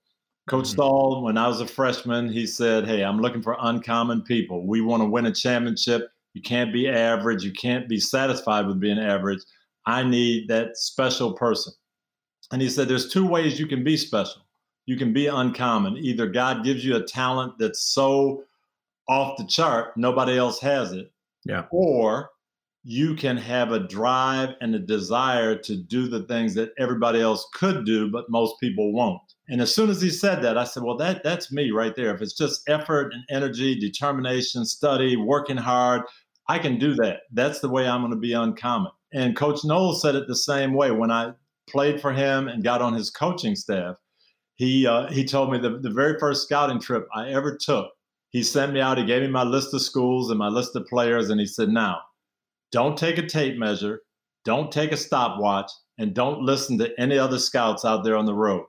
Coach 0.47 0.63
mm-hmm. 0.63 0.73
Stoll, 0.73 1.23
when 1.23 1.37
I 1.37 1.47
was 1.47 1.61
a 1.61 1.67
freshman, 1.67 2.29
he 2.29 2.47
said, 2.47 2.87
"Hey, 2.87 3.03
I'm 3.03 3.19
looking 3.19 3.41
for 3.41 3.55
uncommon 3.59 4.21
people. 4.21 4.65
We 4.65 4.81
want 4.81 5.03
to 5.03 5.09
win 5.09 5.27
a 5.27 5.31
championship. 5.31 6.09
You 6.33 6.41
can't 6.41 6.73
be 6.73 6.89
average. 6.89 7.43
You 7.43 7.51
can't 7.51 7.87
be 7.87 7.99
satisfied 7.99 8.65
with 8.65 8.79
being 8.79 8.99
average. 8.99 9.41
I 9.85 10.03
need 10.03 10.47
that 10.47 10.77
special 10.77 11.33
person." 11.33 11.73
And 12.51 12.61
he 12.61 12.69
said, 12.69 12.87
"There's 12.87 13.11
two 13.11 13.27
ways 13.27 13.59
you 13.59 13.67
can 13.67 13.83
be 13.83 13.95
special. 13.95 14.41
You 14.87 14.97
can 14.97 15.13
be 15.13 15.27
uncommon. 15.27 15.97
Either 15.97 16.27
God 16.27 16.63
gives 16.63 16.83
you 16.83 16.95
a 16.95 17.03
talent 17.03 17.59
that's 17.59 17.81
so 17.81 18.43
off 19.09 19.37
the 19.37 19.45
chart, 19.45 19.95
nobody 19.97 20.37
else 20.37 20.59
has 20.59 20.91
it. 20.91 21.11
Yeah. 21.45 21.65
Or 21.71 22.29
you 22.83 23.15
can 23.15 23.35
have 23.35 23.71
a 23.71 23.85
drive 23.85 24.55
and 24.61 24.73
a 24.73 24.79
desire 24.79 25.57
to 25.57 25.75
do 25.75 26.07
the 26.07 26.23
things 26.23 26.53
that 26.55 26.71
everybody 26.77 27.19
else 27.19 27.45
could 27.53 27.85
do, 27.85 28.09
but 28.09 28.29
most 28.29 28.55
people 28.61 28.93
won't. 28.93 29.21
And 29.49 29.61
as 29.61 29.73
soon 29.75 29.89
as 29.89 30.01
he 30.01 30.09
said 30.09 30.41
that, 30.41 30.57
I 30.57 30.63
said, 30.63 30.83
well, 30.83 30.97
that 30.97 31.23
that's 31.23 31.51
me 31.51 31.71
right 31.71 31.95
there. 31.95 32.15
If 32.15 32.21
it's 32.21 32.37
just 32.37 32.67
effort 32.69 33.13
and 33.13 33.23
energy, 33.29 33.77
determination, 33.77 34.65
study, 34.65 35.17
working 35.17 35.57
hard, 35.57 36.03
I 36.47 36.59
can 36.59 36.79
do 36.79 36.95
that. 36.95 37.21
That's 37.33 37.59
the 37.59 37.69
way 37.69 37.87
I'm 37.87 38.01
going 38.01 38.13
to 38.13 38.17
be 38.17 38.33
uncommon. 38.33 38.91
And 39.13 39.35
Coach 39.35 39.65
Noll 39.65 39.93
said 39.93 40.15
it 40.15 40.27
the 40.27 40.35
same 40.35 40.73
way 40.73 40.91
when 40.91 41.11
I 41.11 41.33
played 41.69 42.01
for 42.01 42.13
him 42.13 42.47
and 42.47 42.63
got 42.63 42.81
on 42.81 42.93
his 42.93 43.09
coaching 43.09 43.55
staff. 43.55 43.95
He 44.55 44.87
uh, 44.87 45.07
he 45.11 45.25
told 45.25 45.51
me 45.51 45.59
the, 45.59 45.77
the 45.77 45.91
very 45.91 46.17
first 46.19 46.43
scouting 46.43 46.79
trip 46.79 47.05
I 47.13 47.29
ever 47.29 47.57
took 47.57 47.91
he 48.29 48.43
sent 48.43 48.73
me 48.73 48.81
out. 48.81 48.97
He 48.97 49.05
gave 49.05 49.21
me 49.21 49.29
my 49.29 49.43
list 49.43 49.73
of 49.73 49.81
schools 49.81 50.29
and 50.29 50.39
my 50.39 50.49
list 50.49 50.75
of 50.75 50.85
players. 50.87 51.29
And 51.29 51.39
he 51.39 51.45
said, 51.45 51.69
now, 51.69 52.01
don't 52.71 52.97
take 52.97 53.17
a 53.17 53.25
tape 53.25 53.57
measure, 53.57 54.01
don't 54.43 54.71
take 54.71 54.91
a 54.91 54.97
stopwatch, 54.97 55.71
and 55.97 56.13
don't 56.13 56.41
listen 56.41 56.77
to 56.77 56.99
any 56.99 57.17
other 57.17 57.39
scouts 57.39 57.85
out 57.85 58.03
there 58.03 58.17
on 58.17 58.25
the 58.25 58.33
road. 58.33 58.65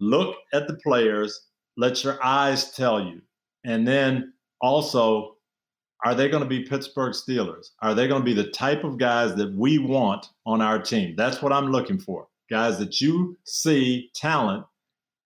Look 0.00 0.36
at 0.52 0.66
the 0.66 0.78
players, 0.84 1.48
let 1.76 2.04
your 2.04 2.22
eyes 2.22 2.72
tell 2.72 3.00
you. 3.00 3.22
And 3.64 3.86
then 3.86 4.32
also, 4.60 5.36
are 6.04 6.14
they 6.14 6.28
going 6.28 6.42
to 6.42 6.48
be 6.48 6.64
Pittsburgh 6.64 7.12
Steelers? 7.12 7.70
Are 7.80 7.94
they 7.94 8.06
going 8.06 8.20
to 8.20 8.24
be 8.24 8.34
the 8.34 8.50
type 8.50 8.84
of 8.84 8.98
guys 8.98 9.34
that 9.36 9.52
we 9.54 9.78
want 9.78 10.26
on 10.44 10.60
our 10.60 10.80
team? 10.80 11.14
That's 11.16 11.40
what 11.40 11.52
I'm 11.52 11.72
looking 11.72 11.98
for. 11.98 12.28
Guys 12.50 12.78
that 12.78 13.00
you 13.00 13.38
see 13.44 14.10
talent 14.14 14.64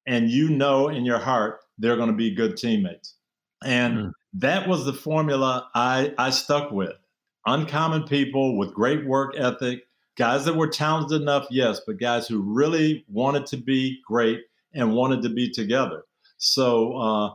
and 0.06 0.30
you 0.30 0.48
know 0.48 0.88
in 0.88 1.04
your 1.04 1.18
heart 1.18 1.60
they're 1.78 1.96
going 1.96 2.10
to 2.10 2.16
be 2.16 2.34
good 2.34 2.56
teammates. 2.56 3.16
And 3.64 3.96
mm. 3.96 4.12
that 4.34 4.68
was 4.68 4.84
the 4.84 4.92
formula 4.92 5.68
I, 5.74 6.14
I 6.18 6.30
stuck 6.30 6.70
with. 6.70 6.94
Uncommon 7.46 8.04
people 8.04 8.58
with 8.58 8.74
great 8.74 9.06
work 9.06 9.34
ethic, 9.36 9.84
guys 10.16 10.44
that 10.44 10.56
were 10.56 10.68
talented 10.68 11.22
enough, 11.22 11.46
yes, 11.50 11.80
but 11.86 11.98
guys 11.98 12.28
who 12.28 12.42
really 12.42 13.04
wanted 13.08 13.46
to 13.46 13.56
be 13.56 14.00
great 14.06 14.40
and 14.74 14.94
wanted 14.94 15.22
to 15.22 15.30
be 15.30 15.50
together. 15.50 16.04
So 16.36 16.96
uh, 16.96 17.30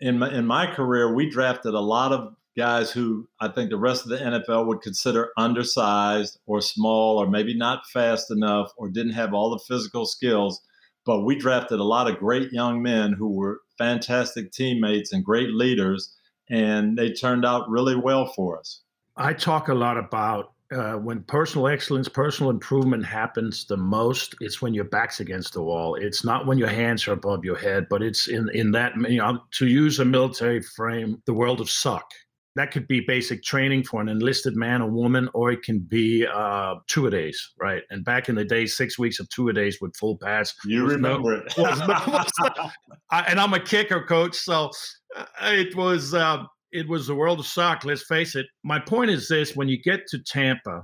in 0.00 0.18
my, 0.18 0.32
in 0.32 0.46
my 0.46 0.66
career, 0.66 1.14
we 1.14 1.28
drafted 1.28 1.74
a 1.74 1.80
lot 1.80 2.12
of 2.12 2.34
guys 2.56 2.90
who 2.90 3.28
I 3.40 3.48
think 3.48 3.70
the 3.70 3.78
rest 3.78 4.04
of 4.04 4.10
the 4.10 4.18
NFL 4.18 4.66
would 4.66 4.82
consider 4.82 5.30
undersized 5.36 6.38
or 6.46 6.60
small 6.60 7.18
or 7.18 7.28
maybe 7.28 7.54
not 7.54 7.86
fast 7.86 8.30
enough 8.30 8.72
or 8.76 8.88
didn't 8.88 9.12
have 9.12 9.32
all 9.32 9.50
the 9.50 9.64
physical 9.66 10.06
skills. 10.06 10.60
But 11.04 11.24
we 11.24 11.34
drafted 11.34 11.80
a 11.80 11.84
lot 11.84 12.10
of 12.10 12.18
great 12.18 12.52
young 12.52 12.82
men 12.82 13.12
who 13.12 13.28
were 13.28 13.60
fantastic 13.82 14.52
teammates 14.52 15.12
and 15.12 15.24
great 15.24 15.50
leaders, 15.54 16.14
and 16.50 16.96
they 16.96 17.12
turned 17.12 17.44
out 17.44 17.68
really 17.68 17.96
well 17.96 18.32
for 18.34 18.58
us. 18.58 18.82
I 19.16 19.32
talk 19.32 19.68
a 19.68 19.74
lot 19.74 19.98
about 19.98 20.52
uh, 20.72 20.94
when 20.94 21.22
personal 21.24 21.68
excellence, 21.68 22.08
personal 22.08 22.48
improvement 22.48 23.04
happens 23.04 23.66
the 23.66 23.76
most, 23.76 24.34
it's 24.40 24.62
when 24.62 24.72
your 24.72 24.84
back's 24.84 25.20
against 25.20 25.52
the 25.52 25.62
wall. 25.62 25.96
It's 25.96 26.24
not 26.24 26.46
when 26.46 26.56
your 26.56 26.68
hands 26.68 27.06
are 27.06 27.12
above 27.12 27.44
your 27.44 27.58
head, 27.58 27.88
but 27.90 28.02
it's 28.02 28.28
in 28.28 28.48
in 28.54 28.70
that 28.72 28.92
you 29.10 29.18
know 29.18 29.40
to 29.58 29.66
use 29.66 29.98
a 29.98 30.04
military 30.04 30.62
frame, 30.62 31.20
the 31.26 31.34
world 31.34 31.60
of 31.60 31.68
suck 31.68 32.08
that 32.54 32.70
could 32.70 32.86
be 32.86 33.00
basic 33.00 33.42
training 33.42 33.84
for 33.84 34.00
an 34.00 34.08
enlisted 34.08 34.56
man 34.56 34.82
or 34.82 34.90
woman, 34.90 35.28
or 35.32 35.52
it 35.52 35.62
can 35.62 35.78
be 35.78 36.26
uh, 36.26 36.74
two 36.86 37.06
a 37.06 37.10
days, 37.10 37.52
right? 37.58 37.82
And 37.90 38.04
back 38.04 38.28
in 38.28 38.34
the 38.34 38.44
day, 38.44 38.66
six 38.66 38.98
weeks 38.98 39.18
of 39.20 39.28
two 39.30 39.48
a 39.48 39.52
days 39.52 39.78
with 39.80 39.96
full 39.96 40.18
pass. 40.18 40.54
You 40.66 40.86
remember 40.86 41.36
no, 41.38 41.42
it. 41.44 41.54
Was, 41.56 42.30
I, 43.10 43.20
and 43.22 43.40
I'm 43.40 43.54
a 43.54 43.60
kicker 43.60 44.04
coach, 44.04 44.36
so 44.36 44.70
uh, 45.16 45.24
it 45.42 45.74
was 45.74 46.12
uh, 46.12 46.44
it 46.72 46.88
was 46.88 47.06
the 47.06 47.14
world 47.14 47.40
of 47.40 47.46
soccer. 47.46 47.88
Let's 47.88 48.04
face 48.04 48.34
it. 48.34 48.46
My 48.62 48.78
point 48.78 49.10
is 49.10 49.28
this: 49.28 49.56
when 49.56 49.68
you 49.68 49.80
get 49.82 50.06
to 50.08 50.18
Tampa, 50.18 50.82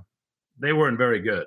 they 0.59 0.72
weren't 0.72 0.98
very 0.98 1.20
good. 1.20 1.44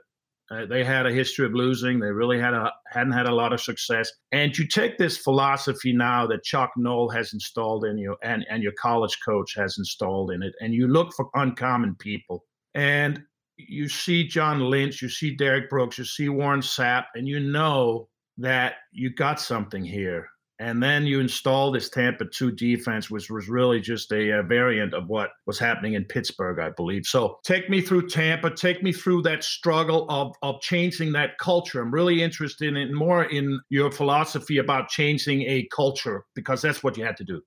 Uh, 0.51 0.65
they 0.65 0.83
had 0.83 1.05
a 1.05 1.11
history 1.11 1.45
of 1.45 1.53
losing. 1.53 1.99
They 1.99 2.11
really 2.11 2.37
had 2.37 2.53
a 2.53 2.71
hadn't 2.91 3.13
had 3.13 3.25
a 3.25 3.33
lot 3.33 3.53
of 3.53 3.61
success. 3.61 4.11
And 4.33 4.57
you 4.57 4.67
take 4.67 4.97
this 4.97 5.17
philosophy 5.17 5.93
now 5.93 6.27
that 6.27 6.43
Chuck 6.43 6.71
Noll 6.75 7.09
has 7.09 7.33
installed 7.33 7.85
in 7.85 7.97
you, 7.97 8.17
and 8.21 8.45
and 8.49 8.61
your 8.61 8.73
college 8.73 9.17
coach 9.23 9.55
has 9.55 9.77
installed 9.77 10.31
in 10.31 10.43
it, 10.43 10.53
and 10.59 10.73
you 10.73 10.87
look 10.87 11.13
for 11.13 11.29
uncommon 11.35 11.95
people. 11.95 12.43
And 12.73 13.21
you 13.57 13.87
see 13.87 14.27
John 14.27 14.59
Lynch, 14.59 15.01
you 15.01 15.09
see 15.09 15.35
Derrick 15.35 15.69
Brooks, 15.69 15.97
you 15.97 16.05
see 16.05 16.29
Warren 16.29 16.61
Sapp, 16.61 17.05
and 17.15 17.27
you 17.27 17.39
know 17.39 18.09
that 18.37 18.75
you 18.91 19.13
got 19.13 19.39
something 19.39 19.85
here. 19.85 20.27
And 20.61 20.81
then 20.81 21.07
you 21.07 21.19
install 21.19 21.71
this 21.71 21.89
Tampa 21.89 22.23
2 22.23 22.51
defense, 22.51 23.09
which 23.09 23.31
was 23.31 23.49
really 23.49 23.79
just 23.79 24.11
a, 24.11 24.29
a, 24.29 24.43
variant 24.43 24.93
of 24.93 25.07
what 25.07 25.31
was 25.47 25.57
happening 25.57 25.95
in 25.95 26.05
Pittsburgh, 26.05 26.59
I 26.59 26.69
believe. 26.69 27.07
So 27.07 27.39
take 27.43 27.67
me 27.67 27.81
through 27.81 28.09
Tampa, 28.09 28.51
take 28.51 28.83
me 28.83 28.93
through 28.93 29.23
that 29.23 29.43
struggle 29.43 30.05
of, 30.07 30.35
of 30.43 30.61
changing 30.61 31.13
that 31.13 31.39
culture. 31.39 31.81
I'm 31.81 31.91
really 31.91 32.21
interested 32.21 32.77
in 32.77 32.93
more 32.93 33.23
in 33.23 33.59
your 33.69 33.91
philosophy 33.91 34.59
about 34.59 34.89
changing 34.89 35.41
a 35.47 35.67
culture 35.75 36.25
because 36.35 36.61
that's 36.61 36.83
what 36.83 36.95
you 36.95 37.05
had 37.05 37.17
to 37.17 37.23
do. 37.23 37.41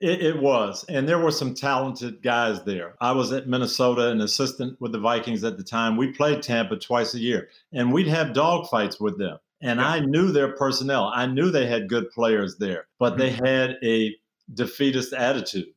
It, 0.00 0.22
it, 0.22 0.40
was. 0.40 0.84
And 0.88 1.08
there 1.08 1.18
were 1.18 1.32
some 1.32 1.56
talented 1.56 2.22
guys 2.22 2.62
there. 2.62 2.94
I 3.00 3.10
was 3.10 3.32
at 3.32 3.48
Minnesota, 3.48 4.10
an 4.10 4.20
assistant 4.20 4.80
with 4.80 4.92
the 4.92 5.00
Vikings 5.00 5.42
at 5.42 5.58
the 5.58 5.64
time. 5.64 5.96
We 5.96 6.12
played 6.12 6.40
Tampa 6.40 6.76
twice 6.76 7.14
a 7.14 7.18
year, 7.18 7.48
and 7.72 7.92
we'd 7.92 8.06
have 8.06 8.28
dogfights 8.28 9.00
with 9.00 9.18
them. 9.18 9.38
And 9.62 9.78
yeah. 9.78 9.88
I 9.88 10.00
knew 10.00 10.32
their 10.32 10.52
personnel. 10.56 11.10
I 11.14 11.26
knew 11.26 11.50
they 11.50 11.66
had 11.66 11.88
good 11.88 12.10
players 12.10 12.56
there, 12.58 12.86
but 12.98 13.18
they 13.18 13.30
mm-hmm. 13.30 13.44
had 13.44 13.76
a 13.82 14.16
defeatist 14.54 15.12
attitude. 15.12 15.68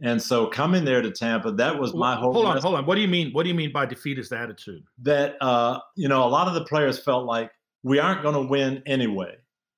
And 0.00 0.22
so 0.22 0.46
coming 0.46 0.84
there 0.84 1.02
to 1.02 1.10
Tampa, 1.10 1.52
that 1.52 1.78
was 1.78 1.94
my 1.94 2.14
whole. 2.14 2.32
Hold 2.32 2.46
on, 2.46 2.58
hold 2.58 2.74
on. 2.76 2.86
What 2.86 2.94
do 2.94 3.00
you 3.00 3.08
mean? 3.08 3.32
What 3.32 3.42
do 3.42 3.48
you 3.48 3.54
mean 3.54 3.72
by 3.72 3.86
defeatist 3.86 4.32
attitude? 4.32 4.84
That 5.02 5.36
uh, 5.40 5.80
you 5.96 6.08
know, 6.08 6.24
a 6.24 6.28
lot 6.28 6.46
of 6.46 6.54
the 6.54 6.64
players 6.64 6.98
felt 6.98 7.26
like 7.26 7.50
we 7.82 7.98
aren't 7.98 8.22
going 8.22 8.34
to 8.34 8.42
win 8.42 8.82
anyway, 8.86 9.34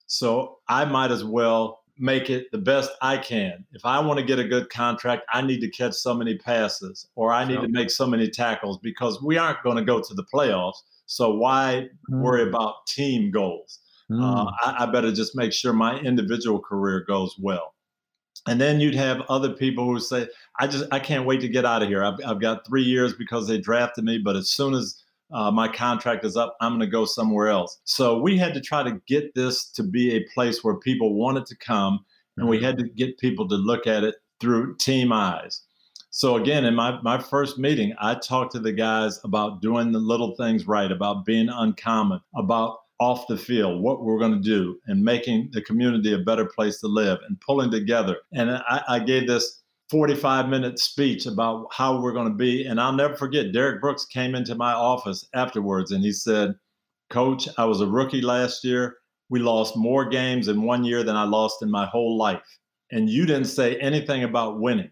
so 0.07 0.59
I 0.69 0.85
might 0.85 1.11
as 1.11 1.25
well 1.25 1.81
make 1.99 2.31
it 2.31 2.51
the 2.51 2.59
best 2.59 2.91
I 3.03 3.19
can. 3.19 3.65
If 3.73 3.85
I 3.85 3.99
want 4.01 4.19
to 4.19 4.25
get 4.25 4.39
a 4.39 4.45
good 4.45 4.69
contract, 4.71 5.23
I 5.33 5.43
need 5.43 5.61
to 5.61 5.71
catch 5.71 5.95
so 5.95 6.15
many 6.15 6.37
passes, 6.37 7.07
or 7.15 7.33
I 7.33 7.45
need 7.45 7.59
okay. 7.59 7.67
to 7.67 7.73
make 7.73 7.91
so 7.91 8.07
many 8.07 8.29
tackles 8.29 8.79
because 8.79 9.23
we 9.23 9.39
aren't 9.39 9.63
going 9.63 9.77
to 9.77 9.85
go 9.85 10.01
to 10.01 10.15
the 10.15 10.25
playoffs. 10.35 10.77
So 11.11 11.35
why 11.35 11.89
mm. 12.09 12.23
worry 12.23 12.49
about 12.49 12.87
team 12.87 13.33
goals? 13.33 13.81
Mm. 14.11 14.23
Uh, 14.23 14.51
I, 14.63 14.85
I, 14.85 14.87
better 14.87 15.11
just 15.11 15.35
make 15.35 15.53
sure 15.53 15.73
my 15.73 15.99
individual 15.99 16.61
career 16.61 17.05
goes 17.07 17.35
well. 17.37 17.75
And 18.47 18.61
then 18.61 18.81
you'd 18.81 18.95
have 18.95 19.23
other 19.29 19.53
people 19.53 19.85
who 19.85 19.99
say, 19.99 20.29
I 20.61 20.69
just, 20.69 20.85
I 20.93 21.01
can't 21.01 21.27
wait 21.27 21.41
to 21.41 21.49
get 21.49 21.65
out 21.65 21.83
of 21.83 21.89
here. 21.89 22.05
I've, 22.05 22.15
I've 22.25 22.41
got 22.41 22.65
three 22.65 22.85
years 22.85 23.13
because 23.13 23.49
they 23.49 23.59
drafted 23.59 24.05
me, 24.05 24.19
but 24.19 24.37
as 24.37 24.51
soon 24.51 24.73
as 24.73 25.03
uh, 25.33 25.51
my 25.51 25.67
contract 25.67 26.25
is 26.25 26.37
up, 26.37 26.57
I'm 26.61 26.73
going 26.73 26.81
to 26.81 26.87
go 26.87 27.05
somewhere 27.05 27.49
else. 27.49 27.81
So 27.85 28.21
we 28.21 28.39
had 28.39 28.55
to 28.55 28.61
try 28.61 28.85
to 28.85 29.01
get 29.09 29.35
this 29.35 29.69
to 29.73 29.83
be 29.83 30.13
a 30.15 30.25
place 30.33 30.63
where 30.63 30.77
people 30.77 31.15
wanted 31.15 31.45
to 31.47 31.57
come, 31.57 32.05
and 32.37 32.49
we 32.49 32.57
mm-hmm. 32.57 32.67
had 32.67 32.79
to 32.79 32.85
get 32.85 33.19
people 33.19 33.49
to 33.49 33.57
look 33.57 33.87
at 33.87 34.05
it 34.05 34.15
through 34.41 34.77
team 34.77 35.13
eyes. 35.13 35.63
So 36.11 36.37
again, 36.37 36.65
in 36.65 36.75
my, 36.75 37.01
my 37.03 37.19
first 37.19 37.57
meeting, 37.59 37.95
I 38.01 38.17
talked 38.17 38.53
to 38.53 38.59
the 38.59 38.73
guys 38.73 39.21
about 39.23 39.63
doing 39.63 39.93
the 39.93 40.01
little 40.01 40.35
things 40.35 40.67
right, 40.67 40.91
about 40.91 41.25
being 41.25 41.49
uncommon, 41.49 42.21
about 42.35 42.79
off 42.99 43.27
the 43.29 43.37
field, 43.37 43.81
what 43.81 44.03
we're 44.03 44.19
going 44.19 44.35
to 44.35 44.41
do, 44.41 44.79
and 44.87 45.03
making 45.03 45.51
the 45.53 45.63
community 45.63 46.13
a 46.13 46.19
better 46.19 46.45
place 46.45 46.81
to 46.81 46.89
live, 46.89 47.19
and 47.27 47.41
pulling 47.41 47.71
together. 47.71 48.17
And 48.33 48.51
I, 48.51 48.83
I 48.89 48.99
gave 48.99 49.27
this 49.29 49.63
45 49.91 50.49
minute 50.49 50.79
speech 50.79 51.27
about 51.27 51.67
how 51.73 52.01
we're 52.01 52.13
going 52.13 52.29
to 52.29 52.35
be. 52.35 52.65
And 52.65 52.81
I'll 52.81 52.93
never 52.93 53.17
forget, 53.17 53.53
Derrick 53.53 53.81
Brooks 53.81 54.05
came 54.05 54.35
into 54.35 54.55
my 54.55 54.73
office 54.73 55.29
afterwards 55.35 55.91
and 55.91 56.05
he 56.05 56.13
said, 56.13 56.55
Coach, 57.11 57.49
I 57.59 57.65
was 57.65 57.81
a 57.81 57.87
rookie 57.87 58.21
last 58.21 58.65
year. 58.65 58.97
We 59.31 59.41
lost 59.41 59.77
more 59.77 60.09
games 60.09 60.47
in 60.47 60.63
one 60.63 60.85
year 60.85 61.03
than 61.03 61.17
I 61.17 61.25
lost 61.25 61.63
in 61.63 61.71
my 61.71 61.87
whole 61.87 62.17
life. 62.17 62.43
And 62.93 63.09
you 63.09 63.27
didn't 63.27 63.47
say 63.47 63.77
anything 63.77 64.23
about 64.23 64.61
winning. 64.61 64.91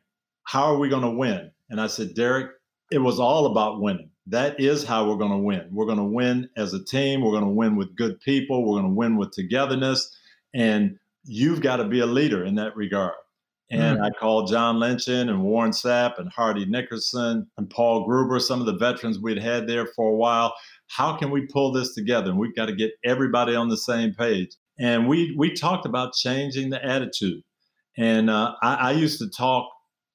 How 0.48 0.72
are 0.72 0.78
we 0.78 0.88
going 0.88 1.02
to 1.02 1.11
win? 1.11 1.50
And 1.68 1.78
I 1.78 1.88
said, 1.88 2.14
Derrick, 2.14 2.52
it 2.90 3.00
was 3.00 3.20
all 3.20 3.44
about 3.44 3.82
winning. 3.82 4.08
That 4.28 4.58
is 4.58 4.82
how 4.82 5.06
we're 5.06 5.18
going 5.18 5.32
to 5.32 5.37
win. 5.37 5.68
We're 5.70 5.84
going 5.84 5.98
to 5.98 6.04
win 6.04 6.48
as 6.56 6.72
a 6.72 6.82
team. 6.82 7.20
We're 7.20 7.32
going 7.32 7.44
to 7.44 7.50
win 7.50 7.76
with 7.76 7.94
good 7.96 8.18
people. 8.22 8.64
We're 8.64 8.80
going 8.80 8.90
to 8.90 8.96
win 8.96 9.18
with 9.18 9.32
togetherness. 9.32 10.11
And 10.54 10.96
you've 11.24 11.61
got 11.61 11.76
to 11.76 11.84
be 11.84 12.00
a 12.00 12.06
leader 12.06 12.46
in 12.46 12.54
that 12.54 12.74
regard. 12.76 13.12
And 13.70 13.98
mm. 13.98 14.02
I 14.02 14.08
called 14.18 14.48
John 14.48 14.80
Lynch 14.80 15.06
in 15.06 15.28
and 15.28 15.42
Warren 15.42 15.72
Sapp 15.72 16.18
and 16.18 16.32
Hardy 16.32 16.64
Nickerson 16.64 17.46
and 17.58 17.68
Paul 17.68 18.06
Gruber, 18.06 18.40
some 18.40 18.61
of 18.61 18.66
the 18.66 18.78
veterans 18.78 19.18
we'd 19.18 19.42
had 19.42 19.68
there 19.68 19.84
for 19.84 20.08
a 20.08 20.16
while. 20.16 20.54
How 20.87 21.14
can 21.14 21.30
we 21.30 21.44
pull 21.44 21.72
this 21.72 21.94
together? 21.94 22.30
And 22.30 22.38
we've 22.38 22.56
got 22.56 22.66
to 22.66 22.74
get 22.74 22.92
everybody 23.04 23.54
on 23.54 23.68
the 23.68 23.76
same 23.76 24.14
page. 24.14 24.56
And 24.80 25.08
we 25.08 25.34
we 25.37 25.52
talked 25.52 25.84
about 25.84 26.14
changing 26.14 26.70
the 26.70 26.82
attitude. 26.82 27.42
And 27.98 28.30
uh, 28.30 28.54
I, 28.62 28.74
I 28.74 28.90
used 28.92 29.18
to 29.18 29.28
talk 29.28 29.68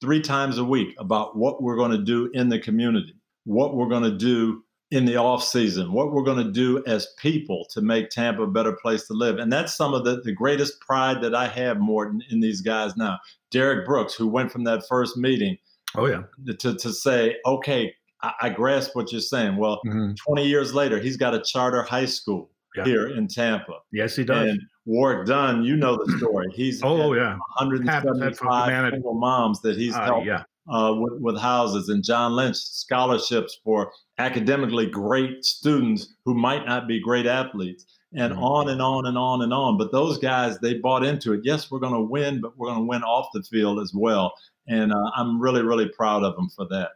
three 0.04 0.20
times 0.20 0.58
a 0.58 0.66
week 0.66 0.94
about 1.00 1.38
what 1.38 1.64
we're 1.64 1.78
going 1.78 1.92
to 1.92 1.98
do 1.98 2.30
in 2.34 2.50
the 2.50 2.60
community, 2.60 3.16
what 3.46 3.74
we're 3.74 3.88
going 3.88 4.04
to 4.04 4.18
do 4.18 4.62
in 4.92 5.06
the 5.06 5.16
off 5.16 5.42
season, 5.42 5.94
what 5.94 6.12
we're 6.12 6.26
going 6.26 6.46
to 6.46 6.52
do 6.52 6.84
as 6.86 7.08
people 7.18 7.66
to 7.72 7.80
make 7.80 8.10
Tampa 8.10 8.44
a 8.44 8.48
better 8.48 8.74
place 8.74 9.08
to 9.08 9.14
live. 9.14 9.38
And 9.38 9.52
that's 9.52 9.74
some 9.74 9.94
of 9.94 10.04
the, 10.04 10.20
the 10.20 10.34
greatest 10.34 10.82
pride 10.82 11.22
that 11.22 11.34
I 11.34 11.48
have, 11.48 11.80
Morten, 11.80 12.22
in 12.30 12.42
these 12.42 12.60
guys 12.60 12.98
now. 12.98 13.18
Derrick 13.50 13.86
Brooks, 13.86 14.14
who 14.14 14.28
went 14.28 14.52
from 14.52 14.66
that 14.66 14.86
first 14.90 15.16
meeting. 15.16 15.58
Oh, 15.96 16.08
yeah. 16.08 16.24
To, 16.60 16.76
to 16.76 16.92
say, 16.92 17.38
okay, 17.46 17.96
I, 18.22 18.34
I 18.42 18.50
grasp 18.50 18.94
what 18.94 19.14
you're 19.14 19.22
saying. 19.22 19.56
Well, 19.56 19.80
mm-hmm. 19.88 20.16
20 20.28 20.46
years 20.46 20.74
later, 20.74 21.00
he's 21.00 21.16
got 21.16 21.34
a 21.34 21.42
charter 21.42 21.82
high 21.82 22.08
school 22.08 22.52
yeah. 22.76 22.84
here 22.84 23.08
in 23.08 23.30
Tampa. 23.30 23.78
Yes, 23.94 24.18
he 24.18 24.26
does. 24.26 24.50
And 24.50 24.62
Warrick 24.86 25.28
Dunn, 25.28 25.64
you 25.64 25.76
know 25.76 25.98
the 25.98 26.18
story. 26.18 26.48
He's 26.54 26.82
oh, 26.84 27.14
yeah. 27.14 27.38
175 27.60 28.92
single 28.92 29.14
moms 29.14 29.62
that 29.62 29.78
he's 29.78 29.96
uh, 29.96 30.04
helped 30.04 30.28
yeah. 30.28 30.44
uh, 30.70 30.94
with, 30.96 31.22
with 31.22 31.40
houses. 31.40 31.90
And 31.90 32.04
John 32.04 32.34
Lynch, 32.34 32.58
scholarships 32.58 33.60
for 33.64 33.92
academically 34.18 34.86
great 34.86 35.46
students 35.46 36.16
who 36.26 36.34
might 36.34 36.66
not 36.66 36.88
be 36.88 37.00
great 37.00 37.26
athletes 37.26 37.86
and 38.14 38.34
mm-hmm. 38.34 38.44
on 38.44 38.70
and 38.70 38.82
on 38.82 39.06
and 39.06 39.18
on 39.18 39.42
and 39.42 39.54
on. 39.54 39.78
But 39.78 39.92
those 39.92 40.18
guys, 40.18 40.60
they 40.60 40.76
bought 40.76 41.04
into 41.04 41.34
it. 41.34 41.42
Yes, 41.44 41.72
we're 41.72 41.80
going 41.80 41.94
to 41.94 42.02
win, 42.02 42.42
but 42.42 42.58
we're 42.58 42.68
going 42.68 42.80
to 42.80 42.86
win 42.86 43.04
off 43.04 43.30
the 43.34 43.44
field 43.44 43.80
as 43.80 43.94
well. 43.94 44.34
And 44.68 44.94
uh, 44.94 45.12
I'm 45.16 45.40
really, 45.40 45.62
really 45.62 45.88
proud 45.90 46.24
of 46.24 46.36
them 46.36 46.50
for 46.50 46.68
that. 46.70 46.92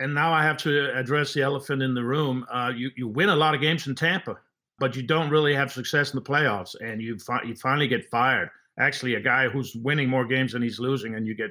And 0.00 0.14
now 0.14 0.32
I 0.32 0.42
have 0.42 0.56
to 0.58 0.96
address 0.96 1.34
the 1.34 1.42
elephant 1.42 1.82
in 1.82 1.94
the 1.94 2.02
room. 2.02 2.44
Uh, 2.50 2.72
you 2.74 2.90
you 2.96 3.06
win 3.06 3.28
a 3.28 3.36
lot 3.36 3.54
of 3.54 3.60
games 3.60 3.86
in 3.86 3.94
Tampa, 3.94 4.36
but 4.78 4.96
you 4.96 5.02
don't 5.02 5.30
really 5.30 5.54
have 5.54 5.72
success 5.72 6.12
in 6.12 6.16
the 6.16 6.24
playoffs, 6.24 6.74
and 6.80 7.00
you 7.00 7.18
fi- 7.18 7.42
you 7.44 7.54
finally 7.54 7.88
get 7.88 8.08
fired. 8.10 8.48
Actually, 8.78 9.14
a 9.14 9.20
guy 9.20 9.48
who's 9.48 9.74
winning 9.76 10.08
more 10.08 10.26
games 10.26 10.52
than 10.52 10.62
he's 10.62 10.80
losing, 10.80 11.14
and 11.14 11.26
you 11.26 11.34
get 11.34 11.50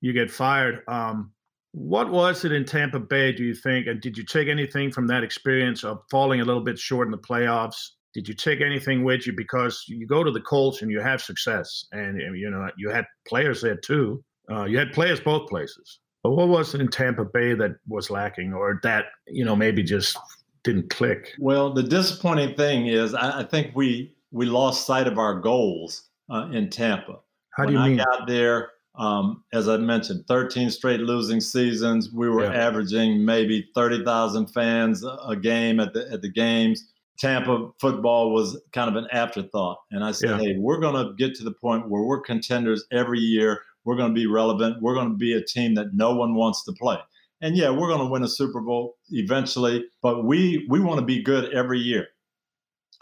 you 0.00 0.12
get 0.12 0.30
fired. 0.30 0.82
Um, 0.88 1.32
what 1.72 2.10
was 2.10 2.44
it 2.44 2.52
in 2.52 2.64
Tampa 2.64 2.98
Bay, 2.98 3.32
do 3.32 3.44
you 3.44 3.54
think? 3.54 3.86
And 3.86 4.00
did 4.00 4.16
you 4.16 4.24
take 4.24 4.48
anything 4.48 4.90
from 4.90 5.06
that 5.06 5.22
experience 5.22 5.84
of 5.84 6.00
falling 6.10 6.40
a 6.40 6.44
little 6.44 6.62
bit 6.62 6.78
short 6.78 7.06
in 7.06 7.12
the 7.12 7.18
playoffs? 7.18 7.90
Did 8.12 8.26
you 8.26 8.34
take 8.34 8.60
anything 8.60 9.04
with 9.04 9.26
you? 9.26 9.32
Because 9.32 9.84
you 9.86 10.04
go 10.06 10.24
to 10.24 10.32
the 10.32 10.40
Colts 10.40 10.82
and 10.82 10.90
you 10.90 11.00
have 11.00 11.22
success, 11.22 11.84
and 11.92 12.20
you 12.36 12.50
know 12.50 12.68
you 12.76 12.90
had 12.90 13.04
players 13.26 13.62
there 13.62 13.76
too. 13.76 14.24
Uh, 14.50 14.64
you 14.64 14.78
had 14.78 14.92
players 14.92 15.20
both 15.20 15.48
places. 15.48 16.00
But 16.22 16.32
what 16.32 16.48
was 16.48 16.74
it 16.74 16.80
in 16.80 16.88
Tampa 16.88 17.24
Bay 17.24 17.54
that 17.54 17.76
was 17.88 18.10
lacking, 18.10 18.52
or 18.52 18.80
that 18.82 19.06
you 19.28 19.44
know 19.44 19.54
maybe 19.54 19.82
just 19.82 20.18
didn't 20.64 20.90
click? 20.90 21.34
Well, 21.38 21.72
the 21.72 21.82
disappointing 21.82 22.54
thing 22.54 22.86
is, 22.86 23.14
I, 23.14 23.40
I 23.40 23.44
think 23.44 23.74
we 23.74 24.14
we 24.30 24.46
lost 24.46 24.86
sight 24.86 25.06
of 25.06 25.18
our 25.18 25.40
goals 25.40 26.08
uh, 26.30 26.48
in 26.52 26.70
Tampa. 26.70 27.18
How 27.56 27.64
do 27.64 27.72
you 27.72 27.78
mean? 27.80 28.00
I 28.00 28.04
got 28.04 28.26
there, 28.26 28.70
um, 28.96 29.42
as 29.52 29.68
I 29.68 29.76
mentioned, 29.76 30.24
13 30.28 30.70
straight 30.70 31.00
losing 31.00 31.40
seasons. 31.40 32.10
We 32.12 32.28
were 32.28 32.44
yeah. 32.44 32.66
averaging 32.66 33.24
maybe 33.24 33.68
30,000 33.74 34.46
fans 34.46 35.04
a 35.26 35.36
game 35.36 35.80
at 35.80 35.92
the 35.92 36.08
at 36.12 36.22
the 36.22 36.30
games. 36.30 36.86
Tampa 37.18 37.68
football 37.78 38.32
was 38.32 38.58
kind 38.72 38.88
of 38.88 38.96
an 38.96 39.06
afterthought, 39.12 39.78
and 39.90 40.02
I 40.02 40.12
said, 40.12 40.30
yeah. 40.30 40.38
"Hey, 40.38 40.56
we're 40.58 40.80
going 40.80 40.94
to 40.94 41.12
get 41.14 41.34
to 41.36 41.44
the 41.44 41.52
point 41.52 41.90
where 41.90 42.02
we're 42.02 42.22
contenders 42.22 42.84
every 42.90 43.18
year. 43.18 43.60
We're 43.84 43.96
going 43.96 44.14
to 44.14 44.18
be 44.18 44.26
relevant. 44.26 44.80
We're 44.80 44.94
going 44.94 45.10
to 45.10 45.16
be 45.16 45.34
a 45.34 45.44
team 45.44 45.74
that 45.74 45.92
no 45.92 46.14
one 46.14 46.34
wants 46.34 46.64
to 46.64 46.72
play." 46.72 46.96
And 47.42 47.56
yeah, 47.56 47.70
we're 47.70 47.88
going 47.88 48.00
to 48.00 48.10
win 48.10 48.22
a 48.22 48.28
Super 48.28 48.60
Bowl 48.60 48.96
eventually, 49.10 49.84
but 50.02 50.24
we 50.24 50.66
we 50.68 50.80
want 50.80 51.00
to 51.00 51.06
be 51.06 51.22
good 51.22 51.52
every 51.54 51.78
year, 51.78 52.08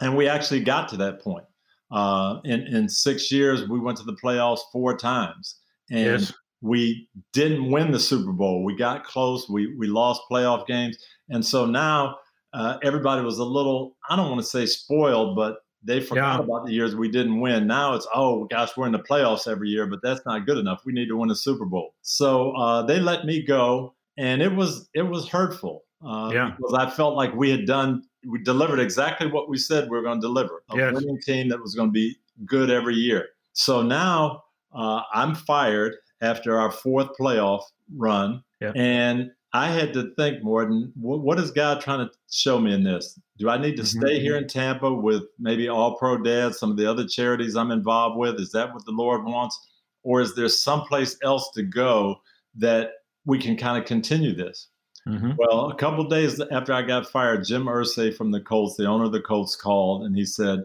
and 0.01 0.15
we 0.15 0.27
actually 0.27 0.61
got 0.61 0.87
to 0.89 0.97
that 0.97 1.21
point. 1.21 1.45
Uh, 1.91 2.39
in 2.45 2.61
in 2.67 2.87
six 2.87 3.31
years, 3.31 3.67
we 3.67 3.79
went 3.79 3.97
to 3.97 4.03
the 4.03 4.17
playoffs 4.23 4.61
four 4.71 4.95
times 4.97 5.59
and 5.89 6.21
yes. 6.21 6.33
we 6.61 7.07
didn't 7.33 7.71
win 7.71 7.91
the 7.91 7.99
Super 7.99 8.31
Bowl. 8.31 8.63
We 8.63 8.75
got 8.75 9.03
close. 9.03 9.49
We 9.49 9.75
we 9.75 9.87
lost 9.87 10.21
playoff 10.31 10.67
games, 10.67 10.97
and 11.29 11.45
so 11.45 11.65
now 11.65 12.17
uh, 12.53 12.77
everybody 12.83 13.23
was 13.23 13.39
a 13.39 13.43
little 13.43 13.95
I 14.09 14.15
don't 14.15 14.29
want 14.29 14.41
to 14.41 14.47
say 14.47 14.65
spoiled, 14.65 15.35
but 15.35 15.57
they 15.83 16.01
forgot 16.01 16.39
yeah. 16.39 16.43
about 16.43 16.65
the 16.65 16.73
years 16.73 16.95
we 16.95 17.09
didn't 17.09 17.39
win. 17.39 17.67
Now 17.67 17.95
it's 17.95 18.07
oh 18.13 18.45
gosh, 18.45 18.75
we're 18.77 18.85
in 18.85 18.91
the 18.91 18.99
playoffs 18.99 19.49
every 19.49 19.69
year, 19.69 19.87
but 19.87 19.99
that's 20.03 20.21
not 20.25 20.45
good 20.45 20.57
enough. 20.57 20.81
We 20.85 20.93
need 20.93 21.07
to 21.07 21.17
win 21.17 21.31
a 21.31 21.35
Super 21.35 21.65
Bowl. 21.65 21.95
So 22.01 22.51
uh, 22.51 22.83
they 22.83 22.99
let 22.99 23.25
me 23.25 23.41
go, 23.41 23.95
and 24.19 24.41
it 24.41 24.53
was 24.53 24.89
it 24.93 25.03
was 25.03 25.27
hurtful. 25.27 25.83
Uh, 26.05 26.31
yeah. 26.33 26.51
because 26.55 26.73
I 26.75 26.89
felt 26.89 27.15
like 27.15 27.33
we 27.35 27.49
had 27.49 27.65
done 27.65 28.03
we 28.25 28.41
delivered 28.41 28.79
exactly 28.79 29.27
what 29.27 29.49
we 29.49 29.57
said 29.57 29.89
we 29.89 29.97
were 29.97 30.03
going 30.03 30.21
to 30.21 30.27
deliver 30.27 30.63
a 30.69 30.77
yes. 30.77 30.93
winning 30.93 31.19
team 31.21 31.49
that 31.49 31.59
was 31.59 31.75
going 31.75 31.89
to 31.89 31.93
be 31.93 32.15
good 32.45 32.69
every 32.69 32.95
year. 32.95 33.29
So 33.53 33.81
now 33.81 34.43
uh, 34.73 35.01
I'm 35.13 35.35
fired 35.35 35.95
after 36.21 36.57
our 36.57 36.71
fourth 36.71 37.09
playoff 37.19 37.63
run, 37.95 38.43
yeah. 38.61 38.71
and 38.75 39.31
I 39.51 39.71
had 39.71 39.93
to 39.93 40.13
think, 40.15 40.43
Morten, 40.43 40.93
what, 40.95 41.21
what 41.21 41.39
is 41.39 41.51
God 41.51 41.81
trying 41.81 42.07
to 42.07 42.13
show 42.29 42.59
me 42.59 42.73
in 42.73 42.83
this? 42.83 43.19
Do 43.37 43.49
I 43.49 43.57
need 43.57 43.77
to 43.77 43.83
mm-hmm. 43.83 44.01
stay 44.01 44.19
here 44.19 44.37
in 44.37 44.47
Tampa 44.47 44.93
with 44.93 45.23
maybe 45.39 45.67
All 45.67 45.97
Pro 45.97 46.17
Dad, 46.17 46.53
some 46.55 46.69
of 46.69 46.77
the 46.77 46.89
other 46.89 47.07
charities 47.07 47.55
I'm 47.55 47.71
involved 47.71 48.17
with? 48.17 48.39
Is 48.39 48.51
that 48.51 48.73
what 48.73 48.85
the 48.85 48.91
Lord 48.91 49.25
wants? 49.25 49.59
Or 50.03 50.21
is 50.21 50.35
there 50.35 50.49
someplace 50.49 51.17
else 51.23 51.49
to 51.55 51.63
go 51.63 52.21
that 52.55 52.91
we 53.25 53.39
can 53.39 53.57
kind 53.57 53.77
of 53.77 53.85
continue 53.85 54.35
this? 54.35 54.69
Mm-hmm. 55.07 55.31
Well, 55.37 55.69
a 55.69 55.75
couple 55.75 56.03
days 56.05 56.41
after 56.51 56.73
I 56.73 56.81
got 56.81 57.09
fired, 57.09 57.45
Jim 57.45 57.65
Irsay 57.65 58.13
from 58.15 58.31
the 58.31 58.41
Colts, 58.41 58.75
the 58.75 58.85
owner 58.85 59.05
of 59.05 59.11
the 59.11 59.21
Colts, 59.21 59.55
called 59.55 60.03
and 60.03 60.15
he 60.15 60.25
said, 60.25 60.59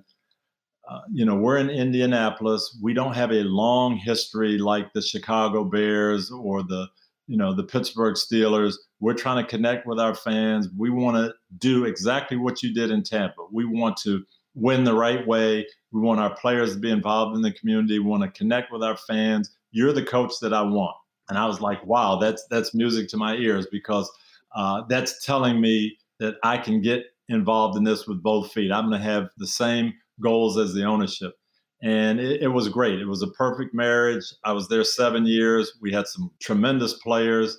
uh, 0.89 1.01
you 1.11 1.25
know, 1.25 1.37
we're 1.37 1.57
in 1.57 1.71
Indianapolis. 1.71 2.79
We 2.83 2.93
don't 2.93 3.15
have 3.15 3.31
a 3.31 3.45
long 3.45 3.97
history 3.97 4.59
like 4.59 4.93
the 4.93 5.01
Chicago 5.01 5.65
Bears 5.65 6.31
or 6.31 6.63
the, 6.63 6.89
you 7.27 7.39
know, 7.39 7.55
the 7.55 7.65
Pittsburgh 7.65 8.17
Steelers. 8.17 8.75
We're 9.01 9.15
trying 9.15 9.43
to 9.43 9.49
connect 9.49 9.87
with 9.87 9.99
our 9.99 10.15
fans. 10.15 10.69
We 10.77 10.91
want 10.91 11.17
to 11.17 11.33
do 11.57 11.87
exactly 11.87 12.37
what 12.37 12.63
you 12.63 12.75
did 12.75 12.91
in 12.91 13.03
Tampa. 13.03 13.47
We 13.51 13.65
want 13.65 13.97
to 13.99 14.25
win 14.55 14.85
the 14.85 14.95
right 14.95 15.27
way. 15.27 15.67
We 15.91 16.01
want 16.03 16.21
our 16.21 16.35
players 16.35 16.75
to 16.75 16.81
be 16.81 16.91
involved 16.91 17.35
in 17.35 17.43
the 17.43 17.53
community. 17.53 17.99
We 17.99 18.07
want 18.07 18.23
to 18.23 18.39
connect 18.39 18.71
with 18.71 18.83
our 18.83 18.97
fans. 18.97 19.57
You're 19.73 19.93
the 19.93 20.05
coach 20.05 20.33
that 20.43 20.53
I 20.53 20.63
want. 20.63 20.97
And 21.29 21.39
I 21.39 21.47
was 21.47 21.61
like, 21.61 21.85
wow, 21.87 22.17
that's 22.17 22.47
that's 22.49 22.75
music 22.75 23.09
to 23.09 23.17
my 23.17 23.35
ears 23.37 23.67
because 23.71 24.11
uh, 24.55 24.83
that's 24.89 25.25
telling 25.25 25.61
me 25.61 25.99
that 26.21 26.37
I 26.43 26.59
can 26.59 26.81
get 26.81 27.07
involved 27.29 27.77
in 27.77 27.85
this 27.85 28.07
with 28.07 28.23
both 28.23 28.53
feet. 28.53 28.71
I'm 28.71 28.89
going 28.89 29.01
to 29.01 29.07
have 29.07 29.29
the 29.39 29.47
same 29.47 29.95
goals 30.21 30.59
as 30.59 30.75
the 30.75 30.85
ownership. 30.85 31.35
And 31.83 32.21
it, 32.21 32.43
it, 32.43 32.49
was 32.49 32.69
great. 32.69 33.01
It 33.01 33.07
was 33.07 33.23
a 33.23 33.29
perfect 33.29 33.75
marriage. 33.75 34.25
I 34.45 34.53
was 34.53 34.69
there 34.69 34.85
seven 34.85 35.27
years. 35.27 35.73
We 35.83 35.93
had 35.93 36.07
some 36.07 36.31
tremendous 36.41 36.95
players, 36.95 37.59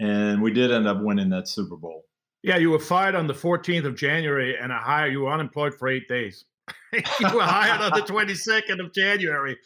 and 0.00 0.42
we 0.42 0.52
did 0.52 0.70
end 0.70 0.86
up 0.86 1.00
winning 1.00 1.30
that 1.30 1.48
Super 1.48 1.76
Bowl. 1.76 2.04
Yeah, 2.42 2.56
you 2.56 2.70
were 2.70 2.80
fired 2.80 3.14
on 3.14 3.28
the 3.28 3.34
14th 3.34 3.84
of 3.84 3.94
January, 3.94 4.58
and 4.58 4.72
I 4.72 4.78
hired 4.78 5.12
you 5.12 5.20
were 5.20 5.32
unemployed 5.32 5.74
for 5.74 5.88
eight 5.88 6.08
days. 6.08 6.44
you 6.92 7.34
were 7.34 7.42
hired 7.42 7.80
on 7.80 7.98
the 7.98 8.04
22nd 8.12 8.84
of 8.84 8.92
January. 8.92 9.56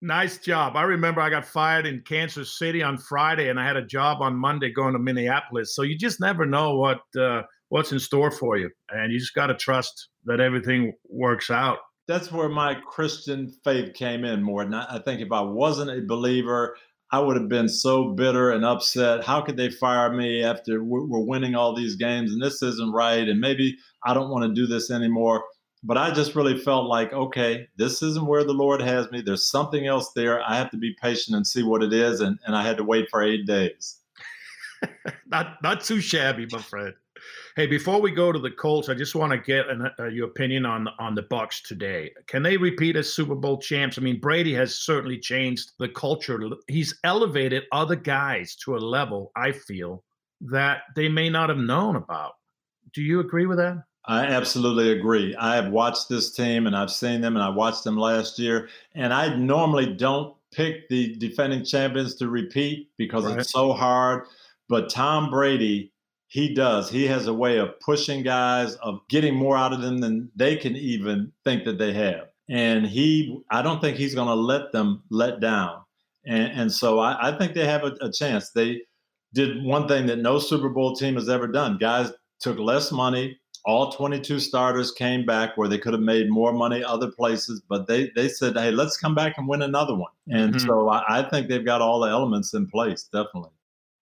Nice 0.00 0.38
job. 0.38 0.76
I 0.76 0.82
remember 0.82 1.20
I 1.20 1.28
got 1.28 1.44
fired 1.44 1.84
in 1.84 2.02
Kansas 2.06 2.56
City 2.56 2.82
on 2.84 2.98
Friday, 2.98 3.48
and 3.48 3.58
I 3.58 3.66
had 3.66 3.76
a 3.76 3.84
job 3.84 4.22
on 4.22 4.36
Monday 4.36 4.72
going 4.72 4.92
to 4.92 4.98
Minneapolis. 5.00 5.74
So 5.74 5.82
you 5.82 5.98
just 5.98 6.20
never 6.20 6.46
know 6.46 6.76
what 6.76 7.00
uh, 7.20 7.42
what's 7.70 7.90
in 7.90 7.98
store 7.98 8.30
for 8.30 8.56
you, 8.56 8.70
and 8.90 9.12
you 9.12 9.18
just 9.18 9.34
got 9.34 9.48
to 9.48 9.54
trust 9.54 10.08
that 10.26 10.38
everything 10.38 10.92
works 11.08 11.50
out. 11.50 11.78
That's 12.06 12.30
where 12.30 12.48
my 12.48 12.74
Christian 12.86 13.52
faith 13.64 13.92
came 13.94 14.24
in 14.24 14.42
more. 14.42 14.62
And 14.62 14.74
I 14.74 15.00
think 15.04 15.20
if 15.20 15.32
I 15.32 15.40
wasn't 15.40 15.90
a 15.90 16.06
believer, 16.06 16.76
I 17.10 17.18
would 17.18 17.36
have 17.36 17.48
been 17.48 17.68
so 17.68 18.12
bitter 18.12 18.50
and 18.50 18.64
upset. 18.64 19.24
How 19.24 19.40
could 19.40 19.56
they 19.56 19.70
fire 19.70 20.12
me 20.12 20.42
after 20.42 20.82
we're 20.82 21.24
winning 21.24 21.54
all 21.54 21.74
these 21.74 21.96
games 21.96 22.32
and 22.32 22.40
this 22.40 22.62
isn't 22.62 22.92
right? 22.92 23.28
And 23.28 23.40
maybe 23.40 23.76
I 24.04 24.14
don't 24.14 24.30
want 24.30 24.44
to 24.44 24.54
do 24.54 24.66
this 24.66 24.90
anymore. 24.90 25.42
But 25.84 25.96
I 25.96 26.10
just 26.10 26.34
really 26.34 26.58
felt 26.58 26.86
like, 26.86 27.12
okay, 27.12 27.68
this 27.76 28.02
isn't 28.02 28.26
where 28.26 28.44
the 28.44 28.52
Lord 28.52 28.80
has 28.82 29.10
me. 29.10 29.20
There's 29.20 29.48
something 29.48 29.86
else 29.86 30.12
there. 30.12 30.42
I 30.42 30.56
have 30.56 30.70
to 30.72 30.76
be 30.76 30.96
patient 31.00 31.36
and 31.36 31.46
see 31.46 31.62
what 31.62 31.82
it 31.82 31.92
is. 31.92 32.20
And, 32.20 32.38
and 32.46 32.56
I 32.56 32.62
had 32.62 32.76
to 32.78 32.84
wait 32.84 33.08
for 33.10 33.22
eight 33.22 33.46
days. 33.46 33.98
not 35.26 35.56
not 35.62 35.80
too 35.82 36.00
shabby, 36.00 36.46
my 36.50 36.60
friend. 36.60 36.94
Hey, 37.56 37.66
before 37.66 38.00
we 38.00 38.12
go 38.12 38.30
to 38.30 38.38
the 38.38 38.50
Colts, 38.50 38.88
I 38.88 38.94
just 38.94 39.16
want 39.16 39.32
to 39.32 39.38
get 39.38 39.68
an, 39.68 39.90
uh, 39.98 40.06
your 40.06 40.28
opinion 40.28 40.64
on 40.64 40.88
on 40.98 41.14
the 41.14 41.22
Bucs 41.22 41.62
today. 41.62 42.12
Can 42.26 42.42
they 42.42 42.56
repeat 42.56 42.96
as 42.96 43.12
Super 43.12 43.34
Bowl 43.34 43.58
champs? 43.58 43.98
I 43.98 44.02
mean, 44.02 44.20
Brady 44.20 44.54
has 44.54 44.78
certainly 44.78 45.18
changed 45.18 45.72
the 45.78 45.88
culture. 45.88 46.40
He's 46.68 46.98
elevated 47.04 47.64
other 47.72 47.96
guys 47.96 48.54
to 48.64 48.76
a 48.76 48.78
level 48.78 49.32
I 49.34 49.52
feel 49.52 50.04
that 50.40 50.82
they 50.94 51.08
may 51.08 51.28
not 51.28 51.48
have 51.48 51.58
known 51.58 51.96
about. 51.96 52.34
Do 52.94 53.02
you 53.02 53.20
agree 53.20 53.46
with 53.46 53.58
that? 53.58 53.82
I 54.06 54.24
absolutely 54.24 54.92
agree. 54.92 55.36
I 55.36 55.56
have 55.56 55.70
watched 55.70 56.08
this 56.08 56.34
team 56.34 56.66
and 56.66 56.74
I've 56.74 56.90
seen 56.90 57.20
them 57.20 57.36
and 57.36 57.42
I 57.42 57.50
watched 57.50 57.84
them 57.84 57.96
last 57.96 58.38
year. 58.38 58.68
And 58.94 59.12
I 59.12 59.34
normally 59.36 59.94
don't 59.94 60.34
pick 60.52 60.88
the 60.88 61.14
defending 61.16 61.64
champions 61.64 62.14
to 62.16 62.28
repeat 62.28 62.88
because 62.96 63.26
right. 63.26 63.38
it's 63.38 63.52
so 63.52 63.72
hard. 63.72 64.24
But 64.68 64.90
Tom 64.90 65.30
Brady, 65.30 65.92
he 66.26 66.54
does. 66.54 66.90
He 66.90 67.06
has 67.06 67.26
a 67.26 67.34
way 67.34 67.58
of 67.58 67.78
pushing 67.80 68.22
guys, 68.22 68.74
of 68.76 69.00
getting 69.08 69.34
more 69.34 69.56
out 69.56 69.72
of 69.72 69.82
them 69.82 69.98
than 69.98 70.30
they 70.36 70.56
can 70.56 70.76
even 70.76 71.32
think 71.44 71.64
that 71.64 71.78
they 71.78 71.92
have. 71.92 72.28
And 72.50 72.86
he, 72.86 73.42
I 73.50 73.60
don't 73.62 73.80
think 73.80 73.96
he's 73.96 74.14
going 74.14 74.28
to 74.28 74.34
let 74.34 74.72
them 74.72 75.02
let 75.10 75.40
down. 75.40 75.82
And, 76.26 76.52
and 76.60 76.72
so 76.72 76.98
I, 76.98 77.28
I, 77.28 77.38
think 77.38 77.54
they 77.54 77.66
have 77.66 77.84
a, 77.84 77.94
a 78.00 78.12
chance. 78.12 78.50
They 78.50 78.82
did 79.34 79.62
one 79.62 79.88
thing 79.88 80.06
that 80.06 80.18
no 80.18 80.38
Super 80.38 80.68
Bowl 80.68 80.94
team 80.94 81.14
has 81.14 81.28
ever 81.28 81.46
done. 81.46 81.78
Guys 81.78 82.10
took 82.40 82.58
less 82.58 82.92
money, 82.92 83.37
all 83.64 83.92
22 83.92 84.40
starters 84.40 84.92
came 84.92 85.26
back 85.26 85.56
where 85.56 85.68
they 85.68 85.78
could 85.78 85.92
have 85.92 86.02
made 86.02 86.30
more 86.30 86.52
money 86.52 86.82
other 86.82 87.10
places, 87.10 87.62
but 87.68 87.86
they 87.86 88.10
they 88.16 88.28
said, 88.28 88.56
"Hey, 88.56 88.70
let's 88.70 88.96
come 88.96 89.14
back 89.14 89.34
and 89.38 89.48
win 89.48 89.62
another 89.62 89.94
one." 89.94 90.12
And 90.28 90.54
mm-hmm. 90.54 90.66
so 90.66 90.88
I, 90.88 91.20
I, 91.20 91.22
think 91.28 91.48
they've 91.48 91.64
got 91.64 91.80
all 91.80 92.00
the 92.00 92.10
elements 92.10 92.54
in 92.54 92.66
place, 92.66 93.04
definitely. 93.04 93.50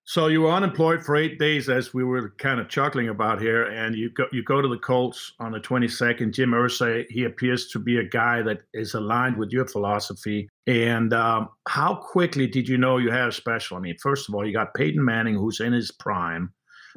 So 0.08 0.28
you 0.28 0.42
were 0.42 0.52
unemployed 0.52 1.04
for 1.04 1.16
eight 1.16 1.40
days, 1.40 1.68
as 1.68 1.92
we 1.92 2.04
were 2.04 2.30
kind 2.38 2.60
of 2.60 2.68
chuckling 2.68 3.08
about 3.08 3.40
here, 3.40 3.64
and 3.64 3.96
you 3.96 4.08
go 4.10 4.26
you 4.30 4.44
go 4.44 4.62
to 4.62 4.68
the 4.68 4.78
Colts 4.78 5.32
on 5.40 5.50
the 5.50 5.58
22nd. 5.58 6.32
Jim 6.32 6.52
Irsay, 6.52 7.06
he 7.10 7.24
appears 7.24 7.68
to 7.70 7.80
be 7.80 7.98
a 7.98 8.04
guy 8.04 8.40
that 8.42 8.62
is 8.72 8.94
aligned 8.94 9.36
with 9.36 9.50
your 9.50 9.66
philosophy. 9.66 10.48
And 10.68 11.12
um, 11.12 11.48
how 11.66 11.96
quickly 11.96 12.46
did 12.46 12.68
you 12.68 12.78
know 12.78 12.98
you 12.98 13.10
had 13.10 13.28
a 13.28 13.32
special? 13.32 13.78
I 13.78 13.80
mean, 13.80 13.96
first 14.00 14.28
of 14.28 14.34
all, 14.36 14.46
you 14.46 14.52
got 14.52 14.74
Peyton 14.74 15.04
Manning, 15.04 15.34
who's 15.34 15.58
in 15.58 15.72
his 15.72 15.90
prime. 15.90 16.52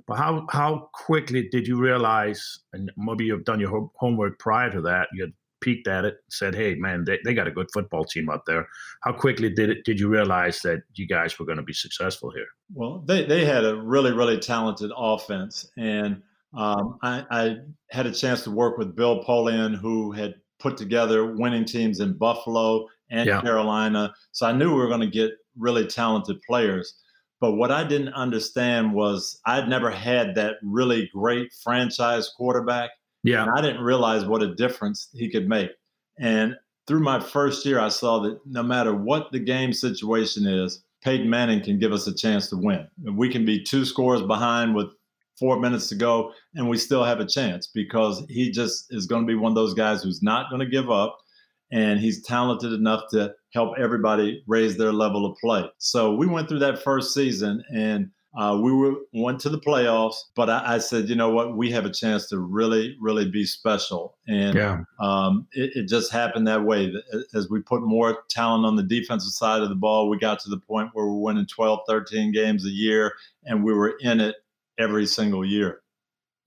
But 0.08 0.18
how 0.18 0.46
how 0.50 0.90
quickly 0.94 1.48
did 1.50 1.68
you 1.68 1.78
realize, 1.78 2.60
and 2.74 2.92
maybe 2.98 3.26
you've 3.26 3.46
done 3.46 3.60
your 3.60 3.90
homework 3.96 4.40
prior 4.40 4.72
to 4.72 4.82
that, 4.82 5.08
you 5.14 5.24
had 5.24 5.34
peeked 5.62 5.88
at 5.88 6.06
it, 6.06 6.18
said, 6.30 6.56
"Hey, 6.56 6.76
man, 6.76 7.04
they, 7.06 7.20
they 7.26 7.34
got 7.34 7.48
a 7.48 7.52
good 7.52 7.68
football 7.74 8.06
team 8.06 8.30
up 8.30 8.44
there." 8.46 8.68
How 9.04 9.14
quickly 9.14 9.50
did 9.50 9.70
it 9.70 9.86
did 9.86 10.00
you 10.00 10.08
realize 10.08 10.62
that 10.62 10.82
you 10.96 11.08
guys 11.08 11.38
were 11.38 11.46
going 11.46 11.58
to 11.58 11.64
be 11.64 11.74
successful 11.74 12.32
here? 12.32 12.48
Well, 12.74 13.04
they 13.08 13.26
they 13.26 13.46
had 13.46 13.66
a 13.66 13.76
really 13.76 14.12
really 14.12 14.40
talented 14.40 14.92
offense, 14.96 15.70
and 15.78 16.22
um, 16.54 16.98
I, 17.04 17.26
I 17.30 17.58
had 17.92 18.06
a 18.06 18.12
chance 18.12 18.44
to 18.44 18.52
work 18.52 18.78
with 18.78 18.96
Bill 18.96 19.24
Polian, 19.24 19.76
who 19.76 20.12
had 20.12 20.36
put 20.60 20.78
together 20.78 21.34
winning 21.36 21.66
teams 21.66 22.00
in 22.00 22.14
Buffalo 22.14 22.88
and 23.12 23.28
yeah. 23.28 23.42
Carolina. 23.42 24.14
So 24.32 24.46
I 24.46 24.52
knew 24.52 24.70
we 24.70 24.78
were 24.78 24.88
going 24.88 25.00
to 25.02 25.08
get 25.08 25.32
really 25.58 25.88
talented 25.88 26.42
players. 26.48 26.94
But 27.42 27.54
what 27.54 27.72
I 27.72 27.84
didn't 27.84 28.14
understand 28.14 28.94
was 28.94 29.40
I'd 29.46 29.70
never 29.70 29.90
had 29.90 30.36
that 30.36 30.56
really 30.62 31.10
great 31.14 31.54
franchise 31.54 32.32
quarterback. 32.36 32.92
Yeah. 33.24 33.44
And 33.44 33.52
I 33.52 33.62
didn't 33.62 33.82
realize 33.82 34.26
what 34.26 34.44
a 34.44 34.56
difference 34.56 35.10
he 35.14 35.30
could 35.30 35.48
make. 35.48 35.72
And 36.20 36.56
through 36.88 37.02
my 37.02 37.20
first 37.20 37.66
year, 37.66 37.80
I 37.80 37.90
saw 37.90 38.20
that 38.20 38.40
no 38.46 38.64
matter 38.64 38.94
what 38.94 39.32
the 39.32 39.40
game 39.40 39.74
situation 39.74 40.46
is, 40.46 40.84
Peyton 41.02 41.30
Manning 41.30 41.62
can 41.62 41.80
give 41.80 41.94
us 41.94 42.08
a 42.08 42.16
chance 42.16 42.50
to 42.50 42.58
win. 42.58 42.88
We 43.14 43.30
can 43.30 43.46
be 43.46 43.64
two 43.64 43.86
scores 43.86 44.22
behind 44.22 44.76
with 44.76 44.88
four 45.38 45.60
minutes 45.60 45.88
to 45.90 45.96
go, 45.96 46.34
and 46.56 46.68
we 46.68 46.78
still 46.78 47.04
have 47.06 47.22
a 47.22 47.26
chance 47.26 47.68
because 47.68 48.26
he 48.28 48.52
just 48.52 48.88
is 48.90 49.06
going 49.06 49.26
to 49.26 49.28
be 49.28 49.36
one 49.36 49.54
of 49.54 49.56
those 49.56 49.74
guys 49.74 50.04
who's 50.04 50.22
not 50.22 50.50
going 50.50 50.60
to 50.60 50.66
give 50.66 50.90
up 50.90 51.18
and 51.72 52.00
he's 52.00 52.24
talented 52.24 52.74
enough 52.74 53.04
to 53.12 53.34
help 53.54 53.78
everybody 53.78 54.44
raise 54.48 54.78
their 54.78 54.94
level 54.94 55.26
of 55.26 55.38
play. 55.38 55.70
So 55.78 56.16
we 56.16 56.28
went 56.28 56.50
through 56.50 56.60
that 56.60 56.84
first 56.84 57.14
season 57.14 57.64
and 57.74 58.10
uh, 58.38 58.60
we 58.62 58.72
were 58.72 58.94
went 59.12 59.40
to 59.40 59.50
the 59.50 59.60
playoffs, 59.60 60.16
but 60.36 60.50
I, 60.52 60.76
I, 60.76 60.78
said, 60.78 61.10
you 61.10 61.16
know 61.16 61.32
what, 61.32 61.58
we 61.58 61.72
have 61.72 61.86
a 61.86 61.92
chance 61.92 62.28
to 62.28 62.38
really, 62.38 62.96
really 63.02 63.28
be 63.28 63.44
special, 63.44 64.18
and 64.28 64.56
yeah. 64.56 64.84
um, 65.00 65.48
it, 65.54 65.72
it, 65.76 65.88
just 65.88 66.12
happened 66.12 66.48
that 66.48 66.64
way. 66.64 66.94
As 67.34 67.50
we 67.50 67.60
put 67.62 67.82
more 67.82 68.20
talent 68.30 68.66
on 68.66 68.76
the 68.76 68.84
defensive 68.84 69.32
side 69.32 69.64
of 69.64 69.70
the 69.70 69.76
ball, 69.76 70.10
we 70.10 70.20
got 70.20 70.40
to 70.42 70.50
the 70.50 70.60
point 70.60 70.92
where 70.94 71.08
we're 71.08 71.16
winning 71.16 71.48
12, 71.48 71.80
13 71.88 72.32
games 72.32 72.66
a 72.68 72.70
year, 72.70 73.14
and 73.46 73.64
we 73.64 73.74
were 73.74 73.96
in 74.00 74.20
it 74.20 74.36
every 74.78 75.08
single 75.08 75.44
year. 75.44 75.82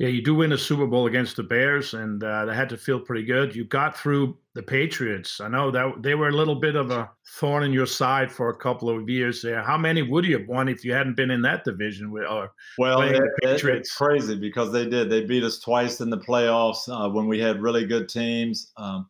Yeah, 0.02 0.08
you 0.08 0.20
do 0.20 0.34
win 0.34 0.50
a 0.50 0.58
Super 0.58 0.88
Bowl 0.88 1.06
against 1.06 1.36
the 1.36 1.44
Bears, 1.44 1.94
and 1.94 2.24
uh, 2.24 2.44
they 2.46 2.56
had 2.56 2.68
to 2.70 2.76
feel 2.76 2.98
pretty 2.98 3.22
good. 3.22 3.54
You 3.54 3.64
got 3.64 3.96
through 3.96 4.36
the 4.52 4.60
Patriots. 4.60 5.40
I 5.40 5.46
know 5.46 5.70
that 5.70 6.02
they 6.02 6.16
were 6.16 6.26
a 6.26 6.32
little 6.32 6.56
bit 6.56 6.74
of 6.74 6.90
a 6.90 7.08
thorn 7.36 7.62
in 7.62 7.72
your 7.72 7.86
side 7.86 8.32
for 8.32 8.48
a 8.48 8.56
couple 8.56 8.90
of 8.90 9.08
years 9.08 9.42
there. 9.42 9.62
How 9.62 9.78
many 9.78 10.02
would 10.02 10.24
you 10.24 10.36
have 10.40 10.48
won 10.48 10.68
if 10.68 10.84
you 10.84 10.92
hadn't 10.92 11.14
been 11.14 11.30
in 11.30 11.40
that 11.42 11.62
division 11.62 12.10
with 12.10 12.26
or 12.28 12.50
well, 12.78 13.00
it, 13.02 13.12
the 13.12 13.30
Patriots? 13.44 13.90
It's 13.90 13.96
crazy 13.96 14.34
because 14.34 14.72
they 14.72 14.88
did. 14.88 15.08
They 15.08 15.24
beat 15.24 15.44
us 15.44 15.60
twice 15.60 16.00
in 16.00 16.10
the 16.10 16.18
playoffs 16.18 16.88
uh, 16.88 17.08
when 17.08 17.28
we 17.28 17.38
had 17.38 17.62
really 17.62 17.86
good 17.86 18.08
teams. 18.08 18.72
Um, 18.76 19.08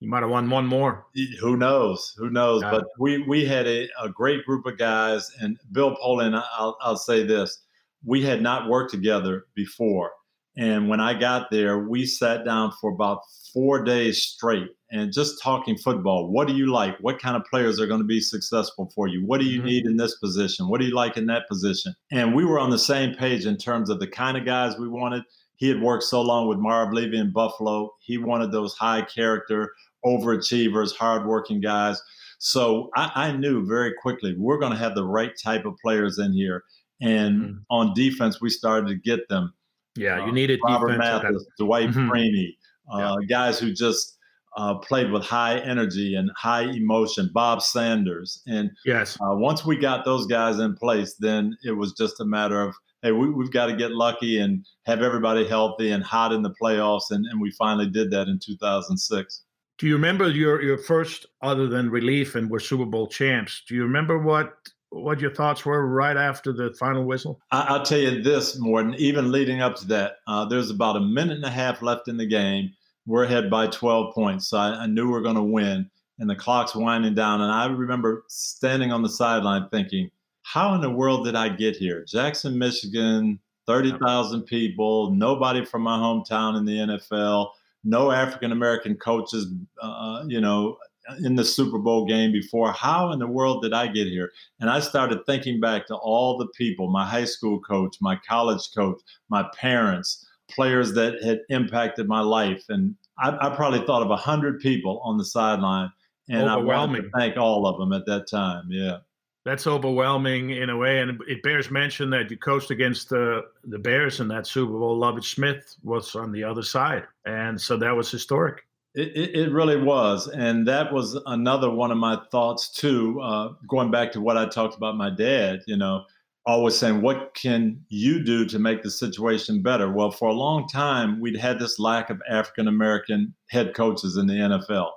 you 0.00 0.10
might 0.10 0.20
have 0.20 0.30
won 0.30 0.50
one 0.50 0.66
more. 0.66 1.06
Who 1.40 1.56
knows? 1.56 2.14
Who 2.18 2.28
knows? 2.28 2.60
Yeah. 2.60 2.70
But 2.70 2.84
we 2.98 3.22
we 3.26 3.46
had 3.46 3.66
a, 3.66 3.88
a 3.98 4.10
great 4.10 4.44
group 4.44 4.66
of 4.66 4.76
guys, 4.76 5.30
and 5.40 5.56
Bill 5.72 5.96
Polian. 5.96 6.34
I'll, 6.58 6.76
I'll 6.82 6.98
say 6.98 7.22
this: 7.22 7.62
we 8.04 8.22
had 8.22 8.42
not 8.42 8.68
worked 8.68 8.90
together 8.90 9.46
before 9.54 10.10
and 10.56 10.88
when 10.88 11.00
I 11.00 11.18
got 11.18 11.50
there, 11.50 11.78
we 11.78 12.06
sat 12.06 12.44
down 12.44 12.72
for 12.80 12.90
about 12.90 13.22
four 13.52 13.82
days 13.82 14.22
straight 14.22 14.68
and 14.90 15.12
just 15.12 15.42
talking 15.42 15.76
football. 15.76 16.28
What 16.28 16.46
do 16.46 16.54
you 16.54 16.66
like? 16.66 16.96
What 17.00 17.20
kind 17.20 17.36
of 17.36 17.44
players 17.44 17.80
are 17.80 17.86
going 17.86 18.00
to 18.00 18.06
be 18.06 18.20
successful 18.20 18.90
for 18.94 19.08
you? 19.08 19.24
What 19.24 19.40
do 19.40 19.46
you 19.46 19.58
mm-hmm. 19.58 19.66
need 19.66 19.86
in 19.86 19.96
this 19.96 20.16
position? 20.16 20.68
What 20.68 20.80
do 20.80 20.86
you 20.86 20.94
like 20.94 21.16
in 21.16 21.26
that 21.26 21.48
position? 21.48 21.94
And 22.12 22.34
we 22.34 22.44
were 22.44 22.60
on 22.60 22.70
the 22.70 22.78
same 22.78 23.14
page 23.14 23.46
in 23.46 23.56
terms 23.56 23.90
of 23.90 23.98
the 23.98 24.06
kind 24.06 24.36
of 24.36 24.44
guys 24.44 24.78
we 24.78 24.88
wanted. 24.88 25.24
He 25.56 25.68
had 25.68 25.80
worked 25.80 26.04
so 26.04 26.20
long 26.20 26.48
with 26.48 26.58
Marv 26.58 26.92
Levy 26.92 27.18
in 27.18 27.32
Buffalo. 27.32 27.92
He 28.00 28.18
wanted 28.18 28.52
those 28.52 28.74
high 28.74 29.02
character, 29.02 29.72
overachievers, 30.04 30.94
hardworking 30.94 31.60
guys. 31.60 32.00
So 32.38 32.90
I, 32.96 33.10
I 33.14 33.32
knew 33.32 33.66
very 33.66 33.94
quickly 34.00 34.34
we're 34.36 34.58
going 34.58 34.72
to 34.72 34.78
have 34.78 34.94
the 34.94 35.04
right 35.04 35.32
type 35.42 35.64
of 35.64 35.76
players 35.82 36.18
in 36.18 36.32
here. 36.32 36.64
And 37.00 37.40
mm-hmm. 37.40 37.58
on 37.70 37.94
defense, 37.94 38.40
we 38.40 38.50
started 38.50 38.88
to 38.88 38.94
get 38.94 39.28
them. 39.28 39.52
Yeah, 39.96 40.24
you 40.24 40.30
uh, 40.30 40.32
needed 40.32 40.60
Robert 40.64 40.98
Mathis, 40.98 41.44
Dwight 41.58 41.90
mm-hmm. 41.90 42.10
Freeney, 42.10 42.56
uh, 42.92 43.16
yeah. 43.20 43.26
guys 43.28 43.58
who 43.58 43.72
just 43.72 44.18
uh, 44.56 44.76
played 44.76 45.10
with 45.10 45.22
high 45.22 45.58
energy 45.58 46.14
and 46.14 46.30
high 46.36 46.62
emotion. 46.62 47.30
Bob 47.32 47.62
Sanders, 47.62 48.42
and 48.46 48.70
yes, 48.84 49.16
uh, 49.20 49.34
once 49.34 49.64
we 49.64 49.76
got 49.76 50.04
those 50.04 50.26
guys 50.26 50.58
in 50.58 50.74
place, 50.74 51.14
then 51.18 51.56
it 51.64 51.72
was 51.72 51.92
just 51.92 52.20
a 52.20 52.24
matter 52.24 52.60
of 52.60 52.74
hey, 53.02 53.12
we, 53.12 53.26
have 53.44 53.52
got 53.52 53.66
to 53.66 53.76
get 53.76 53.92
lucky 53.92 54.38
and 54.40 54.64
have 54.86 55.02
everybody 55.02 55.46
healthy 55.46 55.90
and 55.90 56.02
hot 56.02 56.32
in 56.32 56.42
the 56.42 56.54
playoffs, 56.60 57.10
and, 57.10 57.26
and 57.26 57.40
we 57.40 57.50
finally 57.52 57.88
did 57.88 58.10
that 58.10 58.28
in 58.28 58.38
2006. 58.38 59.42
Do 59.76 59.86
you 59.86 59.94
remember 59.94 60.28
your 60.28 60.62
your 60.62 60.78
first 60.78 61.26
other 61.42 61.66
than 61.66 61.90
relief 61.90 62.36
and 62.36 62.48
we're 62.48 62.60
Super 62.60 62.84
Bowl 62.84 63.06
champs? 63.08 63.62
Do 63.68 63.74
you 63.74 63.82
remember 63.82 64.18
what 64.18 64.54
what 64.94 65.20
your 65.20 65.34
thoughts 65.34 65.64
were 65.64 65.86
right 65.86 66.16
after 66.16 66.52
the 66.52 66.72
final 66.74 67.04
whistle? 67.04 67.40
I, 67.50 67.76
will 67.76 67.84
tell 67.84 67.98
you 67.98 68.22
this, 68.22 68.58
Morten. 68.58 68.94
Even 68.94 69.32
leading 69.32 69.60
up 69.60 69.76
to 69.76 69.86
that, 69.88 70.16
uh, 70.26 70.44
there's 70.44 70.70
about 70.70 70.96
a 70.96 71.00
minute 71.00 71.36
and 71.36 71.44
a 71.44 71.50
half 71.50 71.82
left 71.82 72.08
in 72.08 72.16
the 72.16 72.26
game. 72.26 72.70
We're 73.06 73.24
ahead 73.24 73.50
by 73.50 73.66
12 73.66 74.14
points, 74.14 74.48
so 74.48 74.56
I, 74.56 74.82
I 74.82 74.86
knew 74.86 75.10
we're 75.10 75.20
going 75.20 75.34
to 75.34 75.42
win. 75.42 75.90
And 76.18 76.30
the 76.30 76.36
clock's 76.36 76.76
winding 76.76 77.14
down, 77.14 77.40
and 77.40 77.50
I 77.50 77.66
remember 77.66 78.24
standing 78.28 78.92
on 78.92 79.02
the 79.02 79.08
sideline 79.08 79.68
thinking, 79.68 80.10
"How 80.42 80.74
in 80.74 80.80
the 80.80 80.90
world 80.90 81.24
did 81.24 81.34
I 81.34 81.48
get 81.48 81.76
here? 81.76 82.04
Jackson, 82.04 82.56
Michigan, 82.56 83.40
30,000 83.66 84.42
people, 84.42 85.10
nobody 85.10 85.64
from 85.64 85.82
my 85.82 85.96
hometown 85.96 86.56
in 86.56 86.64
the 86.64 86.76
NFL, 86.76 87.50
no 87.82 88.12
African 88.12 88.52
American 88.52 88.94
coaches, 88.94 89.46
uh, 89.82 90.24
you 90.28 90.40
know, 90.40 90.76
in 91.22 91.34
the 91.34 91.44
Super 91.44 91.78
Bowl 91.78 92.06
game 92.06 92.32
before. 92.32 92.72
How 92.72 93.12
in 93.12 93.18
the 93.18 93.26
world 93.26 93.62
did 93.62 93.72
I 93.72 93.86
get 93.86 94.06
here? 94.06 94.32
And 94.60 94.70
I 94.70 94.80
started 94.80 95.24
thinking 95.26 95.60
back 95.60 95.86
to 95.86 95.96
all 95.96 96.38
the 96.38 96.48
people 96.48 96.90
my 96.90 97.04
high 97.06 97.24
school 97.24 97.60
coach, 97.60 97.96
my 98.00 98.18
college 98.26 98.70
coach, 98.74 99.00
my 99.28 99.48
parents, 99.54 100.26
players 100.50 100.92
that 100.94 101.22
had 101.22 101.40
impacted 101.48 102.08
my 102.08 102.20
life. 102.20 102.64
And 102.68 102.94
I, 103.18 103.36
I 103.40 103.54
probably 103.54 103.84
thought 103.84 104.02
of 104.02 104.08
a 104.08 104.10
100 104.10 104.60
people 104.60 105.00
on 105.04 105.18
the 105.18 105.24
sideline. 105.24 105.90
And 106.28 106.48
I 106.48 106.56
wanted 106.56 107.02
to 107.02 107.10
thank 107.10 107.36
all 107.36 107.66
of 107.66 107.78
them 107.78 107.92
at 107.92 108.06
that 108.06 108.28
time. 108.28 108.64
Yeah. 108.70 108.98
That's 109.44 109.66
overwhelming 109.66 110.50
in 110.50 110.70
a 110.70 110.76
way, 110.76 111.00
and 111.00 111.20
it 111.28 111.42
bears 111.42 111.70
mention 111.70 112.08
that 112.10 112.30
you 112.30 112.38
coached 112.38 112.70
against 112.70 113.10
the 113.10 113.42
the 113.64 113.78
Bears 113.78 114.20
in 114.20 114.28
that 114.28 114.46
Super 114.46 114.72
Bowl. 114.72 114.96
Lovie 114.96 115.20
Smith 115.20 115.76
was 115.82 116.16
on 116.16 116.32
the 116.32 116.42
other 116.42 116.62
side, 116.62 117.04
and 117.26 117.60
so 117.60 117.76
that 117.76 117.94
was 117.94 118.10
historic. 118.10 118.62
It, 118.94 119.34
it, 119.34 119.52
really 119.52 119.76
was. 119.76 120.28
And 120.28 120.68
that 120.68 120.92
was 120.92 121.20
another 121.26 121.68
one 121.68 121.90
of 121.90 121.98
my 121.98 122.20
thoughts, 122.30 122.70
too. 122.70 123.20
Uh, 123.20 123.48
going 123.68 123.90
back 123.90 124.12
to 124.12 124.20
what 124.20 124.36
I 124.36 124.46
talked 124.46 124.76
about 124.76 124.96
my 124.96 125.10
dad, 125.10 125.62
you 125.66 125.76
know, 125.76 126.04
always 126.46 126.76
saying, 126.76 127.00
What 127.02 127.34
can 127.34 127.84
you 127.88 128.22
do 128.22 128.46
to 128.46 128.58
make 128.58 128.82
the 128.82 128.90
situation 128.90 129.62
better? 129.62 129.90
Well, 129.90 130.10
for 130.10 130.28
a 130.28 130.34
long 130.34 130.68
time, 130.68 131.20
we'd 131.20 131.36
had 131.36 131.58
this 131.58 131.78
lack 131.80 132.10
of 132.10 132.22
African 132.30 132.68
American 132.68 133.34
head 133.50 133.74
coaches 133.74 134.16
in 134.16 134.26
the 134.26 134.34
NFL. 134.34 134.90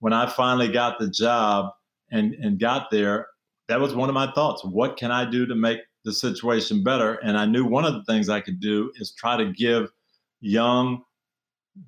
When 0.00 0.12
I 0.12 0.28
finally 0.28 0.68
got 0.68 0.98
the 0.98 1.08
job 1.08 1.70
and, 2.10 2.34
and 2.34 2.58
got 2.58 2.90
there, 2.90 3.28
that 3.68 3.80
was 3.80 3.94
one 3.94 4.08
of 4.08 4.14
my 4.14 4.30
thoughts. 4.32 4.64
What 4.64 4.96
can 4.96 5.10
I 5.10 5.28
do 5.28 5.46
to 5.46 5.54
make 5.54 5.80
the 6.04 6.12
situation 6.12 6.82
better? 6.82 7.14
And 7.22 7.38
I 7.38 7.46
knew 7.46 7.64
one 7.64 7.84
of 7.84 7.94
the 7.94 8.04
things 8.04 8.28
I 8.28 8.40
could 8.40 8.60
do 8.60 8.92
is 8.96 9.12
try 9.12 9.36
to 9.36 9.52
give 9.52 9.90
young, 10.40 11.02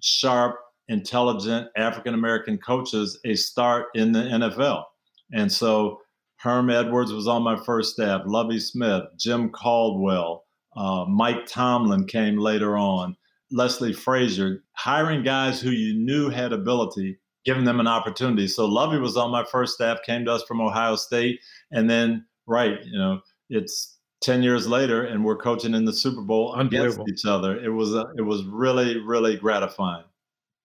sharp, 0.00 0.56
intelligent 0.88 1.68
African 1.76 2.14
American 2.14 2.58
coaches 2.58 3.18
a 3.24 3.34
start 3.34 3.86
in 3.94 4.12
the 4.12 4.20
NFL. 4.20 4.84
And 5.32 5.50
so 5.50 6.00
Herm 6.38 6.70
Edwards 6.70 7.12
was 7.12 7.26
on 7.26 7.42
my 7.42 7.56
first 7.56 7.94
staff, 7.94 8.22
Lovie 8.26 8.60
Smith, 8.60 9.04
Jim 9.18 9.50
Caldwell, 9.50 10.44
uh, 10.76 11.04
Mike 11.06 11.46
Tomlin 11.46 12.06
came 12.06 12.38
later 12.38 12.76
on, 12.76 13.16
Leslie 13.50 13.92
Frazier, 13.92 14.62
hiring 14.72 15.22
guys 15.22 15.60
who 15.60 15.70
you 15.70 15.94
knew 15.94 16.28
had 16.28 16.52
ability, 16.52 17.18
giving 17.44 17.64
them 17.64 17.80
an 17.80 17.86
opportunity. 17.86 18.46
So 18.46 18.66
Lovie 18.66 18.98
was 18.98 19.16
on 19.16 19.30
my 19.30 19.44
first 19.44 19.74
staff, 19.74 19.98
came 20.04 20.24
to 20.26 20.32
us 20.32 20.42
from 20.42 20.60
Ohio 20.60 20.96
State. 20.96 21.40
And 21.72 21.88
then, 21.88 22.26
right, 22.46 22.78
you 22.84 22.98
know, 22.98 23.20
it's 23.48 23.96
10 24.20 24.42
years 24.42 24.66
later 24.66 25.04
and 25.04 25.24
we're 25.24 25.36
coaching 25.36 25.74
in 25.74 25.84
the 25.84 25.92
Super 25.92 26.22
Bowl 26.22 26.54
against 26.54 27.00
each 27.08 27.24
other. 27.24 27.58
It 27.58 27.70
was, 27.70 27.94
a, 27.94 28.04
it 28.18 28.22
was 28.22 28.44
really, 28.44 28.98
really 28.98 29.36
gratifying 29.36 30.04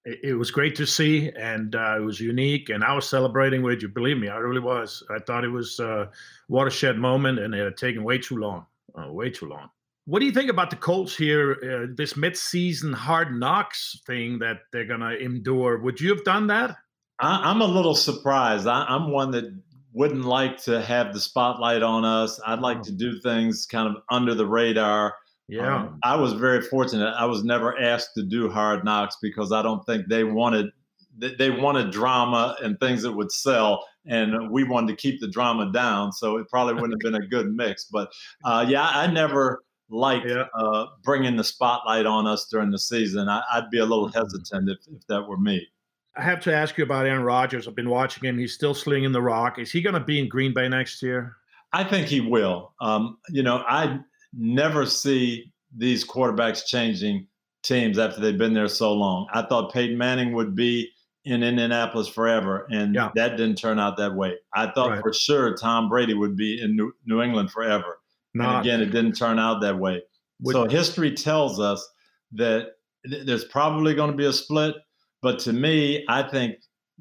it, 0.05 0.37
was 0.37 0.51
great 0.51 0.75
to 0.75 0.85
see, 0.85 1.31
and 1.37 1.75
uh, 1.75 1.95
it 1.97 2.01
was 2.01 2.19
unique. 2.19 2.69
And 2.69 2.83
I 2.83 2.93
was 2.93 3.07
celebrating 3.07 3.61
with 3.61 3.81
you. 3.81 3.87
Believe 3.87 4.17
me, 4.17 4.29
I 4.29 4.37
really 4.37 4.59
was. 4.59 5.03
I 5.09 5.19
thought 5.19 5.43
it 5.43 5.49
was 5.49 5.79
a 5.79 6.09
watershed 6.47 6.97
moment, 6.97 7.39
and 7.39 7.53
it 7.53 7.63
had 7.63 7.77
taken 7.77 8.03
way 8.03 8.17
too 8.17 8.37
long, 8.37 8.65
uh, 8.95 9.11
way 9.11 9.29
too 9.29 9.47
long. 9.47 9.69
What 10.05 10.19
do 10.19 10.25
you 10.25 10.31
think 10.31 10.49
about 10.49 10.71
the 10.71 10.75
Colts 10.75 11.15
here? 11.15 11.57
Uh, 11.63 11.93
this 11.95 12.17
mid-season 12.17 12.91
hard 12.91 13.37
knocks 13.37 13.99
thing 14.05 14.39
that 14.39 14.61
they're 14.73 14.85
gonna 14.85 15.13
endure. 15.13 15.79
Would 15.79 16.01
you 16.01 16.09
have 16.09 16.23
done 16.23 16.47
that? 16.47 16.75
I, 17.19 17.51
am 17.51 17.61
a 17.61 17.65
little 17.65 17.93
surprised. 17.93 18.67
I, 18.67 18.83
I'm 18.85 19.11
one 19.11 19.31
that 19.31 19.53
wouldn't 19.93 20.25
like 20.25 20.57
to 20.63 20.81
have 20.81 21.13
the 21.13 21.19
spotlight 21.19 21.83
on 21.83 22.03
us. 22.03 22.39
I'd 22.45 22.59
like 22.59 22.77
oh. 22.79 22.83
to 22.83 22.91
do 22.91 23.19
things 23.19 23.65
kind 23.65 23.95
of 23.95 24.01
under 24.09 24.33
the 24.33 24.45
radar. 24.45 25.15
Yeah. 25.51 25.81
Um, 25.81 25.99
I 26.01 26.15
was 26.15 26.31
very 26.31 26.61
fortunate. 26.61 27.13
I 27.17 27.25
was 27.25 27.43
never 27.43 27.77
asked 27.77 28.11
to 28.15 28.23
do 28.23 28.49
hard 28.49 28.85
knocks 28.85 29.17
because 29.21 29.51
I 29.51 29.61
don't 29.61 29.85
think 29.85 30.07
they 30.07 30.23
wanted 30.23 30.71
they 31.17 31.49
wanted 31.49 31.91
drama 31.91 32.55
and 32.63 32.79
things 32.79 33.01
that 33.01 33.11
would 33.11 33.33
sell 33.33 33.85
and 34.05 34.49
we 34.49 34.63
wanted 34.63 34.87
to 34.87 34.95
keep 34.95 35.19
the 35.19 35.27
drama 35.27 35.69
down 35.73 36.09
so 36.13 36.37
it 36.37 36.47
probably 36.49 36.73
wouldn't 36.73 36.93
have 36.93 37.11
been 37.11 37.21
a 37.21 37.27
good 37.27 37.53
mix 37.53 37.83
but 37.83 38.09
uh, 38.45 38.65
yeah 38.67 38.89
i 38.93 39.05
never 39.05 39.61
liked 39.89 40.25
yeah. 40.25 40.45
uh, 40.57 40.85
bringing 41.03 41.35
the 41.35 41.43
spotlight 41.43 42.05
on 42.05 42.25
us 42.25 42.47
during 42.47 42.71
the 42.71 42.79
season 42.79 43.27
I, 43.27 43.41
would 43.55 43.69
be 43.69 43.79
a 43.79 43.85
little 43.85 44.07
mm-hmm. 44.07 44.17
hesitant 44.17 44.69
if, 44.69 44.77
if 44.87 45.05
that 45.07 45.27
were 45.27 45.37
me 45.37 45.67
i 46.15 46.23
have 46.23 46.39
to 46.39 46.53
ask 46.53 46.77
you 46.77 46.85
about 46.85 47.05
aaron 47.05 47.23
rodgers 47.23 47.67
i've 47.67 47.75
been 47.75 47.89
watching 47.89 48.23
him 48.23 48.39
he's 48.39 48.53
still 48.53 48.73
slinging 48.73 49.11
the 49.11 49.21
rock 49.21 49.59
is 49.59 49.69
he 49.69 49.81
going 49.81 49.95
to 49.95 49.99
be 49.99 50.17
in 50.17 50.29
green 50.29 50.53
bay 50.53 50.69
next 50.69 51.03
year 51.03 51.35
i 51.73 51.83
think 51.83 52.07
he 52.07 52.21
will 52.21 52.71
um, 52.79 53.17
you 53.29 53.43
know 53.43 53.65
i 53.67 53.99
never 54.33 54.85
see 54.85 55.51
these 55.75 56.05
quarterbacks 56.05 56.65
changing 56.65 57.27
teams 57.63 57.97
after 57.97 58.19
they've 58.19 58.37
been 58.37 58.53
there 58.53 58.67
so 58.67 58.93
long. 58.93 59.27
I 59.33 59.43
thought 59.43 59.73
Peyton 59.73 59.97
Manning 59.97 60.33
would 60.33 60.55
be 60.55 60.89
in 61.25 61.43
Indianapolis 61.43 62.07
forever, 62.07 62.67
and 62.71 62.95
yeah. 62.95 63.11
that 63.15 63.37
didn't 63.37 63.57
turn 63.57 63.79
out 63.79 63.97
that 63.97 64.15
way. 64.15 64.35
I 64.55 64.71
thought 64.71 64.89
right. 64.89 65.01
for 65.01 65.13
sure 65.13 65.55
Tom 65.55 65.87
Brady 65.87 66.13
would 66.13 66.35
be 66.35 66.59
in 66.61 66.75
New, 66.75 66.91
New 67.05 67.21
England 67.21 67.51
forever. 67.51 67.99
Not. 68.33 68.57
And 68.57 68.65
again, 68.65 68.81
it 68.81 68.91
didn't 68.91 69.13
turn 69.13 69.37
out 69.37 69.61
that 69.61 69.77
way. 69.77 70.01
Would, 70.41 70.53
so 70.53 70.67
history 70.67 71.13
tells 71.13 71.59
us 71.59 71.87
that 72.33 72.71
th- 73.07 73.25
there's 73.25 73.45
probably 73.45 73.93
going 73.93 74.11
to 74.11 74.17
be 74.17 74.25
a 74.25 74.33
split. 74.33 74.75
But 75.21 75.37
to 75.39 75.53
me, 75.53 76.03
I 76.09 76.23
think 76.23 76.55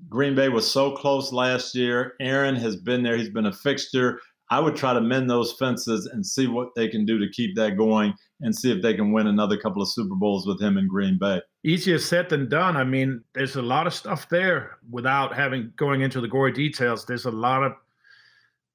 Green 0.08 0.34
Bay 0.34 0.48
was 0.50 0.70
so 0.70 0.94
close 0.94 1.32
last 1.32 1.74
year. 1.74 2.14
Aaron 2.20 2.56
has 2.56 2.76
been 2.76 3.02
there, 3.02 3.16
he's 3.16 3.30
been 3.30 3.46
a 3.46 3.52
fixture. 3.52 4.20
I 4.51 4.59
would 4.59 4.74
try 4.74 4.92
to 4.92 5.01
mend 5.01 5.30
those 5.30 5.53
fences 5.53 6.07
and 6.07 6.26
see 6.26 6.48
what 6.48 6.74
they 6.74 6.88
can 6.88 7.05
do 7.07 7.18
to 7.18 7.28
keep 7.30 7.55
that 7.55 7.76
going 7.76 8.14
and 8.40 8.55
see 8.55 8.72
if 8.72 8.82
they 8.82 8.94
can 8.94 9.12
win 9.12 9.28
another 9.28 9.57
couple 9.57 9.80
of 9.80 9.88
Super 9.88 10.16
Bowls 10.16 10.44
with 10.44 10.61
him 10.61 10.76
in 10.76 10.88
Green 10.88 11.18
Bay. 11.18 11.40
Easier 11.64 11.98
said 11.98 12.28
than 12.28 12.48
done. 12.48 12.76
I 12.76 12.82
mean, 12.82 13.22
there's 13.34 13.55
a 13.55 13.62
lot 13.62 13.86
of 13.86 13.94
stuff 13.94 14.28
there 14.28 14.78
without 14.90 15.36
having 15.36 15.72
going 15.76 16.01
into 16.01 16.20
the 16.20 16.26
gory 16.26 16.53
details. 16.53 17.07
There's 17.07 17.26
a 17.26 17.30
lot 17.30 17.62
of 17.62 17.72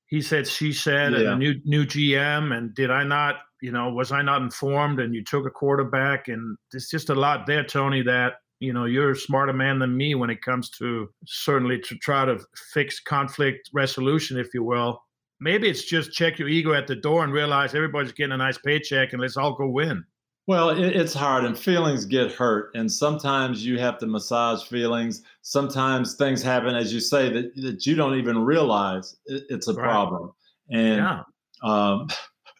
he 0.07 0.21
said, 0.21 0.47
she 0.47 0.71
said, 0.71 1.13
yeah. 1.13 1.19
and 1.19 1.28
a 1.28 1.36
new 1.36 1.59
new 1.65 1.86
GM. 1.86 2.55
And 2.55 2.73
did 2.73 2.89
I 2.91 3.03
not, 3.03 3.38
you 3.61 3.71
know, 3.71 3.89
was 3.89 4.11
I 4.11 4.21
not 4.21 4.41
informed? 4.41 4.99
And 4.99 5.13
you 5.13 5.23
took 5.23 5.45
a 5.45 5.49
quarterback, 5.49 6.28
and 6.30 6.57
there's 6.71 6.89
just 6.89 7.09
a 7.09 7.15
lot 7.15 7.47
there, 7.47 7.65
Tony. 7.65 8.01
That 8.01 8.36
you 8.59 8.71
know, 8.71 8.86
you're 8.86 9.11
a 9.11 9.15
smarter 9.15 9.51
man 9.51 9.80
than 9.80 9.97
me 9.97 10.15
when 10.15 10.30
it 10.30 10.41
comes 10.41 10.69
to 10.69 11.09
certainly 11.26 11.80
to 11.80 11.95
try 11.95 12.23
to 12.23 12.39
fix 12.71 13.01
conflict 13.01 13.71
resolution, 13.73 14.38
if 14.38 14.53
you 14.53 14.63
will 14.63 15.01
maybe 15.39 15.69
it's 15.69 15.83
just 15.83 16.11
check 16.11 16.39
your 16.39 16.47
ego 16.47 16.73
at 16.73 16.88
the 16.88 16.95
door 16.95 17.23
and 17.23 17.33
realize 17.33 17.75
everybody's 17.75 18.11
getting 18.11 18.33
a 18.33 18.38
nice 18.38 18.57
paycheck 18.57 19.13
and 19.13 19.21
let's 19.21 19.38
all 19.38 19.53
go 19.53 19.67
win. 19.67 20.03
Well, 20.47 20.69
it's 20.69 21.13
hard 21.13 21.43
and 21.43 21.57
feelings 21.57 22.05
get 22.05 22.31
hurt. 22.31 22.69
And 22.75 22.91
sometimes 22.91 23.65
you 23.65 23.79
have 23.79 23.97
to 23.97 24.05
massage 24.05 24.63
feelings. 24.63 25.23
Sometimes 25.41 26.15
things 26.15 26.43
happen, 26.43 26.75
as 26.75 26.93
you 26.93 26.99
say, 26.99 27.29
that, 27.29 27.55
that 27.55 27.86
you 27.88 27.95
don't 27.95 28.15
even 28.15 28.38
realize 28.38 29.15
it's 29.25 29.67
a 29.67 29.73
right. 29.73 29.83
problem. 29.83 30.31
And 30.69 30.97
yeah. 30.97 31.21
um, 31.63 32.07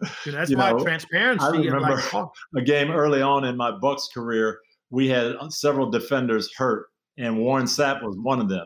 that's 0.26 0.54
why 0.56 0.72
know, 0.72 0.80
transparency. 0.80 1.46
I 1.46 1.50
remember 1.50 1.96
like, 1.96 2.14
oh. 2.16 2.32
a 2.56 2.62
game 2.62 2.90
early 2.90 3.22
on 3.22 3.44
in 3.44 3.56
my 3.56 3.72
Bucs 3.72 4.12
career. 4.12 4.60
We 4.90 5.08
had 5.08 5.36
several 5.50 5.90
defenders 5.90 6.52
hurt, 6.56 6.88
and 7.18 7.38
Warren 7.38 7.66
Sapp 7.66 8.04
was 8.04 8.18
one 8.18 8.40
of 8.40 8.50
them. 8.50 8.66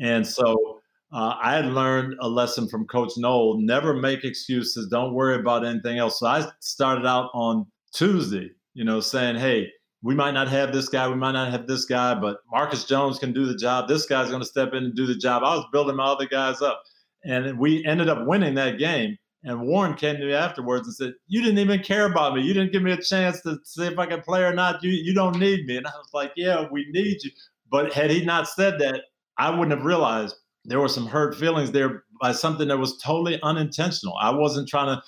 And 0.00 0.26
so 0.26 0.73
uh, 1.14 1.36
I 1.40 1.54
had 1.54 1.66
learned 1.66 2.16
a 2.20 2.28
lesson 2.28 2.68
from 2.68 2.88
Coach 2.88 3.12
Noll 3.16 3.60
never 3.60 3.94
make 3.94 4.24
excuses, 4.24 4.88
don't 4.88 5.14
worry 5.14 5.36
about 5.36 5.64
anything 5.64 5.96
else. 5.96 6.18
So 6.18 6.26
I 6.26 6.44
started 6.58 7.06
out 7.06 7.30
on 7.32 7.66
Tuesday, 7.92 8.50
you 8.74 8.84
know, 8.84 8.98
saying, 8.98 9.36
hey, 9.36 9.70
we 10.02 10.16
might 10.16 10.32
not 10.32 10.48
have 10.48 10.72
this 10.72 10.88
guy, 10.88 11.08
we 11.08 11.14
might 11.14 11.32
not 11.32 11.52
have 11.52 11.68
this 11.68 11.84
guy, 11.84 12.16
but 12.16 12.38
Marcus 12.50 12.84
Jones 12.84 13.20
can 13.20 13.32
do 13.32 13.46
the 13.46 13.54
job. 13.54 13.86
This 13.86 14.06
guy's 14.06 14.28
going 14.28 14.42
to 14.42 14.46
step 14.46 14.72
in 14.72 14.82
and 14.84 14.94
do 14.96 15.06
the 15.06 15.14
job. 15.14 15.44
I 15.44 15.54
was 15.54 15.64
building 15.70 15.94
my 15.94 16.06
other 16.06 16.26
guys 16.26 16.60
up. 16.60 16.82
And 17.24 17.60
we 17.60 17.84
ended 17.86 18.08
up 18.08 18.26
winning 18.26 18.56
that 18.56 18.78
game. 18.78 19.16
And 19.44 19.68
Warren 19.68 19.94
came 19.94 20.16
to 20.16 20.26
me 20.26 20.32
afterwards 20.32 20.88
and 20.88 20.96
said, 20.96 21.14
You 21.28 21.42
didn't 21.42 21.58
even 21.58 21.80
care 21.80 22.06
about 22.06 22.34
me. 22.34 22.42
You 22.42 22.54
didn't 22.54 22.72
give 22.72 22.82
me 22.82 22.92
a 22.92 23.00
chance 23.00 23.40
to 23.42 23.58
see 23.64 23.86
if 23.86 23.98
I 23.98 24.06
could 24.06 24.24
play 24.24 24.42
or 24.42 24.52
not. 24.52 24.82
You 24.82 24.90
you 24.90 25.14
don't 25.14 25.38
need 25.38 25.64
me. 25.66 25.76
And 25.76 25.86
I 25.86 25.90
was 25.90 26.10
like, 26.12 26.32
Yeah, 26.36 26.66
we 26.70 26.86
need 26.90 27.22
you. 27.22 27.30
But 27.70 27.92
had 27.92 28.10
he 28.10 28.24
not 28.24 28.48
said 28.48 28.78
that, 28.80 29.02
I 29.38 29.50
wouldn't 29.50 29.76
have 29.76 29.84
realized 29.84 30.36
there 30.64 30.80
were 30.80 30.88
some 30.88 31.06
hurt 31.06 31.36
feelings 31.36 31.70
there 31.70 32.04
by 32.20 32.32
something 32.32 32.68
that 32.68 32.78
was 32.78 32.98
totally 32.98 33.40
unintentional. 33.42 34.14
I 34.20 34.30
wasn't 34.30 34.68
trying 34.68 34.96
to 34.96 35.02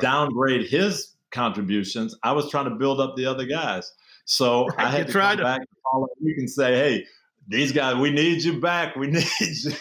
downgrade 0.00 0.66
his 0.66 1.16
contributions. 1.30 2.16
I 2.22 2.32
was 2.32 2.50
trying 2.50 2.66
to 2.66 2.74
build 2.74 3.00
up 3.00 3.16
the 3.16 3.26
other 3.26 3.46
guys. 3.46 3.90
So 4.24 4.66
right. 4.66 4.86
I 4.86 4.90
had 4.90 5.06
to 5.06 5.12
come 5.12 5.36
to- 5.38 5.44
back 5.44 5.60
and 5.60 6.06
you 6.20 6.34
can 6.34 6.48
say, 6.48 6.74
hey, 6.74 7.06
these 7.46 7.72
guys, 7.72 7.96
we 7.96 8.10
need 8.10 8.42
you 8.42 8.60
back. 8.60 8.94
We 8.96 9.06
need 9.10 9.24
you. 9.38 9.72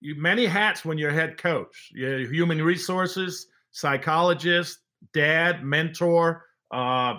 you 0.00 0.14
many 0.14 0.46
hats 0.46 0.84
when 0.84 0.96
you're 0.96 1.10
head 1.10 1.36
coach. 1.36 1.92
You're 1.94 2.20
human 2.20 2.62
resources, 2.62 3.48
psychologist, 3.70 4.78
dad, 5.12 5.62
mentor, 5.62 6.44
uh, 6.70 7.18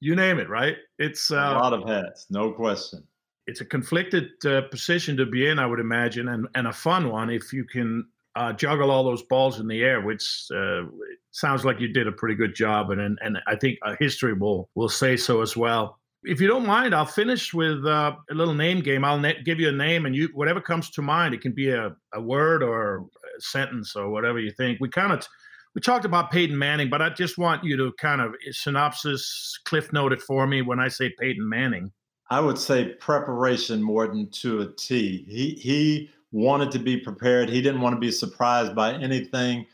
you 0.00 0.14
name 0.14 0.38
it, 0.38 0.50
right? 0.50 0.76
It's 0.98 1.30
uh, 1.30 1.36
a 1.36 1.56
lot 1.58 1.72
of 1.72 1.88
hats, 1.88 2.26
no 2.28 2.52
question 2.52 3.02
it's 3.46 3.60
a 3.60 3.64
conflicted 3.64 4.30
uh, 4.44 4.62
position 4.62 5.16
to 5.16 5.26
be 5.26 5.46
in, 5.46 5.58
I 5.58 5.66
would 5.66 5.80
imagine, 5.80 6.28
and, 6.28 6.48
and 6.54 6.66
a 6.66 6.72
fun 6.72 7.10
one 7.10 7.30
if 7.30 7.52
you 7.52 7.64
can 7.64 8.06
uh, 8.34 8.52
juggle 8.52 8.90
all 8.90 9.04
those 9.04 9.22
balls 9.22 9.60
in 9.60 9.66
the 9.66 9.82
air, 9.82 10.00
which 10.02 10.46
uh, 10.54 10.82
sounds 11.30 11.64
like 11.64 11.80
you 11.80 11.88
did 11.88 12.06
a 12.06 12.12
pretty 12.12 12.34
good 12.34 12.54
job, 12.54 12.90
and 12.90 13.00
and, 13.00 13.18
and 13.22 13.38
I 13.46 13.56
think 13.56 13.78
history 13.98 14.34
will 14.34 14.68
will 14.74 14.88
say 14.88 15.16
so 15.16 15.42
as 15.42 15.56
well. 15.56 15.98
if 16.26 16.40
you 16.40 16.48
don't 16.48 16.66
mind, 16.66 16.94
I'll 16.94 17.06
finish 17.06 17.54
with 17.54 17.86
uh, 17.86 18.14
a 18.30 18.34
little 18.34 18.54
name 18.54 18.80
game. 18.80 19.04
I'll 19.04 19.18
na- 19.18 19.40
give 19.44 19.60
you 19.60 19.68
a 19.68 19.72
name, 19.72 20.06
and 20.06 20.14
you 20.14 20.28
whatever 20.34 20.60
comes 20.60 20.90
to 20.90 21.02
mind. 21.02 21.34
It 21.34 21.40
can 21.40 21.52
be 21.52 21.70
a, 21.70 21.94
a 22.14 22.20
word 22.20 22.62
or 22.62 22.98
a 22.98 23.40
sentence 23.40 23.94
or 23.96 24.10
whatever 24.10 24.38
you 24.38 24.50
think. 24.50 24.80
We 24.80 24.88
kind 24.88 25.12
of 25.12 25.26
we 25.74 25.80
talked 25.80 26.04
about 26.04 26.30
Peyton 26.30 26.58
Manning, 26.58 26.90
but 26.90 27.00
I 27.00 27.10
just 27.10 27.38
want 27.38 27.62
you 27.62 27.76
to 27.76 27.92
kind 27.98 28.20
of 28.20 28.34
synopsis, 28.50 29.58
cliff 29.64 29.92
note 29.92 30.12
it 30.12 30.20
for 30.20 30.46
me 30.46 30.62
when 30.62 30.80
I 30.80 30.88
say 30.88 31.12
Peyton 31.18 31.48
Manning. 31.48 31.92
I 32.28 32.40
would 32.40 32.58
say 32.58 32.94
preparation 32.94 33.82
more 33.82 34.06
than 34.06 34.28
to 34.30 34.62
a 34.62 34.72
T. 34.72 35.24
He 35.28 35.50
he 35.50 36.10
wanted 36.32 36.70
to 36.72 36.78
be 36.78 36.96
prepared. 36.96 37.48
He 37.48 37.62
didn't 37.62 37.80
want 37.80 37.94
to 37.94 38.00
be 38.00 38.10
surprised 38.10 38.74
by 38.74 38.94
anything. 38.94 39.66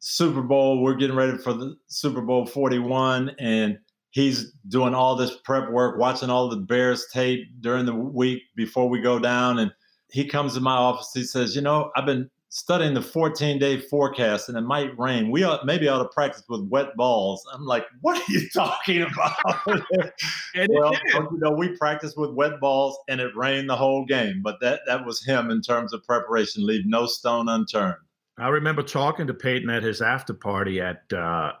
Super 0.00 0.42
Bowl, 0.42 0.82
we're 0.82 0.94
getting 0.94 1.16
ready 1.16 1.36
for 1.38 1.52
the 1.52 1.76
Super 1.86 2.20
Bowl 2.20 2.46
41 2.46 3.34
and 3.38 3.78
he's 4.10 4.52
doing 4.68 4.94
all 4.94 5.16
this 5.16 5.36
prep 5.44 5.70
work, 5.70 5.98
watching 5.98 6.30
all 6.30 6.48
the 6.48 6.56
Bears 6.56 7.06
tape 7.12 7.48
during 7.60 7.86
the 7.86 7.94
week 7.94 8.42
before 8.56 8.88
we 8.88 9.00
go 9.00 9.18
down 9.18 9.58
and 9.58 9.72
he 10.10 10.24
comes 10.24 10.54
to 10.54 10.60
my 10.60 10.74
office. 10.74 11.10
He 11.14 11.22
says, 11.22 11.54
"You 11.54 11.62
know, 11.62 11.90
I've 11.96 12.06
been 12.06 12.28
studying 12.50 12.94
the 12.94 13.00
14 13.02 13.58
day 13.58 13.80
forecast 13.80 14.48
and 14.48 14.58
it 14.58 14.62
might 14.62 14.98
rain. 14.98 15.30
We 15.30 15.44
ought, 15.44 15.64
maybe 15.64 15.88
ought 15.88 16.02
to 16.02 16.08
practice 16.08 16.42
with 16.48 16.62
wet 16.68 16.96
balls. 16.96 17.46
I'm 17.52 17.64
like, 17.64 17.86
what 18.00 18.20
are 18.20 18.32
you 18.32 18.48
talking 18.54 19.02
about? 19.02 19.36
well, 20.68 20.92
you 21.12 21.38
know, 21.38 21.52
we 21.52 21.76
practiced 21.76 22.18
with 22.18 22.32
wet 22.32 22.60
balls 22.60 22.98
and 23.08 23.20
it 23.20 23.34
rained 23.36 23.70
the 23.70 23.76
whole 23.76 24.04
game. 24.04 24.42
But 24.42 24.60
that 24.60 24.80
that 24.86 25.06
was 25.06 25.24
him 25.24 25.50
in 25.50 25.62
terms 25.62 25.92
of 25.92 26.04
preparation. 26.04 26.66
Leave 26.66 26.86
no 26.86 27.06
stone 27.06 27.48
unturned. 27.48 27.96
I 28.36 28.48
remember 28.48 28.82
talking 28.82 29.26
to 29.26 29.34
Peyton 29.34 29.70
at 29.70 29.82
his 29.82 30.02
after 30.02 30.34
party 30.34 30.80
at 30.80 31.02
uh, 31.12 31.52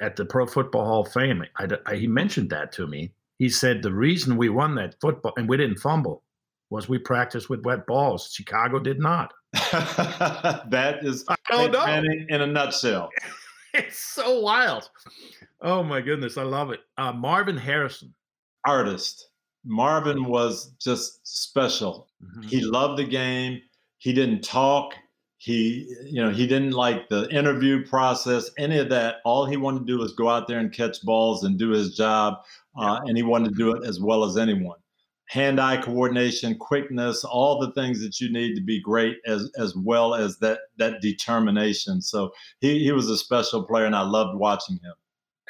at 0.00 0.16
the 0.16 0.24
Pro 0.24 0.46
Football 0.46 0.84
Hall 0.84 1.00
of 1.02 1.12
Fame. 1.12 1.44
I, 1.56 1.68
I, 1.86 1.96
he 1.96 2.06
mentioned 2.06 2.50
that 2.50 2.72
to 2.72 2.86
me. 2.86 3.12
He 3.38 3.48
said 3.48 3.82
the 3.82 3.92
reason 3.92 4.36
we 4.36 4.48
won 4.48 4.74
that 4.74 4.96
football 5.00 5.32
and 5.36 5.48
we 5.48 5.56
didn't 5.56 5.78
fumble 5.78 6.22
was 6.70 6.88
we 6.88 6.98
practiced 6.98 7.48
with 7.48 7.64
wet 7.64 7.86
balls. 7.86 8.30
Chicago 8.32 8.78
did 8.78 8.98
not. 8.98 9.32
that 10.70 11.00
is 11.02 11.24
oh, 11.50 11.66
no. 11.66 11.84
in 11.84 12.40
a 12.40 12.46
nutshell. 12.46 13.10
it's 13.74 13.98
so 13.98 14.40
wild. 14.40 14.88
Oh 15.60 15.82
my 15.82 16.00
goodness, 16.00 16.38
I 16.38 16.42
love 16.42 16.70
it. 16.70 16.80
Uh, 16.96 17.12
Marvin 17.12 17.56
Harrison, 17.56 18.14
artist. 18.64 19.28
Marvin 19.64 20.24
was 20.24 20.72
just 20.80 21.26
special. 21.26 22.08
Mm-hmm. 22.22 22.48
He 22.48 22.60
loved 22.62 22.98
the 22.98 23.04
game. 23.04 23.60
He 23.98 24.12
didn't 24.12 24.42
talk. 24.42 24.94
He, 25.36 25.86
you 26.04 26.22
know, 26.22 26.30
he 26.30 26.46
didn't 26.46 26.72
like 26.72 27.08
the 27.08 27.28
interview 27.30 27.86
process, 27.86 28.50
any 28.58 28.78
of 28.78 28.88
that. 28.88 29.16
All 29.24 29.46
he 29.46 29.56
wanted 29.56 29.80
to 29.80 29.84
do 29.84 29.98
was 29.98 30.12
go 30.12 30.28
out 30.28 30.48
there 30.48 30.58
and 30.58 30.72
catch 30.72 31.02
balls 31.02 31.44
and 31.44 31.58
do 31.58 31.70
his 31.70 31.94
job, 31.94 32.38
uh, 32.76 33.00
and 33.04 33.16
he 33.16 33.22
wanted 33.22 33.50
to 33.50 33.54
do 33.54 33.72
it 33.72 33.86
as 33.86 34.00
well 34.00 34.24
as 34.24 34.36
anyone 34.36 34.78
hand-eye 35.28 35.82
coordination, 35.82 36.56
quickness, 36.58 37.22
all 37.24 37.60
the 37.60 37.72
things 37.72 38.02
that 38.02 38.20
you 38.20 38.32
need 38.32 38.54
to 38.54 38.62
be 38.62 38.80
great, 38.80 39.18
as 39.26 39.50
as 39.58 39.76
well 39.76 40.14
as 40.14 40.38
that 40.38 40.60
that 40.78 41.00
determination. 41.00 42.00
So 42.00 42.30
he 42.60 42.82
he 42.82 42.92
was 42.92 43.08
a 43.08 43.16
special 43.16 43.62
player, 43.64 43.86
and 43.86 43.96
I 43.96 44.02
loved 44.02 44.38
watching 44.38 44.76
him. 44.76 44.94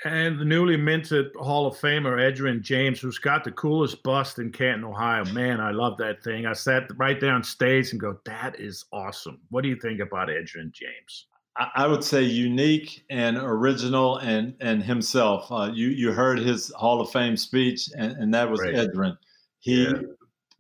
And 0.05 0.39
the 0.39 0.45
newly 0.45 0.77
minted 0.77 1.27
Hall 1.37 1.67
of 1.67 1.77
Famer 1.77 2.21
Edgerrin 2.21 2.63
James, 2.63 3.01
who's 3.01 3.19
got 3.19 3.43
the 3.43 3.51
coolest 3.51 4.01
bust 4.05 4.39
in 4.39 4.53
Canton, 4.53 4.85
Ohio. 4.85 5.25
Man, 5.33 5.61
I 5.61 5.73
love 5.73 5.97
that 5.99 6.23
thing. 6.23 6.47
I 6.47 6.53
sat 6.53 6.85
right 6.97 7.21
there 7.21 7.33
on 7.33 7.43
stage 7.43 7.91
and 7.91 8.01
go, 8.01 8.17
"That 8.25 8.61
is 8.61 8.85
awesome." 8.93 9.41
What 9.51 9.63
do 9.63 9.69
you 9.69 9.77
think 9.77 10.01
about 10.01 10.29
Edgerrin 10.29 10.73
James? 10.73 11.27
I 11.75 11.89
would 11.89 12.05
say 12.05 12.23
unique 12.23 13.05
and 13.11 13.37
original, 13.37 14.19
and 14.19 14.55
and 14.61 14.83
himself. 14.83 15.51
Uh, 15.51 15.71
you 15.75 15.89
you 15.89 16.13
heard 16.13 16.39
his 16.39 16.73
Hall 16.77 17.01
of 17.01 17.11
Fame 17.11 17.37
speech, 17.37 17.89
and, 17.97 18.13
and 18.13 18.33
that 18.35 18.49
was 18.49 18.61
right. 18.61 18.75
Edgerrin. 18.75 19.17
He 19.61 19.85
yeah. 19.85 19.93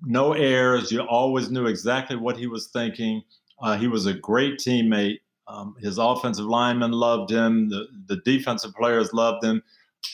no 0.03 0.33
errors. 0.33 0.91
You 0.91 1.03
always 1.03 1.51
knew 1.51 1.67
exactly 1.67 2.17
what 2.17 2.37
he 2.37 2.47
was 2.47 2.69
thinking. 2.69 3.23
Uh, 3.61 3.77
he 3.77 3.89
was 3.89 4.07
a 4.07 4.15
great 4.15 4.59
teammate. 4.59 5.21
Um, 5.47 5.75
his 5.81 5.99
offensive 5.99 6.45
linemen 6.45 6.93
loved 6.93 7.31
him. 7.31 7.69
The 7.69 7.87
the 8.07 8.17
defensive 8.25 8.75
players 8.75 9.13
loved 9.13 9.45
him. 9.45 9.63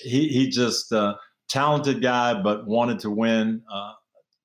He 0.00 0.28
he 0.28 0.48
just 0.48 0.92
uh, 0.92 1.14
talented 1.48 2.00
guy, 2.00 2.40
but 2.40 2.66
wanted 2.66 3.00
to 3.00 3.10
win. 3.10 3.62
Uh, 3.72 3.92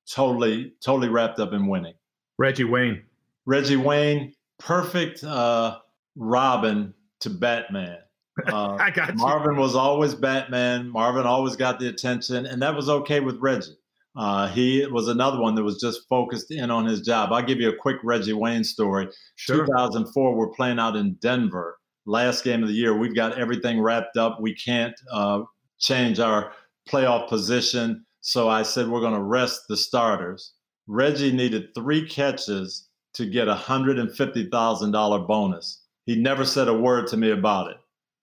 totally 0.10 0.74
totally 0.82 1.10
wrapped 1.10 1.40
up 1.40 1.54
in 1.54 1.68
winning. 1.68 1.94
Reggie 2.38 2.64
Wayne. 2.64 3.04
Reggie 3.46 3.76
Wayne, 3.76 4.34
perfect 4.58 5.24
uh, 5.24 5.80
Robin 6.16 6.94
to 7.22 7.30
Batman. 7.30 7.98
Uh, 8.48 8.78
I 8.80 8.90
got 8.90 9.10
you. 9.10 9.16
Marvin 9.16 9.58
was 9.58 9.76
always 9.76 10.16
Batman. 10.16 10.88
Marvin 10.88 11.26
always 11.26 11.58
got 11.58 11.78
the 11.78 11.90
attention, 11.90 12.46
and 12.46 12.62
that 12.62 12.74
was 12.74 12.88
okay 12.88 13.20
with 13.20 13.38
Reggie. 13.42 13.76
Uh, 14.20 14.50
he 14.50 14.86
was 14.88 15.08
another 15.08 15.40
one 15.40 15.56
that 15.56 15.64
was 15.64 15.80
just 15.80 16.06
focused 16.10 16.52
in 16.52 16.70
on 16.70 16.86
his 16.86 17.00
job. 17.00 17.32
I'll 17.32 17.42
give 17.42 17.62
you 17.62 17.70
a 17.70 17.76
quick 17.76 17.96
Reggie 18.04 18.34
Wayne 18.34 18.66
story. 18.66 19.08
Sure. 19.38 19.66
2004, 19.66 20.36
we're 20.36 20.50
playing 20.50 20.78
out 20.78 20.98
in 20.98 21.14
Denver. 21.22 21.80
Last 22.06 22.44
game 22.44 22.62
of 22.62 22.68
the 22.68 22.76
year, 22.76 22.98
we've 22.98 23.16
got 23.16 23.40
everything 23.40 23.80
wrapped 23.80 24.18
up. 24.18 24.42
We 24.42 24.54
can't 24.54 24.94
uh, 25.10 25.44
change 25.78 26.20
our 26.20 26.52
playoff 26.90 27.30
position. 27.30 28.06
So 28.20 28.50
I 28.50 28.64
said, 28.64 28.90
we're 28.90 29.00
going 29.00 29.14
to 29.14 29.22
rest 29.22 29.62
the 29.70 29.78
starters. 29.78 30.52
Reggie 30.86 31.32
needed 31.32 31.74
three 31.74 32.06
catches 32.06 32.90
to 33.14 33.26
get 33.26 33.48
a 33.48 33.56
$150,000 33.56 35.28
bonus. 35.28 35.84
He 36.06 36.18
never 36.18 36.44
said 36.44 36.68
a 36.68 36.78
word 36.78 37.08
to 37.08 37.16
me 37.16 37.32
about 37.32 37.72
it. 37.72 37.78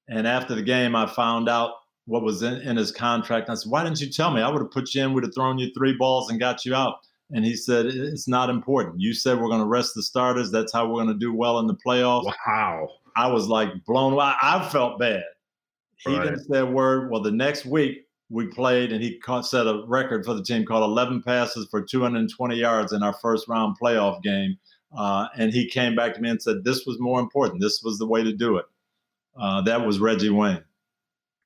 And 0.08 0.26
after 0.26 0.54
the 0.54 0.62
game, 0.62 0.94
I 0.94 1.06
found 1.06 1.48
out 1.48 1.72
what 2.06 2.22
was 2.22 2.42
in, 2.42 2.54
in 2.62 2.76
his 2.76 2.90
contract. 2.90 3.48
And 3.48 3.56
I 3.56 3.60
said, 3.60 3.70
Why 3.70 3.84
didn't 3.84 4.00
you 4.00 4.10
tell 4.10 4.32
me? 4.32 4.40
I 4.40 4.48
would 4.48 4.62
have 4.62 4.70
put 4.70 4.94
you 4.94 5.02
in, 5.02 5.12
would 5.12 5.24
have 5.24 5.34
thrown 5.34 5.58
you 5.58 5.70
three 5.74 5.92
balls 5.92 6.30
and 6.30 6.40
got 6.40 6.64
you 6.64 6.74
out. 6.74 6.98
And 7.32 7.44
he 7.44 7.56
said, 7.56 7.86
It's 7.86 8.28
not 8.28 8.50
important. 8.50 9.00
You 9.00 9.12
said 9.12 9.38
we're 9.38 9.48
going 9.48 9.60
to 9.60 9.66
rest 9.66 9.94
the 9.94 10.02
starters. 10.02 10.50
That's 10.50 10.72
how 10.72 10.86
we're 10.86 11.02
going 11.02 11.08
to 11.08 11.18
do 11.18 11.32
well 11.32 11.58
in 11.58 11.66
the 11.66 11.76
playoffs. 11.76 12.32
Wow. 12.46 12.88
I 13.16 13.28
was 13.28 13.48
like 13.48 13.84
blown 13.84 14.12
away. 14.12 14.32
I 14.40 14.68
felt 14.70 14.98
bad. 14.98 15.24
He 15.96 16.14
right. 16.14 16.24
didn't 16.24 16.44
say 16.44 16.58
a 16.58 16.66
word. 16.66 17.10
Well, 17.10 17.22
the 17.22 17.32
next 17.32 17.64
week 17.64 18.06
we 18.28 18.46
played 18.46 18.92
and 18.92 19.02
he 19.02 19.18
caught, 19.18 19.46
set 19.46 19.66
a 19.66 19.84
record 19.86 20.24
for 20.24 20.34
the 20.34 20.42
team 20.42 20.64
called 20.64 20.84
11 20.84 21.22
passes 21.22 21.66
for 21.70 21.82
220 21.82 22.56
yards 22.56 22.92
in 22.92 23.02
our 23.02 23.14
first 23.14 23.48
round 23.48 23.76
playoff 23.80 24.22
game. 24.22 24.58
Uh, 24.96 25.26
and 25.36 25.52
he 25.52 25.68
came 25.68 25.96
back 25.96 26.14
to 26.14 26.20
me 26.20 26.30
and 26.30 26.40
said, 26.40 26.62
This 26.62 26.86
was 26.86 26.98
more 27.00 27.18
important. 27.18 27.60
This 27.60 27.82
was 27.82 27.98
the 27.98 28.06
way 28.06 28.22
to 28.22 28.32
do 28.32 28.56
it. 28.56 28.66
Uh, 29.38 29.62
that 29.62 29.84
was 29.84 29.98
Reggie 29.98 30.30
Wayne. 30.30 30.62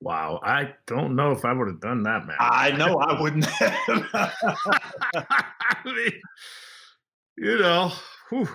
Wow, 0.03 0.41
I 0.43 0.71
don't 0.87 1.15
know 1.15 1.33
if 1.33 1.45
I 1.45 1.53
would 1.53 1.69
have 1.69 1.81
done 1.81 2.03
that, 2.05 2.27
man. 2.27 2.37
I 2.41 2.71
know 2.71 2.97
I 2.97 3.21
wouldn't 3.21 3.45
have. 3.45 3.75
I 5.15 5.77
mean, 5.85 6.13
you 7.37 7.59
know, 7.59 7.93
whew, 8.31 8.49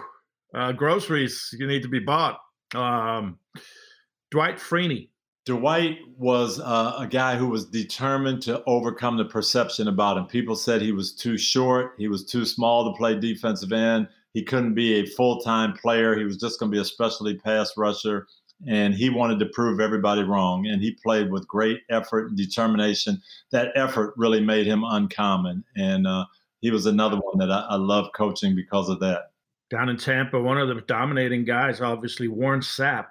uh, 0.56 0.72
groceries 0.72 1.54
you 1.58 1.68
need 1.68 1.84
to 1.84 1.88
be 1.88 2.00
bought. 2.00 2.40
Um, 2.74 3.38
Dwight 4.32 4.58
Freeney. 4.58 5.10
Dwight 5.46 6.00
was 6.18 6.60
uh, 6.60 6.96
a 6.98 7.06
guy 7.06 7.36
who 7.36 7.48
was 7.48 7.66
determined 7.66 8.42
to 8.42 8.64
overcome 8.66 9.16
the 9.16 9.26
perception 9.26 9.88
about 9.88 10.18
him. 10.18 10.26
People 10.26 10.56
said 10.56 10.82
he 10.82 10.92
was 10.92 11.14
too 11.14 11.38
short, 11.38 11.94
he 12.00 12.08
was 12.08 12.26
too 12.26 12.46
small 12.46 12.92
to 12.92 12.98
play 12.98 13.20
defensive 13.20 13.72
end, 13.72 14.08
he 14.34 14.44
couldn't 14.44 14.74
be 14.74 14.96
a 14.96 15.06
full 15.06 15.40
time 15.42 15.74
player, 15.74 16.18
he 16.18 16.24
was 16.26 16.38
just 16.38 16.60
going 16.60 16.72
to 16.72 16.76
be 16.76 16.82
a 16.82 16.86
specialty 16.86 17.36
pass 17.38 17.78
rusher 17.78 18.26
and 18.68 18.94
he 18.94 19.10
wanted 19.10 19.40
to 19.40 19.46
prove 19.48 19.80
everybody 19.80 20.24
wrong. 20.24 20.68
And 20.68 20.82
he 20.82 20.98
played 21.04 21.32
with 21.32 21.48
great 21.48 21.82
effort 21.90 22.30
and 22.30 22.38
determination. 22.38 23.22
That 23.52 23.72
effort 23.76 24.14
really 24.18 24.42
made 24.42 24.66
him 24.66 24.84
uncommon, 24.84 25.64
and 25.76 26.08
uh, 26.08 26.26
he 26.62 26.72
was 26.72 26.86
another 26.86 27.18
one 27.18 27.38
that 27.40 27.52
I, 27.52 27.66
I 27.70 27.76
love 27.76 28.10
coaching 28.16 28.56
because 28.56 28.90
of 28.90 29.00
that. 29.00 29.32
Down 29.70 29.90
in 29.90 29.98
Tampa, 29.98 30.40
one 30.40 30.58
of 30.58 30.68
the 30.68 30.82
dominating 30.82 31.44
guys, 31.44 31.82
obviously 31.82 32.28
Warren 32.28 32.62
Sapp. 32.62 33.08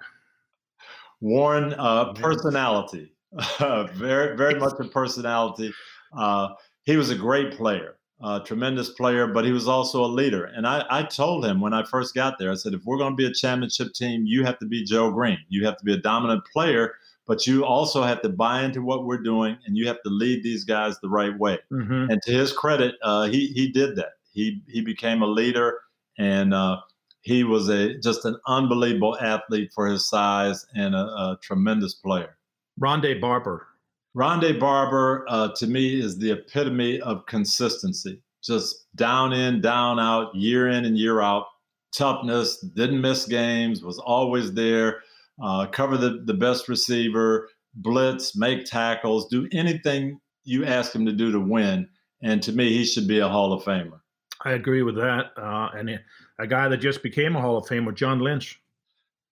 Warren, 1.21 1.73
uh, 1.77 2.13
personality, 2.13 3.13
very 3.59 4.35
very 4.37 4.55
much 4.55 4.73
a 4.79 4.85
personality. 4.85 5.73
Uh, 6.17 6.49
he 6.83 6.97
was 6.97 7.09
a 7.09 7.15
great 7.15 7.57
player 7.57 7.94
a 8.21 8.41
tremendous 8.45 8.89
player, 8.89 9.27
but 9.27 9.45
he 9.45 9.51
was 9.51 9.67
also 9.67 10.03
a 10.03 10.07
leader. 10.07 10.45
And 10.45 10.65
I, 10.65 10.85
I 10.89 11.03
told 11.03 11.45
him 11.45 11.59
when 11.59 11.73
I 11.73 11.83
first 11.83 12.15
got 12.15 12.39
there, 12.39 12.51
I 12.51 12.55
said, 12.55 12.73
if 12.73 12.85
we're 12.85 12.97
going 12.97 13.11
to 13.11 13.17
be 13.17 13.25
a 13.25 13.33
championship 13.33 13.93
team, 13.93 14.25
you 14.25 14.45
have 14.45 14.57
to 14.59 14.65
be 14.65 14.83
Joe 14.83 15.11
Greene. 15.11 15.39
You 15.49 15.65
have 15.65 15.77
to 15.77 15.85
be 15.85 15.93
a 15.93 15.97
dominant 15.97 16.43
player, 16.45 16.95
but 17.27 17.45
you 17.45 17.65
also 17.65 18.03
have 18.03 18.21
to 18.21 18.29
buy 18.29 18.63
into 18.63 18.81
what 18.81 19.05
we're 19.05 19.21
doing 19.21 19.57
and 19.65 19.77
you 19.77 19.87
have 19.87 20.01
to 20.03 20.09
lead 20.09 20.43
these 20.43 20.63
guys 20.63 20.97
the 20.99 21.09
right 21.09 21.37
way. 21.37 21.59
Mm-hmm. 21.71 22.11
And 22.11 22.21
to 22.21 22.31
his 22.31 22.53
credit, 22.53 22.95
uh, 23.03 23.27
he, 23.27 23.47
he 23.47 23.71
did 23.71 23.97
that. 23.97 24.13
He, 24.31 24.61
he 24.67 24.81
became 24.81 25.21
a 25.21 25.27
leader 25.27 25.79
and 26.17 26.53
uh, 26.53 26.77
he 27.21 27.43
was 27.43 27.69
a 27.69 27.97
just 27.97 28.23
an 28.23 28.37
unbelievable 28.47 29.17
athlete 29.19 29.71
for 29.73 29.87
his 29.87 30.07
size 30.07 30.65
and 30.75 30.95
a, 30.95 30.99
a 30.99 31.39
tremendous 31.41 31.93
player. 31.93 32.37
Rondé 32.79 33.19
Barber, 33.19 33.67
Rondé 34.15 34.57
Barber, 34.57 35.25
uh, 35.27 35.49
to 35.57 35.67
me, 35.67 35.99
is 35.99 36.17
the 36.17 36.31
epitome 36.31 37.01
of 37.01 37.25
consistency. 37.25 38.21
Just 38.41 38.85
down 38.95 39.33
in, 39.33 39.59
down 39.59 39.99
out, 39.99 40.33
year 40.33 40.69
in 40.69 40.85
and 40.85 40.97
year 40.97 41.21
out. 41.21 41.45
Toughness, 41.93 42.59
didn't 42.59 43.01
miss 43.01 43.25
games, 43.25 43.83
was 43.83 43.99
always 43.99 44.53
there, 44.53 45.01
uh, 45.43 45.65
cover 45.67 45.97
the, 45.97 46.21
the 46.25 46.33
best 46.33 46.69
receiver, 46.69 47.49
blitz, 47.73 48.37
make 48.37 48.65
tackles, 48.65 49.27
do 49.27 49.47
anything 49.51 50.19
you 50.43 50.65
ask 50.65 50.93
him 50.93 51.05
to 51.05 51.11
do 51.11 51.31
to 51.31 51.39
win. 51.39 51.87
And 52.21 52.41
to 52.43 52.51
me, 52.51 52.69
he 52.69 52.85
should 52.85 53.07
be 53.07 53.19
a 53.19 53.27
Hall 53.27 53.51
of 53.51 53.63
Famer. 53.63 53.99
I 54.43 54.51
agree 54.51 54.83
with 54.83 54.95
that. 54.95 55.31
Uh, 55.37 55.69
and 55.77 55.99
a 56.39 56.47
guy 56.47 56.67
that 56.67 56.77
just 56.77 57.01
became 57.01 57.35
a 57.35 57.41
Hall 57.41 57.57
of 57.57 57.65
Famer, 57.65 57.93
John 57.95 58.19
Lynch. 58.19 58.61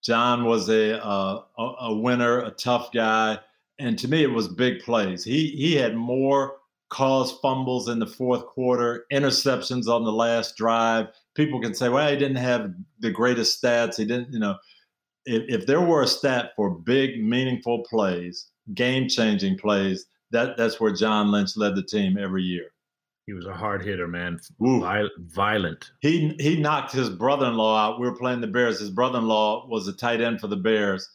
John 0.03 0.45
was 0.45 0.69
a, 0.69 1.03
uh, 1.03 1.43
a 1.57 1.95
winner, 1.95 2.41
a 2.41 2.51
tough 2.51 2.91
guy, 2.91 3.39
and 3.79 3.97
to 3.99 4.07
me, 4.07 4.23
it 4.23 4.31
was 4.31 4.47
big 4.47 4.81
plays. 4.81 5.23
He 5.23 5.49
he 5.49 5.75
had 5.75 5.95
more 5.95 6.55
caused 6.89 7.41
fumbles 7.41 7.89
in 7.89 7.97
the 7.97 8.05
fourth 8.05 8.45
quarter, 8.45 9.05
interceptions 9.11 9.87
on 9.87 10.03
the 10.03 10.11
last 10.11 10.55
drive. 10.55 11.07
People 11.33 11.59
can 11.59 11.73
say, 11.73 11.89
well, 11.89 12.07
he 12.07 12.15
didn't 12.15 12.37
have 12.37 12.71
the 12.99 13.09
greatest 13.09 13.61
stats. 13.61 13.97
He 13.97 14.05
didn't, 14.05 14.31
you 14.31 14.39
know, 14.39 14.57
if, 15.25 15.61
if 15.61 15.65
there 15.65 15.81
were 15.81 16.03
a 16.03 16.07
stat 16.07 16.51
for 16.55 16.69
big, 16.69 17.23
meaningful 17.23 17.83
plays, 17.89 18.47
game 18.75 19.09
changing 19.09 19.57
plays, 19.57 20.05
that, 20.29 20.55
that's 20.55 20.79
where 20.79 20.93
John 20.93 21.31
Lynch 21.31 21.57
led 21.57 21.75
the 21.75 21.81
team 21.81 22.15
every 22.15 22.43
year. 22.43 22.67
He 23.25 23.33
was 23.33 23.47
a 23.47 23.53
hard 23.53 23.83
hitter, 23.83 24.07
man. 24.07 24.39
Viol- 24.59 25.09
violent. 25.17 25.91
He 26.01 26.35
he 26.39 26.57
knocked 26.57 26.91
his 26.91 27.09
brother-in-law 27.09 27.77
out. 27.77 27.99
We 27.99 28.07
were 28.07 28.15
playing 28.15 28.41
the 28.41 28.47
Bears. 28.47 28.79
His 28.79 28.89
brother-in-law 28.89 29.67
was 29.67 29.87
a 29.87 29.93
tight 29.93 30.21
end 30.21 30.41
for 30.41 30.47
the 30.47 30.57
Bears. 30.57 31.09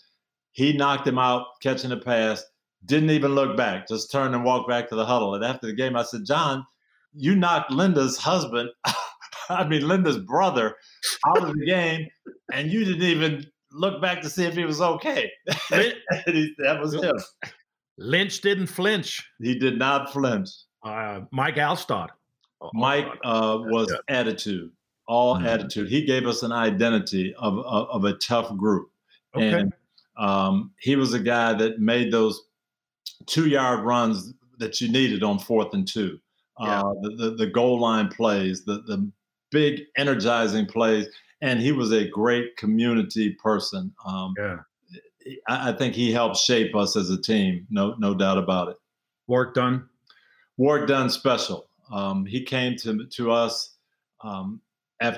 He 0.58 0.72
knocked 0.72 1.06
him 1.06 1.20
out 1.20 1.46
catching 1.62 1.92
a 1.92 1.96
pass 1.96 2.44
didn't 2.84 3.10
even 3.10 3.36
look 3.36 3.56
back, 3.56 3.86
just 3.86 4.10
turned 4.10 4.34
and 4.34 4.44
walked 4.44 4.68
back 4.68 4.88
to 4.88 4.96
the 4.96 5.06
huddle. 5.06 5.36
And 5.36 5.44
after 5.44 5.68
the 5.68 5.72
game, 5.72 5.94
I 5.94 6.02
said, 6.02 6.24
John, 6.24 6.66
you 7.14 7.36
knocked 7.36 7.70
Linda's 7.70 8.16
husband, 8.16 8.70
I 9.48 9.68
mean, 9.68 9.86
Linda's 9.86 10.18
brother, 10.18 10.74
out 11.28 11.44
of 11.44 11.54
the 11.54 11.64
game, 11.64 12.08
and 12.52 12.72
you 12.72 12.84
didn't 12.84 13.02
even 13.02 13.46
look 13.70 14.02
back 14.02 14.20
to 14.22 14.28
see 14.28 14.46
if 14.46 14.54
he 14.54 14.64
was 14.64 14.80
okay. 14.80 15.30
he, 15.68 16.54
that 16.58 16.78
was 16.80 16.92
him. 16.92 17.16
Lynch 17.96 18.40
didn't 18.40 18.66
flinch. 18.66 19.30
He 19.40 19.56
did 19.56 19.78
not 19.78 20.12
flinch. 20.12 20.50
Uh, 20.82 21.20
Mike 21.30 21.54
Alstott. 21.54 22.08
Mike 22.74 23.06
uh, 23.22 23.58
was 23.60 23.92
yeah. 23.92 24.16
attitude, 24.16 24.72
all 25.06 25.36
mm-hmm. 25.36 25.46
attitude. 25.46 25.88
He 25.88 26.04
gave 26.04 26.26
us 26.26 26.42
an 26.42 26.50
identity 26.50 27.32
of, 27.36 27.60
of, 27.60 27.88
of 27.90 28.04
a 28.06 28.14
tough 28.14 28.56
group. 28.56 28.90
Okay. 29.36 29.60
And 29.60 29.72
um, 30.18 30.72
he 30.80 30.96
was 30.96 31.14
a 31.14 31.20
guy 31.20 31.52
that 31.54 31.78
made 31.78 32.12
those 32.12 32.40
two 33.26 33.48
yard 33.48 33.84
runs 33.84 34.34
that 34.58 34.80
you 34.80 34.90
needed 34.90 35.22
on 35.22 35.38
fourth 35.38 35.72
and 35.72 35.86
two. 35.86 36.18
Yeah. 36.60 36.80
Uh, 36.80 36.92
the, 37.02 37.10
the, 37.10 37.30
the 37.36 37.46
goal 37.46 37.80
line 37.80 38.08
plays, 38.08 38.64
the 38.64 38.82
the 38.86 39.10
big 39.50 39.82
energizing 39.96 40.66
plays, 40.66 41.06
and 41.40 41.60
he 41.60 41.72
was 41.72 41.92
a 41.92 42.08
great 42.08 42.56
community 42.56 43.36
person. 43.42 43.94
Um, 44.04 44.34
yeah, 44.36 44.56
I, 45.46 45.70
I, 45.70 45.72
think 45.72 45.94
he 45.94 46.12
helped 46.12 46.36
shape 46.36 46.74
us 46.74 46.96
as 46.96 47.10
a 47.10 47.20
team. 47.20 47.66
No 47.70 47.94
no 47.98 48.12
doubt 48.12 48.38
about 48.38 48.68
it. 48.68 48.76
Warrick 49.28 49.54
Dunn. 49.54 49.88
Warrick 50.56 50.88
Dunn 50.88 51.08
special. 51.10 51.68
Um, 51.92 52.26
he 52.26 52.42
came 52.42 52.76
to 52.78 53.06
to 53.06 53.30
us. 53.30 53.76
Um, 54.24 54.60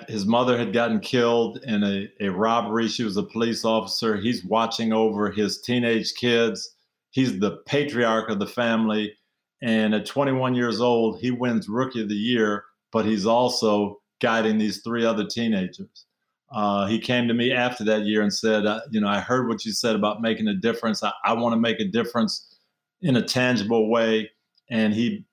his 0.08 0.26
mother 0.26 0.58
had 0.58 0.72
gotten 0.72 1.00
killed 1.00 1.58
in 1.64 1.82
a, 1.82 2.08
a 2.20 2.28
robbery. 2.28 2.88
She 2.88 3.04
was 3.04 3.16
a 3.16 3.22
police 3.22 3.64
officer. 3.64 4.16
He's 4.16 4.44
watching 4.44 4.92
over 4.92 5.30
his 5.30 5.60
teenage 5.60 6.14
kids 6.14 6.74
he's 7.10 7.38
the 7.38 7.58
patriarch 7.66 8.30
of 8.30 8.38
the 8.38 8.46
family. 8.46 9.14
And 9.62 9.94
at 9.94 10.06
21 10.06 10.54
years 10.54 10.80
old, 10.80 11.20
he 11.20 11.30
wins 11.30 11.68
Rookie 11.68 12.02
of 12.02 12.08
the 12.08 12.14
Year, 12.14 12.64
but 12.92 13.04
he's 13.04 13.26
also 13.26 14.00
guiding 14.20 14.58
these 14.58 14.82
three 14.82 15.04
other 15.04 15.26
teenagers. 15.26 16.06
Uh, 16.50 16.86
he 16.86 16.98
came 16.98 17.28
to 17.28 17.34
me 17.34 17.52
after 17.52 17.84
that 17.84 18.02
year 18.02 18.22
and 18.22 18.32
said, 18.32 18.66
uh, 18.66 18.80
You 18.90 19.00
know, 19.00 19.08
I 19.08 19.20
heard 19.20 19.48
what 19.48 19.64
you 19.64 19.72
said 19.72 19.94
about 19.94 20.22
making 20.22 20.48
a 20.48 20.54
difference. 20.54 21.02
I, 21.02 21.12
I 21.24 21.34
want 21.34 21.52
to 21.52 21.60
make 21.60 21.78
a 21.78 21.84
difference 21.84 22.56
in 23.02 23.16
a 23.16 23.22
tangible 23.22 23.90
way. 23.90 24.30
And 24.68 24.94
he 24.94 25.26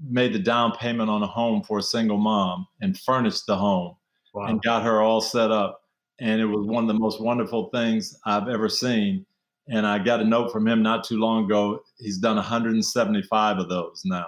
made 0.00 0.32
the 0.32 0.38
down 0.38 0.72
payment 0.72 1.10
on 1.10 1.22
a 1.22 1.26
home 1.26 1.62
for 1.62 1.78
a 1.78 1.82
single 1.82 2.18
mom 2.18 2.66
and 2.80 2.98
furnished 2.98 3.46
the 3.46 3.56
home 3.56 3.96
wow. 4.34 4.46
and 4.46 4.62
got 4.62 4.84
her 4.84 5.02
all 5.02 5.20
set 5.20 5.50
up. 5.50 5.80
And 6.20 6.40
it 6.40 6.46
was 6.46 6.66
one 6.66 6.84
of 6.84 6.88
the 6.88 7.00
most 7.00 7.20
wonderful 7.20 7.70
things 7.70 8.16
I've 8.24 8.48
ever 8.48 8.68
seen. 8.68 9.24
And 9.68 9.86
I 9.86 9.98
got 9.98 10.20
a 10.20 10.24
note 10.24 10.52
from 10.52 10.66
him 10.66 10.82
not 10.82 11.04
too 11.04 11.18
long 11.18 11.44
ago. 11.44 11.80
He's 11.98 12.18
done 12.18 12.36
175 12.36 13.58
of 13.58 13.68
those 13.68 14.02
now. 14.04 14.26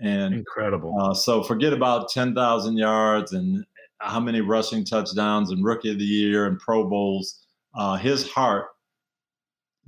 And 0.00 0.34
incredible. 0.34 0.96
Uh, 1.00 1.14
so 1.14 1.42
forget 1.42 1.72
about 1.72 2.08
10,000 2.10 2.76
yards 2.76 3.32
and 3.32 3.64
how 4.00 4.18
many 4.18 4.40
rushing 4.40 4.84
touchdowns 4.84 5.50
and 5.50 5.64
rookie 5.64 5.92
of 5.92 5.98
the 5.98 6.04
year 6.04 6.46
and 6.46 6.58
Pro 6.58 6.88
Bowls. 6.88 7.40
Uh, 7.74 7.96
his 7.96 8.28
heart 8.28 8.66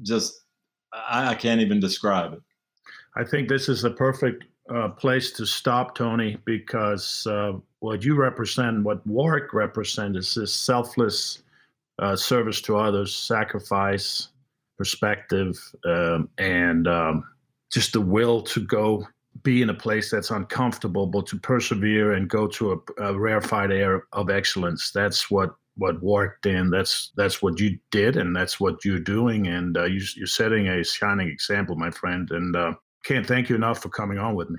just, 0.02 0.32
I, 0.92 1.30
I, 1.30 1.34
can't 1.34 1.60
even 1.60 1.80
describe 1.80 2.32
it. 2.32 2.40
I 3.16 3.24
think 3.24 3.48
this 3.48 3.68
is 3.68 3.82
the 3.82 3.90
perfect 3.90 4.44
uh, 4.70 4.88
place 4.88 5.32
to 5.32 5.46
stop, 5.46 5.94
Tony, 5.94 6.38
because 6.44 7.26
uh, 7.26 7.52
what 7.80 8.04
you 8.04 8.16
represent, 8.16 8.84
what 8.84 9.06
Warrick 9.06 9.52
represents, 9.52 10.18
is 10.18 10.34
this 10.34 10.54
selfless 10.54 11.42
uh, 11.98 12.16
service 12.16 12.60
to 12.62 12.76
others, 12.76 13.14
sacrifice, 13.14 14.28
perspective 14.76 15.56
um, 15.84 16.28
and 16.38 16.88
um, 16.88 17.24
just 17.72 17.92
the 17.92 18.00
will 18.00 18.42
to 18.42 18.60
go 18.60 19.06
be 19.42 19.62
in 19.62 19.70
a 19.70 19.74
place 19.74 20.10
that's 20.10 20.30
uncomfortable, 20.30 21.06
but 21.06 21.26
to 21.26 21.38
persevere 21.38 22.12
and 22.12 22.28
go 22.28 22.46
to 22.46 22.72
a, 22.72 23.02
a 23.02 23.18
rarefied 23.18 23.72
air 23.72 24.04
of 24.12 24.30
excellence. 24.30 24.90
That's 24.92 25.30
what 25.30 25.54
what 25.76 26.00
Warrick 26.00 26.40
Dunn. 26.42 26.70
That's 26.70 27.10
that's 27.16 27.42
what 27.42 27.58
you 27.58 27.78
did, 27.90 28.16
and 28.16 28.34
that's 28.34 28.60
what 28.60 28.84
you're 28.84 29.00
doing. 29.00 29.48
And 29.48 29.76
uh, 29.76 29.84
you, 29.84 30.00
are 30.22 30.26
setting 30.26 30.68
a 30.68 30.84
shining 30.84 31.28
example, 31.28 31.74
my 31.74 31.90
friend. 31.90 32.30
And 32.30 32.54
uh, 32.54 32.74
can't 33.04 33.26
thank 33.26 33.48
you 33.48 33.56
enough 33.56 33.82
for 33.82 33.88
coming 33.88 34.18
on 34.18 34.34
with 34.34 34.50
me. 34.50 34.58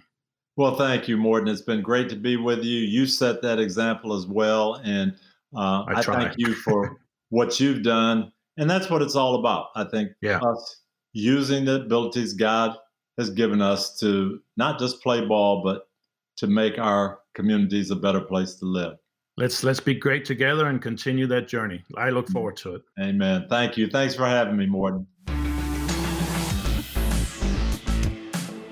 Well, 0.58 0.76
thank 0.76 1.08
you, 1.08 1.18
Morten. 1.18 1.50
It's 1.50 1.62
been 1.62 1.82
great 1.82 2.10
to 2.10 2.16
be 2.16 2.38
with 2.38 2.64
you. 2.64 2.80
You 2.80 3.06
set 3.06 3.42
that 3.42 3.60
example 3.60 4.14
as 4.14 4.26
well, 4.26 4.82
and 4.84 5.14
uh, 5.56 5.84
I, 5.88 5.94
I 5.98 6.02
thank 6.02 6.36
you 6.38 6.54
for 6.54 6.98
what 7.30 7.60
you've 7.60 7.84
done 7.84 8.32
and 8.58 8.70
that's 8.70 8.90
what 8.90 9.02
it's 9.02 9.16
all 9.16 9.36
about. 9.36 9.68
I 9.76 9.84
think 9.84 10.12
yeah. 10.22 10.40
us 10.40 10.82
using 11.14 11.66
the 11.66 11.82
abilities 11.82 12.34
God 12.34 12.76
has 13.18 13.30
given 13.30 13.62
us 13.62 13.98
to 14.00 14.42
not 14.58 14.80
just 14.80 15.02
play 15.02 15.26
ball, 15.26 15.64
but 15.64 15.88
to 16.38 16.48
make 16.48 16.78
our 16.78 17.20
communities 17.34 17.92
a 17.92 17.96
better 17.96 18.22
place 18.22 18.56
to 18.56 18.66
live. 18.66 18.98
Let's 19.38 19.64
let's 19.66 19.82
be 19.82 19.94
great 19.94 20.24
together 20.24 20.68
and 20.68 20.82
continue 20.82 21.28
that 21.28 21.50
journey. 21.50 21.84
I 21.98 22.10
look 22.10 22.30
forward 22.30 22.56
to 22.58 22.76
it. 22.76 22.84
Amen. 23.02 23.48
Thank 23.50 23.78
you. 23.78 23.88
Thanks 23.88 24.16
for 24.16 24.26
having 24.26 24.56
me, 24.56 24.66
Morten. 24.66 25.06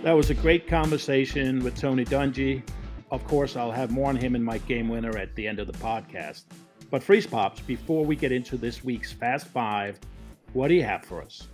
That 0.03 0.17
was 0.17 0.29
a 0.29 0.33
great 0.33 0.67
conversation 0.67 1.63
with 1.63 1.79
Tony 1.79 2.03
Dungy. 2.03 2.61
Of 3.09 3.23
course, 3.23 3.55
I'll 3.55 3.71
have 3.71 3.89
more 3.89 4.09
on 4.09 4.17
him 4.17 4.35
and 4.35 4.43
my 4.43 4.57
game 4.57 4.89
winner 4.89 5.17
at 5.17 5.33
the 5.33 5.47
end 5.47 5.59
of 5.59 5.67
the 5.67 5.79
podcast. 5.79 6.43
But 6.91 7.01
Freeze 7.01 7.25
Pops, 7.25 7.61
before 7.61 8.03
we 8.03 8.17
get 8.17 8.33
into 8.33 8.57
this 8.57 8.83
week's 8.83 9.13
Fast 9.13 9.47
Five, 9.47 9.97
what 10.51 10.67
do 10.67 10.73
you 10.73 10.83
have 10.83 11.05
for 11.05 11.21
us? 11.21 11.47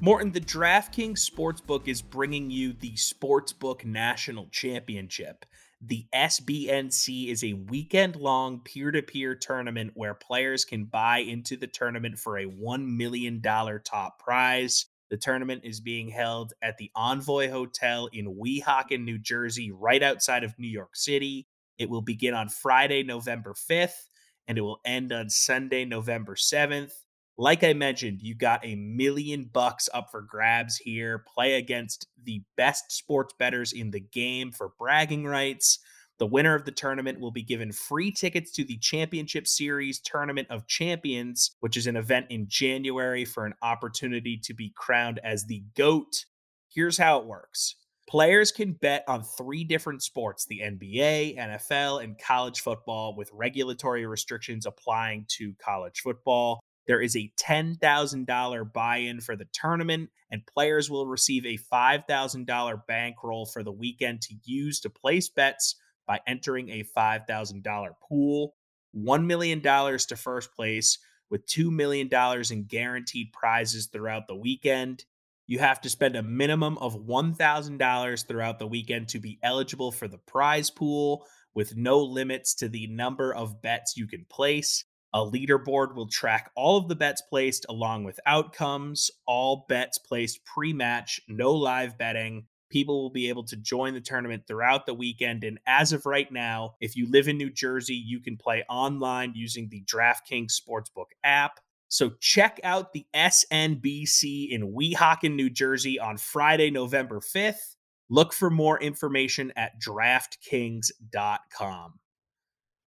Morten, 0.00 0.30
the 0.30 0.40
DraftKings 0.40 1.28
Sportsbook 1.28 1.88
is 1.88 2.00
bringing 2.00 2.52
you 2.52 2.72
the 2.72 2.92
Sportsbook 2.92 3.84
National 3.84 4.46
Championship. 4.52 5.44
The 5.80 6.06
SBNC 6.14 7.26
is 7.26 7.42
a 7.42 7.54
weekend 7.54 8.14
long 8.14 8.60
peer 8.60 8.92
to 8.92 9.02
peer 9.02 9.34
tournament 9.34 9.90
where 9.94 10.14
players 10.14 10.64
can 10.64 10.84
buy 10.84 11.18
into 11.18 11.56
the 11.56 11.66
tournament 11.66 12.20
for 12.20 12.38
a 12.38 12.46
$1 12.46 12.96
million 12.96 13.42
top 13.42 14.20
prize. 14.20 14.86
The 15.10 15.16
tournament 15.16 15.62
is 15.64 15.80
being 15.80 16.08
held 16.08 16.52
at 16.62 16.76
the 16.78 16.90
Envoy 16.94 17.50
Hotel 17.50 18.08
in 18.12 18.36
Weehawken, 18.36 19.04
New 19.04 19.18
Jersey, 19.18 19.70
right 19.70 20.02
outside 20.02 20.44
of 20.44 20.58
New 20.58 20.68
York 20.68 20.94
City. 20.96 21.46
It 21.78 21.88
will 21.88 22.02
begin 22.02 22.34
on 22.34 22.48
Friday, 22.48 23.02
November 23.02 23.54
5th 23.54 24.08
and 24.48 24.56
it 24.56 24.62
will 24.62 24.80
end 24.84 25.12
on 25.12 25.28
Sunday, 25.28 25.84
November 25.84 26.34
7th. 26.34 26.92
Like 27.36 27.62
I 27.62 27.74
mentioned, 27.74 28.22
you 28.22 28.34
got 28.34 28.64
a 28.64 28.74
million 28.74 29.48
bucks 29.52 29.88
up 29.94 30.10
for 30.10 30.22
grabs 30.22 30.78
here. 30.78 31.22
Play 31.34 31.54
against 31.54 32.08
the 32.20 32.42
best 32.56 32.90
sports 32.90 33.34
bettors 33.38 33.72
in 33.72 33.92
the 33.92 34.00
game 34.00 34.50
for 34.50 34.72
bragging 34.76 35.24
rights. 35.24 35.78
The 36.18 36.26
winner 36.26 36.56
of 36.56 36.64
the 36.64 36.72
tournament 36.72 37.20
will 37.20 37.30
be 37.30 37.42
given 37.42 37.70
free 37.70 38.10
tickets 38.10 38.50
to 38.52 38.64
the 38.64 38.76
Championship 38.78 39.46
Series 39.46 40.00
Tournament 40.00 40.48
of 40.50 40.66
Champions, 40.66 41.52
which 41.60 41.76
is 41.76 41.86
an 41.86 41.96
event 41.96 42.26
in 42.28 42.46
January 42.48 43.24
for 43.24 43.46
an 43.46 43.54
opportunity 43.62 44.36
to 44.38 44.52
be 44.52 44.72
crowned 44.76 45.20
as 45.22 45.44
the 45.44 45.62
GOAT. 45.76 46.24
Here's 46.68 46.98
how 46.98 47.20
it 47.20 47.26
works 47.26 47.76
Players 48.08 48.50
can 48.50 48.72
bet 48.72 49.04
on 49.06 49.22
three 49.22 49.62
different 49.62 50.02
sports 50.02 50.44
the 50.46 50.60
NBA, 50.60 51.38
NFL, 51.38 52.02
and 52.02 52.18
college 52.18 52.62
football, 52.62 53.14
with 53.14 53.30
regulatory 53.32 54.04
restrictions 54.04 54.66
applying 54.66 55.26
to 55.36 55.54
college 55.62 56.00
football. 56.00 56.58
There 56.88 57.02
is 57.02 57.14
a 57.14 57.30
$10,000 57.38 58.72
buy 58.72 58.96
in 58.96 59.20
for 59.20 59.36
the 59.36 59.46
tournament, 59.52 60.10
and 60.32 60.46
players 60.46 60.90
will 60.90 61.06
receive 61.06 61.44
a 61.44 61.58
$5,000 61.72 62.86
bankroll 62.86 63.44
for 63.44 63.62
the 63.62 63.70
weekend 63.70 64.22
to 64.22 64.34
use 64.42 64.80
to 64.80 64.90
place 64.90 65.28
bets 65.28 65.76
by 66.08 66.18
entering 66.26 66.70
a 66.70 66.84
$5,000 66.96 67.88
pool. 68.02 68.54
$1 68.96 69.26
million 69.26 69.60
to 69.60 70.16
first 70.16 70.52
place, 70.54 70.98
with 71.30 71.46
$2 71.46 71.70
million 71.70 72.08
in 72.50 72.64
guaranteed 72.64 73.32
prizes 73.32 73.86
throughout 73.86 74.26
the 74.26 74.34
weekend. 74.34 75.04
You 75.46 75.58
have 75.58 75.80
to 75.82 75.90
spend 75.90 76.16
a 76.16 76.22
minimum 76.22 76.78
of 76.78 76.96
$1,000 76.96 78.26
throughout 78.26 78.58
the 78.58 78.66
weekend 78.66 79.08
to 79.08 79.20
be 79.20 79.38
eligible 79.42 79.92
for 79.92 80.08
the 80.08 80.18
prize 80.18 80.70
pool, 80.70 81.26
with 81.54 81.76
no 81.76 81.98
limits 82.00 82.54
to 82.56 82.68
the 82.68 82.86
number 82.86 83.34
of 83.34 83.60
bets 83.62 83.96
you 83.96 84.06
can 84.06 84.24
place. 84.30 84.84
A 85.14 85.20
leaderboard 85.20 85.94
will 85.94 86.08
track 86.08 86.50
all 86.54 86.76
of 86.76 86.88
the 86.88 86.96
bets 86.96 87.22
placed 87.30 87.64
along 87.68 88.04
with 88.04 88.20
outcomes, 88.26 89.10
all 89.26 89.64
bets 89.68 89.98
placed 89.98 90.44
pre 90.44 90.72
match, 90.72 91.20
no 91.28 91.52
live 91.52 91.96
betting. 91.96 92.46
People 92.70 93.02
will 93.02 93.10
be 93.10 93.28
able 93.28 93.44
to 93.44 93.56
join 93.56 93.94
the 93.94 94.00
tournament 94.00 94.44
throughout 94.46 94.86
the 94.86 94.94
weekend. 94.94 95.44
And 95.44 95.58
as 95.66 95.92
of 95.92 96.06
right 96.06 96.30
now, 96.30 96.74
if 96.80 96.96
you 96.96 97.10
live 97.10 97.28
in 97.28 97.38
New 97.38 97.50
Jersey, 97.50 97.94
you 97.94 98.20
can 98.20 98.36
play 98.36 98.64
online 98.68 99.32
using 99.34 99.68
the 99.68 99.82
DraftKings 99.84 100.52
Sportsbook 100.52 101.12
app. 101.24 101.60
So 101.88 102.10
check 102.20 102.60
out 102.64 102.92
the 102.92 103.06
SNBC 103.14 104.50
in 104.50 104.74
Weehawken, 104.74 105.34
New 105.34 105.48
Jersey 105.48 105.98
on 105.98 106.18
Friday, 106.18 106.70
November 106.70 107.20
5th. 107.20 107.76
Look 108.10 108.32
for 108.32 108.50
more 108.50 108.80
information 108.80 109.52
at 109.56 109.80
DraftKings.com. 109.80 111.94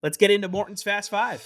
Let's 0.01 0.17
get 0.17 0.31
into 0.31 0.47
Morten's 0.47 0.83
Fast 0.83 1.09
Five. 1.09 1.41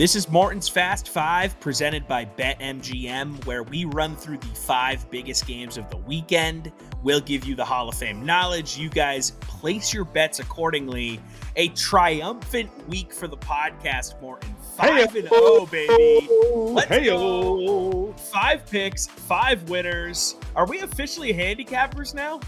This 0.00 0.16
is 0.16 0.30
Morten's 0.30 0.66
Fast 0.66 1.10
Five 1.10 1.60
presented 1.60 2.08
by 2.08 2.24
BetMGM, 2.24 3.44
where 3.44 3.62
we 3.62 3.84
run 3.84 4.16
through 4.16 4.38
the 4.38 4.46
five 4.46 5.10
biggest 5.10 5.46
games 5.46 5.76
of 5.76 5.90
the 5.90 5.98
weekend. 5.98 6.72
We'll 7.02 7.20
give 7.20 7.44
you 7.44 7.54
the 7.54 7.66
Hall 7.66 7.86
of 7.86 7.96
Fame 7.96 8.24
knowledge. 8.24 8.78
You 8.78 8.88
guys 8.88 9.32
place 9.32 9.92
your 9.92 10.06
bets 10.06 10.38
accordingly. 10.38 11.20
A 11.56 11.68
triumphant 11.68 12.70
week 12.88 13.12
for 13.12 13.28
the 13.28 13.36
podcast, 13.36 14.18
Morten. 14.22 14.56
Five 14.74 15.14
and 15.14 15.28
oh, 15.32 15.66
baby. 15.66 16.30
Let's 16.50 17.04
go. 17.04 18.14
Five 18.32 18.64
picks, 18.64 19.06
five 19.06 19.68
winners. 19.68 20.34
Are 20.56 20.66
we 20.66 20.80
officially 20.80 21.34
handicappers 21.34 22.14
now? 22.14 22.40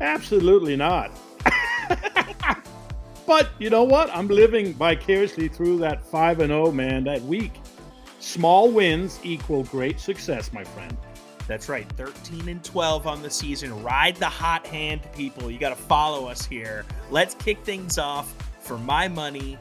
Absolutely 0.00 0.74
not. 0.74 1.16
But 3.28 3.50
you 3.58 3.68
know 3.68 3.84
what? 3.84 4.08
I'm 4.16 4.26
living 4.26 4.72
vicariously 4.72 5.48
through 5.48 5.80
that 5.80 6.02
5 6.02 6.40
and 6.40 6.48
0 6.48 6.72
man 6.72 7.04
that 7.04 7.20
week. 7.20 7.52
Small 8.20 8.70
wins 8.70 9.20
equal 9.22 9.64
great 9.64 10.00
success, 10.00 10.50
my 10.50 10.64
friend. 10.64 10.96
That's 11.46 11.68
right. 11.68 11.86
13 11.92 12.48
and 12.48 12.64
12 12.64 13.06
on 13.06 13.20
the 13.22 13.28
season. 13.28 13.82
Ride 13.82 14.16
the 14.16 14.24
hot 14.24 14.66
hand, 14.66 15.02
people. 15.14 15.50
You 15.50 15.58
got 15.58 15.76
to 15.76 15.82
follow 15.82 16.26
us 16.26 16.46
here. 16.46 16.86
Let's 17.10 17.34
kick 17.34 17.58
things 17.64 17.98
off 17.98 18.34
for 18.60 18.78
my 18.78 19.08
money. 19.08 19.58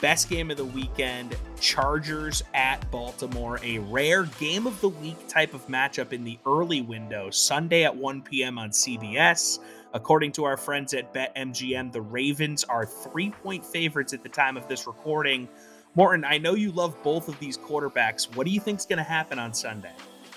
Best 0.00 0.30
game 0.30 0.50
of 0.50 0.56
the 0.56 0.64
weekend 0.64 1.36
Chargers 1.60 2.42
at 2.54 2.90
Baltimore. 2.90 3.60
A 3.62 3.80
rare 3.80 4.24
game 4.38 4.66
of 4.66 4.80
the 4.80 4.88
week 4.88 5.28
type 5.28 5.52
of 5.52 5.66
matchup 5.68 6.14
in 6.14 6.24
the 6.24 6.38
early 6.46 6.80
window, 6.80 7.28
Sunday 7.28 7.84
at 7.84 7.94
1 7.94 8.22
p.m. 8.22 8.58
on 8.58 8.70
CBS. 8.70 9.58
According 9.92 10.32
to 10.32 10.44
our 10.44 10.56
friends 10.56 10.94
at 10.94 11.12
BetMGM, 11.12 11.92
the 11.92 12.00
Ravens 12.00 12.62
are 12.64 12.86
three 12.86 13.30
point 13.30 13.66
favorites 13.66 14.12
at 14.12 14.22
the 14.22 14.28
time 14.28 14.56
of 14.56 14.68
this 14.68 14.86
recording. 14.86 15.48
Morten, 15.96 16.24
I 16.24 16.38
know 16.38 16.54
you 16.54 16.70
love 16.70 16.96
both 17.02 17.26
of 17.26 17.38
these 17.40 17.58
quarterbacks. 17.58 18.34
What 18.36 18.46
do 18.46 18.52
you 18.52 18.60
think 18.60 18.78
is 18.78 18.86
going 18.86 18.98
to 18.98 19.02
happen 19.02 19.40
on 19.40 19.52
Sunday? 19.52 19.92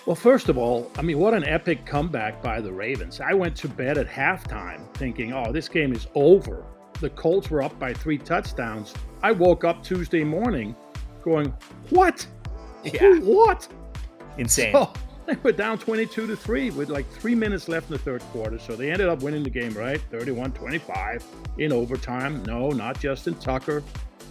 Well, 0.07 0.15
first 0.15 0.49
of 0.49 0.57
all, 0.57 0.91
I 0.97 1.03
mean, 1.03 1.19
what 1.19 1.33
an 1.35 1.45
epic 1.45 1.85
comeback 1.85 2.41
by 2.41 2.59
the 2.59 2.71
Ravens. 2.71 3.21
I 3.21 3.33
went 3.33 3.55
to 3.57 3.69
bed 3.69 3.97
at 3.97 4.07
halftime 4.07 4.91
thinking, 4.95 5.31
oh, 5.33 5.51
this 5.51 5.69
game 5.69 5.93
is 5.93 6.07
over. 6.15 6.65
The 6.99 7.11
Colts 7.11 7.49
were 7.49 7.61
up 7.61 7.77
by 7.79 7.93
three 7.93 8.17
touchdowns. 8.17 8.93
I 9.21 9.31
woke 9.31 9.63
up 9.63 9.83
Tuesday 9.83 10.23
morning 10.23 10.75
going, 11.23 11.53
what? 11.91 12.25
Yeah. 12.83 13.15
What? 13.19 13.67
Insane. 14.37 14.73
So, 14.73 14.91
they 15.25 15.37
were 15.43 15.51
down 15.51 15.77
22 15.77 16.27
to 16.27 16.35
3 16.35 16.71
with 16.71 16.89
like 16.89 17.09
three 17.09 17.35
minutes 17.35 17.67
left 17.67 17.89
in 17.89 17.93
the 17.93 17.99
third 17.99 18.21
quarter. 18.31 18.59
So 18.59 18.75
they 18.75 18.91
ended 18.91 19.07
up 19.07 19.21
winning 19.21 19.43
the 19.43 19.49
game, 19.49 19.73
right? 19.73 20.01
31 20.11 20.51
25 20.53 21.23
in 21.57 21.71
overtime. 21.71 22.43
No, 22.43 22.69
not 22.69 22.99
Justin 22.99 23.35
Tucker. 23.35 23.83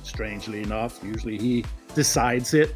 Strangely 0.02 0.62
enough, 0.62 1.02
usually 1.02 1.38
he 1.38 1.64
decides 1.94 2.54
it. 2.54 2.74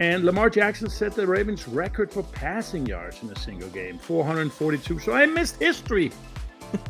And 0.00 0.24
Lamar 0.24 0.50
Jackson 0.50 0.90
set 0.90 1.14
the 1.14 1.26
Ravens 1.26 1.68
record 1.68 2.12
for 2.12 2.24
passing 2.24 2.84
yards 2.84 3.22
in 3.22 3.30
a 3.30 3.36
single 3.36 3.68
game 3.68 3.98
442. 3.98 4.98
So 4.98 5.12
I 5.12 5.26
missed 5.26 5.60
history. 5.60 6.10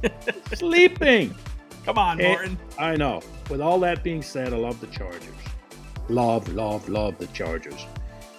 Sleeping. 0.54 1.34
Come 1.84 1.98
on, 1.98 2.16
Martin. 2.16 2.58
I 2.78 2.96
know. 2.96 3.20
With 3.50 3.60
all 3.60 3.78
that 3.80 4.02
being 4.02 4.22
said, 4.22 4.54
I 4.54 4.56
love 4.56 4.80
the 4.80 4.86
Chargers. 4.86 5.28
Love, 6.08 6.48
love, 6.54 6.88
love 6.88 7.18
the 7.18 7.26
Chargers. 7.28 7.86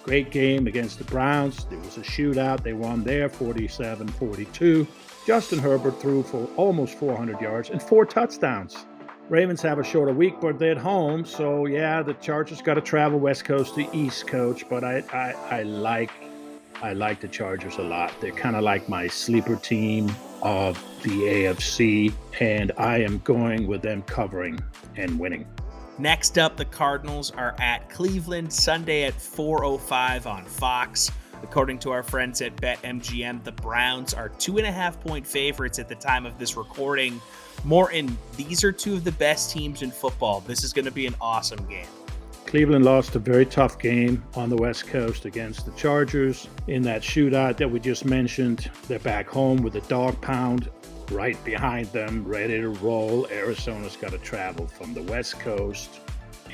Great 0.06 0.30
game 0.30 0.68
against 0.68 0.98
the 0.98 1.04
Browns. 1.04 1.64
There 1.64 1.80
was 1.80 1.96
a 1.96 2.02
shootout. 2.02 2.62
They 2.62 2.72
won 2.72 3.02
there 3.02 3.28
47 3.28 4.06
42. 4.06 4.86
Justin 5.26 5.58
Herbert 5.58 6.00
threw 6.00 6.22
for 6.22 6.48
almost 6.56 6.96
400 6.96 7.40
yards 7.40 7.70
and 7.70 7.82
four 7.82 8.06
touchdowns. 8.06 8.86
Ravens 9.28 9.60
have 9.62 9.80
a 9.80 9.84
shorter 9.84 10.12
week, 10.12 10.34
but 10.40 10.60
they're 10.60 10.70
at 10.70 10.78
home. 10.78 11.24
So, 11.24 11.66
yeah, 11.66 12.02
the 12.02 12.14
Chargers 12.14 12.62
got 12.62 12.74
to 12.74 12.80
travel 12.80 13.18
West 13.18 13.44
Coast 13.44 13.74
to 13.74 13.88
East 13.92 14.28
Coast, 14.28 14.66
but 14.70 14.84
I, 14.84 15.02
I, 15.12 15.56
I 15.56 15.62
like 15.64 16.12
I 16.82 16.92
like 16.92 17.20
the 17.20 17.28
Chargers 17.28 17.78
a 17.78 17.82
lot. 17.82 18.12
They're 18.20 18.30
kind 18.30 18.54
of 18.54 18.62
like 18.62 18.88
my 18.88 19.08
sleeper 19.08 19.56
team 19.56 20.14
of 20.42 20.80
the 21.02 21.10
AFC, 21.10 22.12
and 22.38 22.70
I 22.78 22.98
am 22.98 23.18
going 23.24 23.66
with 23.66 23.82
them 23.82 24.02
covering 24.02 24.60
and 24.96 25.18
winning. 25.18 25.46
Next 25.98 26.36
up, 26.36 26.58
the 26.58 26.64
Cardinals 26.66 27.30
are 27.30 27.54
at 27.58 27.88
Cleveland 27.88 28.52
Sunday 28.52 29.04
at 29.04 29.14
4:05 29.14 30.26
on 30.26 30.44
Fox. 30.44 31.10
According 31.42 31.78
to 31.80 31.90
our 31.90 32.02
friends 32.02 32.42
at 32.42 32.54
BetMGM, 32.56 33.42
the 33.44 33.52
Browns 33.52 34.12
are 34.12 34.28
two 34.28 34.58
and 34.58 34.66
a 34.66 34.72
half 34.72 35.00
point 35.00 35.26
favorites 35.26 35.78
at 35.78 35.88
the 35.88 35.94
time 35.94 36.26
of 36.26 36.38
this 36.38 36.56
recording. 36.56 37.20
Morten, 37.64 38.18
these 38.36 38.62
are 38.62 38.72
two 38.72 38.94
of 38.94 39.04
the 39.04 39.12
best 39.12 39.52
teams 39.52 39.80
in 39.80 39.90
football. 39.90 40.40
This 40.40 40.64
is 40.64 40.74
going 40.74 40.84
to 40.84 40.90
be 40.90 41.06
an 41.06 41.14
awesome 41.20 41.66
game. 41.66 41.86
Cleveland 42.44 42.84
lost 42.84 43.16
a 43.16 43.18
very 43.18 43.46
tough 43.46 43.78
game 43.78 44.22
on 44.34 44.50
the 44.50 44.56
West 44.56 44.86
Coast 44.86 45.24
against 45.24 45.64
the 45.64 45.72
Chargers 45.72 46.48
in 46.68 46.82
that 46.82 47.02
shootout 47.02 47.56
that 47.56 47.70
we 47.70 47.80
just 47.80 48.04
mentioned. 48.04 48.70
They're 48.86 48.98
back 48.98 49.28
home 49.28 49.62
with 49.62 49.74
a 49.76 49.80
dog 49.82 50.20
pound 50.20 50.70
right 51.10 51.42
behind 51.44 51.86
them, 51.88 52.24
ready 52.24 52.60
to 52.60 52.68
roll. 52.68 53.26
Arizona's 53.28 53.96
got 53.96 54.12
to 54.12 54.18
travel 54.18 54.66
from 54.66 54.94
the 54.94 55.02
West 55.02 55.38
Coast. 55.40 56.00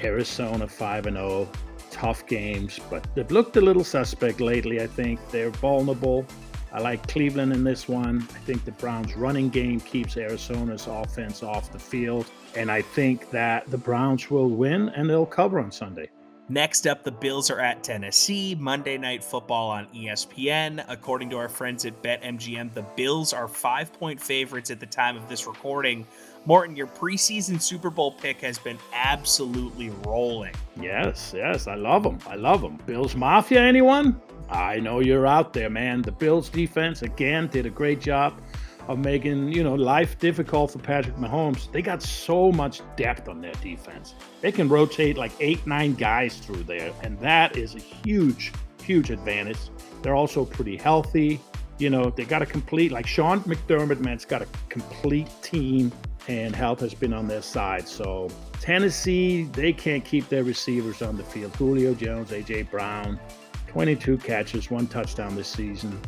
Arizona 0.03 0.67
5 0.67 1.07
and 1.07 1.17
0. 1.17 1.49
Tough 1.91 2.27
games, 2.27 2.81
but 2.89 3.07
they've 3.15 3.31
looked 3.31 3.57
a 3.59 3.61
little 3.61 3.85
suspect 3.85 4.41
lately, 4.41 4.81
I 4.81 4.87
think. 4.87 5.21
They're 5.31 5.51
vulnerable. 5.51 6.27
I 6.73 6.81
like 6.81 7.07
Cleveland 7.07 7.53
in 7.53 7.65
this 7.65 7.87
one. 7.87 8.27
I 8.35 8.39
think 8.47 8.65
the 8.65 8.73
Browns' 8.73 9.15
running 9.15 9.51
game 9.51 9.79
keeps 9.79 10.17
Arizona's 10.17 10.87
offense 10.87 11.43
off 11.43 11.71
the 11.71 11.79
field. 11.79 12.31
And 12.57 12.71
I 12.71 12.81
think 12.81 13.31
that 13.31 13.71
the 13.71 13.77
Browns 13.77 14.31
will 14.31 14.49
win 14.49 14.89
and 14.91 15.09
they'll 15.09 15.27
cover 15.27 15.61
on 15.61 15.71
Sunday. 15.71 16.09
Next 16.49 16.87
up, 16.87 17.05
the 17.05 17.13
Bills 17.13 17.51
are 17.51 17.61
at 17.61 17.85
Tennessee, 17.85 18.57
Monday 18.59 18.99
Night 18.99 19.23
Football 19.23 19.71
on 19.71 19.87
ESPN. 19.95 20.85
According 20.89 21.31
to 21.31 21.37
our 21.37 21.49
friends 21.49 21.87
at 21.87 22.03
BetMGM, 22.03 22.75
the 22.75 22.83
Bills 22.97 23.33
are 23.33 23.47
five 23.47 23.93
point 23.93 24.21
favorites 24.21 24.71
at 24.71 24.81
the 24.81 24.87
time 24.87 25.17
of 25.17 25.29
this 25.29 25.47
recording. 25.47 26.07
Morten, 26.45 26.75
your 26.75 26.89
preseason 26.89 27.63
Super 27.63 27.91
Bowl 27.91 28.13
pick 28.13 28.41
has 28.41 28.59
been 28.59 28.79
absolutely 28.93 29.91
rolling. 30.05 30.53
Yes, 30.79 31.33
yes, 31.35 31.69
I 31.69 31.77
love 31.77 32.03
them. 32.03 32.19
I 32.27 32.35
love 32.35 32.61
them. 32.61 32.77
Bills 32.87 33.15
Mafia, 33.15 33.61
anyone? 33.61 34.21
I 34.51 34.81
know 34.81 34.99
you're 34.99 35.27
out 35.27 35.53
there, 35.53 35.71
man. 35.71 36.03
The 36.03 36.13
Bills 36.13 36.49
defense, 36.49 37.03
again, 37.03 37.47
did 37.47 37.67
a 37.67 37.71
great 37.71 38.01
job 38.01 38.35
of 38.89 38.99
making 38.99 39.53
you 39.53 39.63
know 39.63 39.75
life 39.75 40.19
difficult 40.19 40.71
for 40.73 40.79
Patrick 40.79 41.17
Mahomes. 41.17 41.71
They 41.73 41.83
got 41.83 42.03
so 42.03 42.53
much 42.53 42.81
depth 42.97 43.29
on 43.29 43.41
their 43.41 43.55
defense. 43.55 44.15
They 44.41 44.53
can 44.53 44.69
rotate 44.69 45.17
like 45.17 45.33
eight, 45.41 45.67
nine 45.67 45.95
guys 45.95 46.39
through 46.39 46.65
there, 46.65 46.93
and 47.03 47.19
that 47.21 47.57
is 47.57 47.75
a 47.75 47.79
huge, 47.79 48.53
huge 48.83 49.11
advantage. 49.11 49.59
They're 50.03 50.17
also 50.17 50.45
pretty 50.45 50.77
healthy. 50.77 51.41
You 51.79 51.91
know, 51.91 52.11
they 52.11 52.25
got 52.25 52.43
a 52.43 52.47
complete 52.47 52.93
like 52.93 53.07
Sean 53.07 53.41
McDermott, 53.41 54.01
man's 54.01 54.25
got 54.25 54.43
a 54.43 54.47
complete 54.69 55.29
team, 55.43 55.91
and 56.29 56.55
health 56.55 56.81
has 56.81 56.95
been 56.95 57.13
on 57.13 57.27
their 57.27 57.43
side. 57.43 57.89
So 57.89 58.29
Tennessee, 58.61 59.45
they 59.53 59.73
can't 59.73 60.05
keep 60.05 60.29
their 60.29 60.45
receivers 60.45 61.03
on 61.03 61.17
the 61.17 61.25
field. 61.25 61.55
Julio 61.57 61.95
Jones, 61.95 62.31
AJ 62.31 62.71
Brown, 62.71 63.19
22 63.67 64.19
catches, 64.19 64.71
one 64.71 64.87
touchdown 64.87 65.35
this 65.35 65.49
season. 65.49 66.01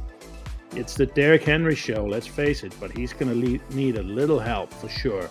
It's 0.76 0.94
the 0.94 1.06
Derrick 1.06 1.44
Henry 1.44 1.76
show, 1.76 2.04
let's 2.04 2.26
face 2.26 2.64
it, 2.64 2.74
but 2.80 2.90
he's 2.90 3.12
going 3.12 3.32
to 3.32 3.74
need 3.74 3.96
a 3.96 4.02
little 4.02 4.40
help 4.40 4.72
for 4.72 4.88
sure. 4.88 5.30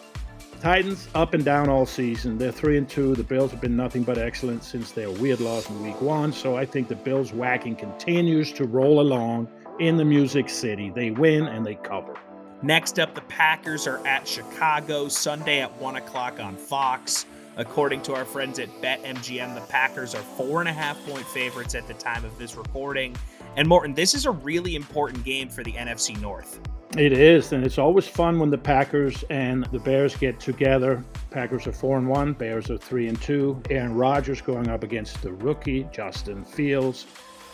Titans 0.62 1.10
up 1.14 1.34
and 1.34 1.44
down 1.44 1.68
all 1.68 1.86
season. 1.86 2.38
They're 2.38 2.54
three 2.54 2.78
and 2.78 2.88
two. 2.88 3.14
The 3.16 3.26
Bills 3.26 3.52
have 3.52 3.60
been 3.60 3.76
nothing 3.76 4.04
but 4.04 4.18
excellent 4.18 4.64
since 4.64 4.91
their 4.91 5.12
weird 5.12 5.41
loss 5.41 5.70
in 5.70 5.84
Week 5.84 6.00
One. 6.02 6.32
So 6.32 6.56
I 6.56 6.66
think 6.66 6.88
the 6.88 6.96
Bills 6.96 7.34
whacking 7.34 7.76
continues 7.76 8.54
to 8.54 8.66
roll 8.66 9.02
along. 9.02 9.50
in 9.80 9.98
the 9.98 10.06
Music 10.06 10.50
City. 10.50 10.91
They 10.91 11.12
win 11.12 11.48
and 11.48 11.66
they 11.66 11.76
cover. 11.76 12.16
Next 12.62 13.00
up, 13.00 13.14
the 13.16 13.22
Packers 13.22 13.88
are 13.88 14.06
at 14.08 14.28
Chicago 14.28 15.10
Sunday 15.10 15.62
at 15.62 15.76
1 15.82 15.96
o'clock 15.98 16.39
on 16.39 16.56
Fox. 16.56 17.26
According 17.58 18.02
to 18.04 18.16
our 18.16 18.24
friends 18.24 18.58
at 18.60 18.70
BetMGM, 18.82 19.54
the 19.54 19.62
Packers 19.68 20.16
are 20.16 20.22
four 20.22 20.60
and 20.60 20.70
a 20.70 20.74
half 20.74 21.04
point 21.06 21.26
favorites 21.26 21.76
at 21.76 21.88
the 21.88 21.94
time 21.96 22.24
of 22.24 22.38
this 22.39 22.56
recording. 22.56 23.16
And 23.56 23.68
Morten, 23.68 23.93
this 23.93 24.16
is 24.16 24.26
a 24.26 24.32
really 24.32 24.76
important 24.76 25.24
game 25.24 25.47
for 25.47 25.64
the 25.64 25.74
NFC 25.74 26.20
North. 26.20 26.60
It 26.97 27.14
is, 27.14 27.54
and 27.54 27.64
it's 27.64 27.78
always 27.78 28.08
fun 28.08 28.39
when 28.39 28.49
the 28.49 28.58
Packers 28.58 29.24
and 29.30 29.66
the 29.66 29.80
Bears 29.80 30.16
get 30.16 30.39
together. 30.39 31.04
Packers 31.32 31.66
are 31.68 31.72
four 31.72 31.97
and 31.97 32.08
one, 32.08 32.34
Bears 32.34 32.70
are 32.70 32.78
three 32.78 33.08
and 33.08 33.20
two. 33.22 33.62
Aaron 33.70 33.95
Rodgers 33.95 34.41
going 34.41 34.70
up 34.70 34.84
against 34.84 35.22
the 35.22 35.34
rookie 35.34 35.88
Justin 35.91 36.43
Fields. 36.43 37.06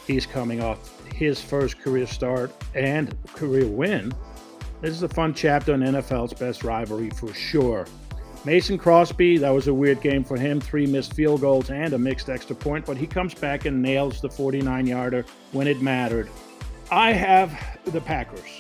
He's 0.08 0.26
coming 0.26 0.62
off 0.62 1.06
his 1.14 1.42
first 1.42 1.80
career 1.80 2.08
start 2.08 2.52
and 2.76 3.16
career 3.34 3.68
win. 3.68 4.14
This 4.82 4.92
is 4.92 5.04
a 5.04 5.10
fun 5.10 5.34
chapter 5.34 5.74
in 5.74 5.82
NFL's 5.82 6.34
best 6.34 6.64
rivalry 6.64 7.10
for 7.10 7.34
sure. 7.34 7.86
Mason 8.46 8.78
Crosby, 8.78 9.38
that 9.38 9.50
was 9.50 9.68
a 9.68 9.74
weird 9.74 10.02
game 10.02 10.24
for 10.24 10.38
him. 10.38 10.62
Three 10.62 10.86
missed 10.86 11.14
field 11.14 11.42
goals 11.42 11.70
and 11.70 11.94
a 11.94 11.98
mixed 11.98 12.30
extra 12.30 12.56
point, 12.56 12.86
but 12.86 12.96
he 12.96 13.06
comes 13.06 13.34
back 13.34 13.66
and 13.66 13.82
nails 13.82 14.22
the 14.22 14.30
49 14.30 14.88
yarder 14.88 15.26
when 15.52 15.68
it 15.68 15.82
mattered. 15.82 16.30
I 16.90 17.12
have 17.12 17.80
the 17.86 18.00
Packers. 18.00 18.60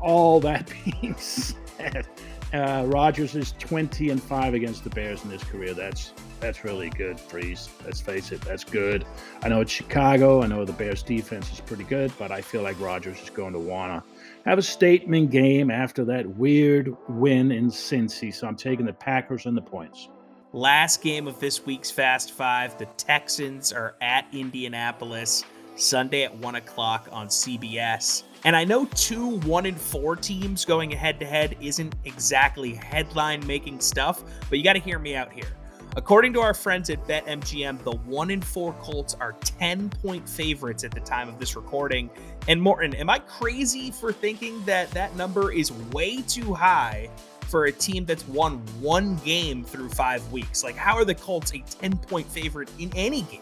All 0.00 0.40
that 0.40 0.72
being 0.84 1.14
said, 1.16 2.06
uh, 2.54 2.84
Rodgers 2.86 3.36
is 3.36 3.52
20 3.58 4.08
and 4.08 4.22
5 4.22 4.54
against 4.54 4.84
the 4.84 4.90
Bears 4.90 5.22
in 5.22 5.30
his 5.30 5.44
career. 5.44 5.74
That's 5.74 6.14
that's 6.40 6.64
really 6.64 6.88
good, 6.88 7.20
Freeze. 7.20 7.68
Let's 7.84 8.00
face 8.00 8.32
it, 8.32 8.40
that's 8.40 8.64
good. 8.64 9.04
I 9.42 9.50
know 9.50 9.60
it's 9.60 9.70
Chicago. 9.70 10.42
I 10.42 10.46
know 10.46 10.64
the 10.64 10.72
Bears 10.72 11.02
defense 11.02 11.52
is 11.52 11.60
pretty 11.60 11.84
good, 11.84 12.10
but 12.18 12.32
I 12.32 12.40
feel 12.40 12.62
like 12.62 12.80
Rodgers 12.80 13.20
is 13.20 13.28
going 13.28 13.52
to 13.52 13.58
wanna 13.58 14.02
have 14.50 14.58
a 14.58 14.62
statement 14.62 15.30
game 15.30 15.70
after 15.70 16.04
that 16.04 16.26
weird 16.26 16.96
win 17.08 17.52
in 17.52 17.68
Cincy. 17.68 18.34
So 18.34 18.48
I'm 18.48 18.56
taking 18.56 18.84
the 18.84 18.92
Packers 18.92 19.46
and 19.46 19.56
the 19.56 19.62
points. 19.62 20.08
Last 20.52 21.02
game 21.02 21.28
of 21.28 21.38
this 21.38 21.64
week's 21.64 21.92
Fast 21.92 22.32
Five, 22.32 22.76
the 22.76 22.86
Texans 22.96 23.72
are 23.72 23.94
at 24.00 24.26
Indianapolis 24.32 25.44
Sunday 25.76 26.24
at 26.24 26.36
one 26.38 26.56
o'clock 26.56 27.08
on 27.12 27.28
CBS. 27.28 28.24
And 28.42 28.56
I 28.56 28.64
know 28.64 28.86
two 28.86 29.38
one 29.40 29.66
and 29.66 29.80
four 29.80 30.16
teams 30.16 30.64
going 30.64 30.90
head 30.90 31.20
to 31.20 31.26
head 31.26 31.56
isn't 31.60 31.94
exactly 32.04 32.74
headline 32.74 33.46
making 33.46 33.78
stuff, 33.78 34.24
but 34.48 34.58
you 34.58 34.64
got 34.64 34.72
to 34.72 34.80
hear 34.80 34.98
me 34.98 35.14
out 35.14 35.32
here. 35.32 35.59
According 35.96 36.32
to 36.34 36.40
our 36.40 36.54
friends 36.54 36.88
at 36.88 37.04
BetMGM, 37.08 37.82
the 37.82 37.90
1 37.90 38.30
in 38.30 38.40
4 38.40 38.72
Colts 38.74 39.16
are 39.20 39.32
10 39.40 39.90
point 39.90 40.28
favorites 40.28 40.84
at 40.84 40.92
the 40.92 41.00
time 41.00 41.28
of 41.28 41.40
this 41.40 41.56
recording. 41.56 42.08
And 42.46 42.62
Morten, 42.62 42.94
am 42.94 43.10
I 43.10 43.18
crazy 43.18 43.90
for 43.90 44.12
thinking 44.12 44.64
that 44.66 44.88
that 44.92 45.16
number 45.16 45.50
is 45.52 45.72
way 45.92 46.22
too 46.22 46.54
high 46.54 47.10
for 47.48 47.64
a 47.64 47.72
team 47.72 48.04
that's 48.04 48.26
won 48.28 48.58
one 48.80 49.16
game 49.24 49.64
through 49.64 49.88
five 49.88 50.30
weeks? 50.30 50.62
Like, 50.62 50.76
how 50.76 50.94
are 50.94 51.04
the 51.04 51.16
Colts 51.16 51.52
a 51.54 51.58
10 51.58 51.96
point 51.96 52.28
favorite 52.28 52.70
in 52.78 52.92
any 52.94 53.22
game? 53.22 53.40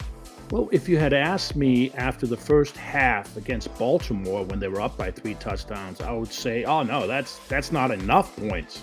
Well, 0.51 0.71
if 0.73 0.89
you 0.89 0.97
had 0.97 1.13
asked 1.13 1.55
me 1.55 1.91
after 1.93 2.27
the 2.27 2.39
first 2.39 2.79
half 2.79 3.37
against 3.37 3.77
Baltimore 3.77 4.47
when 4.47 4.59
they 4.59 4.69
were 4.69 4.81
up 4.81 4.97
by 4.97 5.11
three 5.11 5.35
touchdowns, 5.35 6.01
I 6.01 6.13
would 6.13 6.33
say, 6.33 6.65
"Oh 6.65 6.83
no, 6.83 7.07
that's 7.07 7.39
that's 7.49 7.71
not 7.71 7.91
enough 7.91 8.35
points." 8.37 8.81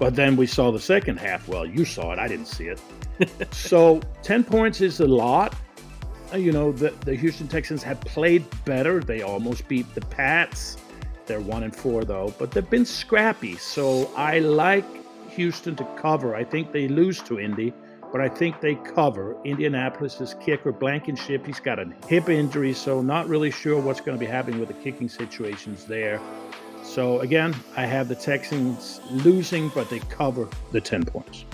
But 0.00 0.16
then 0.16 0.34
we 0.34 0.46
saw 0.46 0.72
the 0.72 0.80
second 0.80 1.18
half. 1.18 1.46
Well, 1.46 1.66
you 1.66 1.84
saw 1.84 2.12
it. 2.12 2.18
I 2.18 2.26
didn't 2.26 2.46
see 2.46 2.68
it. 2.68 2.80
so 3.52 4.00
10 4.22 4.44
points 4.44 4.80
is 4.80 5.00
a 5.00 5.06
lot. 5.06 5.54
Uh, 6.32 6.38
you 6.38 6.52
know, 6.52 6.72
the, 6.72 6.94
the 7.04 7.14
Houston 7.14 7.46
Texans 7.46 7.82
have 7.82 8.00
played 8.00 8.42
better. 8.64 9.00
They 9.00 9.20
almost 9.20 9.68
beat 9.68 9.94
the 9.94 10.00
Pats. 10.00 10.78
They're 11.26 11.40
one 11.40 11.64
and 11.64 11.76
four, 11.76 12.04
though, 12.04 12.34
but 12.38 12.50
they've 12.50 12.68
been 12.68 12.86
scrappy. 12.86 13.56
So 13.56 14.10
I 14.16 14.38
like 14.38 14.86
Houston 15.28 15.76
to 15.76 15.84
cover. 16.00 16.34
I 16.34 16.44
think 16.44 16.72
they 16.72 16.88
lose 16.88 17.20
to 17.24 17.38
Indy, 17.38 17.74
but 18.10 18.22
I 18.22 18.28
think 18.30 18.62
they 18.62 18.76
cover. 18.76 19.36
Indianapolis's 19.44 20.34
kicker, 20.40 20.72
Blankenship, 20.72 21.44
he's 21.44 21.60
got 21.60 21.78
a 21.78 21.92
hip 22.08 22.30
injury, 22.30 22.72
so 22.72 23.02
not 23.02 23.28
really 23.28 23.50
sure 23.50 23.78
what's 23.78 24.00
going 24.00 24.16
to 24.16 24.20
be 24.20 24.30
happening 24.30 24.60
with 24.60 24.68
the 24.68 24.82
kicking 24.82 25.10
situations 25.10 25.84
there. 25.84 26.18
So 26.90 27.20
again, 27.20 27.54
I 27.76 27.86
have 27.86 28.08
the 28.08 28.16
Texans 28.16 29.00
losing, 29.12 29.68
but 29.68 29.88
they 29.88 30.00
cover 30.00 30.48
the 30.72 30.80
10 30.80 31.04
points. 31.04 31.44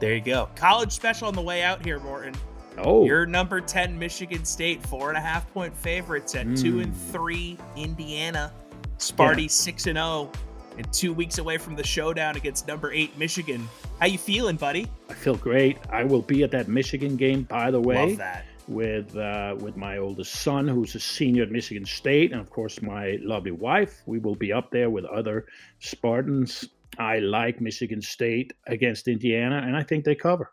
There 0.00 0.14
you 0.14 0.22
go. 0.22 0.48
College 0.56 0.92
special 0.92 1.28
on 1.28 1.34
the 1.34 1.42
way 1.42 1.62
out 1.62 1.84
here, 1.84 2.00
Morten. 2.00 2.34
Oh. 2.78 3.04
Your 3.04 3.26
number 3.26 3.60
10 3.60 3.98
Michigan 3.98 4.46
State, 4.46 4.82
four 4.86 5.10
and 5.10 5.18
a 5.18 5.20
half 5.20 5.52
point 5.52 5.76
favorites 5.76 6.34
at 6.34 6.46
mm. 6.46 6.58
two 6.58 6.80
and 6.80 6.90
hmm. 6.90 7.12
three 7.12 7.58
Indiana. 7.76 8.50
Sparty 8.96 9.42
yeah. 9.42 9.48
six 9.48 9.86
and 9.88 9.98
oh, 9.98 10.32
and 10.78 10.90
two 10.90 11.12
weeks 11.12 11.36
away 11.36 11.58
from 11.58 11.76
the 11.76 11.84
showdown 11.84 12.36
against 12.36 12.66
number 12.66 12.90
eight 12.92 13.14
Michigan. 13.18 13.68
How 14.00 14.06
you 14.06 14.16
feeling, 14.16 14.56
buddy? 14.56 14.88
I 15.10 15.12
feel 15.12 15.36
great. 15.36 15.76
I 15.90 16.04
will 16.04 16.22
be 16.22 16.44
at 16.44 16.50
that 16.52 16.68
Michigan 16.68 17.16
game, 17.16 17.42
by 17.42 17.70
the 17.70 17.80
way. 17.80 18.08
Love 18.08 18.16
that 18.16 18.46
with 18.68 19.16
uh, 19.16 19.56
with 19.58 19.76
my 19.76 19.98
oldest 19.98 20.34
son, 20.36 20.68
who's 20.68 20.94
a 20.94 21.00
senior 21.00 21.44
at 21.44 21.50
Michigan 21.50 21.84
State, 21.84 22.32
and 22.32 22.40
of 22.40 22.50
course 22.50 22.80
my 22.82 23.18
lovely 23.22 23.50
wife. 23.50 24.02
We 24.06 24.18
will 24.18 24.34
be 24.34 24.52
up 24.52 24.70
there 24.70 24.90
with 24.90 25.04
other 25.04 25.46
Spartans. 25.80 26.68
I 26.98 27.18
like 27.20 27.60
Michigan 27.60 28.02
State 28.02 28.52
against 28.66 29.08
Indiana, 29.08 29.62
and 29.66 29.76
I 29.76 29.82
think 29.82 30.04
they 30.04 30.14
cover. 30.14 30.52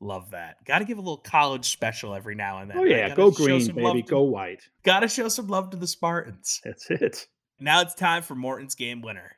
Love 0.00 0.30
that. 0.30 0.64
Got 0.64 0.78
to 0.78 0.84
give 0.86 0.96
a 0.96 1.02
little 1.02 1.18
college 1.18 1.66
special 1.66 2.14
every 2.14 2.34
now 2.34 2.60
and 2.60 2.70
then. 2.70 2.78
Oh 2.78 2.84
yeah, 2.84 3.14
go 3.14 3.30
green, 3.30 3.66
baby, 3.74 4.02
to, 4.02 4.08
go 4.08 4.22
white. 4.22 4.62
Got 4.82 5.00
to 5.00 5.08
show 5.08 5.28
some 5.28 5.48
love 5.48 5.70
to 5.70 5.76
the 5.76 5.86
Spartans. 5.86 6.60
That's 6.64 6.90
it. 6.90 7.26
Now 7.60 7.82
it's 7.82 7.94
time 7.94 8.22
for 8.22 8.34
Morten's 8.34 8.74
game 8.74 9.02
winner. 9.02 9.36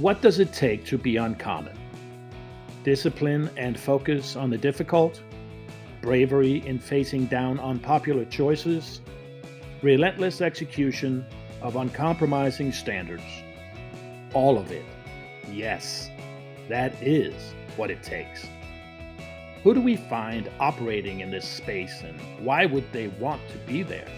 What 0.00 0.20
does 0.20 0.40
it 0.40 0.52
take 0.52 0.84
to 0.86 0.98
be 0.98 1.16
uncommon? 1.16 1.74
Discipline 2.84 3.48
and 3.56 3.80
focus 3.80 4.36
on 4.36 4.50
the 4.50 4.58
difficult, 4.58 5.22
bravery 6.02 6.58
in 6.66 6.78
facing 6.78 7.24
down 7.26 7.58
unpopular 7.58 8.26
choices, 8.26 9.00
relentless 9.80 10.42
execution 10.42 11.24
of 11.62 11.76
uncompromising 11.76 12.72
standards. 12.72 13.24
All 14.34 14.58
of 14.58 14.70
it. 14.70 14.84
Yes, 15.50 16.10
that 16.68 16.92
is 17.02 17.54
what 17.76 17.90
it 17.90 18.02
takes. 18.02 18.46
Who 19.62 19.72
do 19.72 19.80
we 19.80 19.96
find 19.96 20.50
operating 20.60 21.20
in 21.20 21.30
this 21.30 21.48
space 21.48 22.02
and 22.02 22.20
why 22.44 22.66
would 22.66 22.92
they 22.92 23.08
want 23.08 23.40
to 23.48 23.56
be 23.66 23.82
there? 23.82 24.12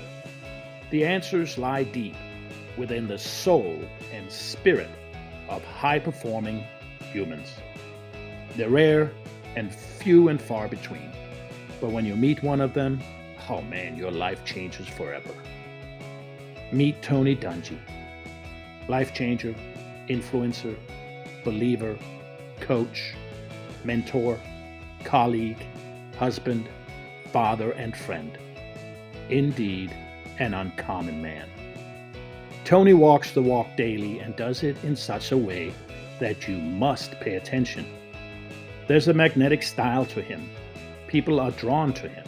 The 0.91 1.05
answers 1.05 1.57
lie 1.57 1.85
deep 1.85 2.17
within 2.77 3.07
the 3.07 3.19
soul 3.19 3.79
and 4.13 4.29
spirit 4.33 4.91
of 5.49 5.65
high 5.65 5.99
performing 5.99 6.65
humans. 7.13 7.55
They're 8.57 8.71
rare 8.71 9.11
and 9.57 9.75
few 9.75 10.29
and 10.29 10.41
far 10.41 10.69
between, 10.69 11.11
but 11.81 11.91
when 11.91 12.05
you 12.05 12.17
meet 12.17 12.43
one 12.43 12.61
of 12.61 12.75
them, 12.75 13.01
oh 13.49 13.63
man, 13.63 13.97
your 13.97 14.11
life 14.11 14.45
changes 14.45 14.87
forever. 14.87 15.31
Meet 16.73 17.03
Tony 17.03 17.35
Dungy, 17.35 17.79
life 18.89 19.15
changer, 19.15 19.55
influencer, 20.09 20.77
believer, 21.45 21.99
coach, 22.61 23.15
mentor, 23.85 24.39
colleague, 25.05 25.65
husband, 26.19 26.69
father, 27.33 27.73
and 27.73 27.97
friend. 27.97 28.37
Indeed, 29.31 29.95
an 30.39 30.55
uncommon 30.55 31.23
man. 31.23 31.49
Tony 32.69 32.93
walks 32.93 33.31
the 33.31 33.41
walk 33.41 33.67
daily 33.79 34.19
and 34.19 34.37
does 34.37 34.63
it 34.63 34.77
in 34.85 34.95
such 34.95 35.33
a 35.33 35.39
way 35.39 35.73
that 36.21 36.47
you 36.47 36.59
must 36.59 37.19
pay 37.19 37.37
attention. 37.37 37.87
There's 38.87 39.09
a 39.09 39.15
magnetic 39.15 39.63
style 39.63 40.05
to 40.05 40.21
him. 40.21 40.51
People 41.07 41.41
are 41.41 41.51
drawn 41.53 41.95
to 41.95 42.11
him. 42.11 42.27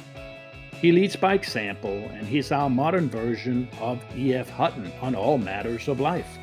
He 0.80 0.92
leads 0.92 1.14
by 1.14 1.34
example, 1.34 2.08
and 2.14 2.26
he's 2.26 2.52
our 2.52 2.70
modern 2.70 3.10
version 3.10 3.68
of 3.82 4.02
E.F. 4.16 4.48
Hutton 4.48 4.90
on 5.02 5.14
all 5.14 5.36
matters 5.36 5.88
of 5.88 6.00
life. 6.00 6.38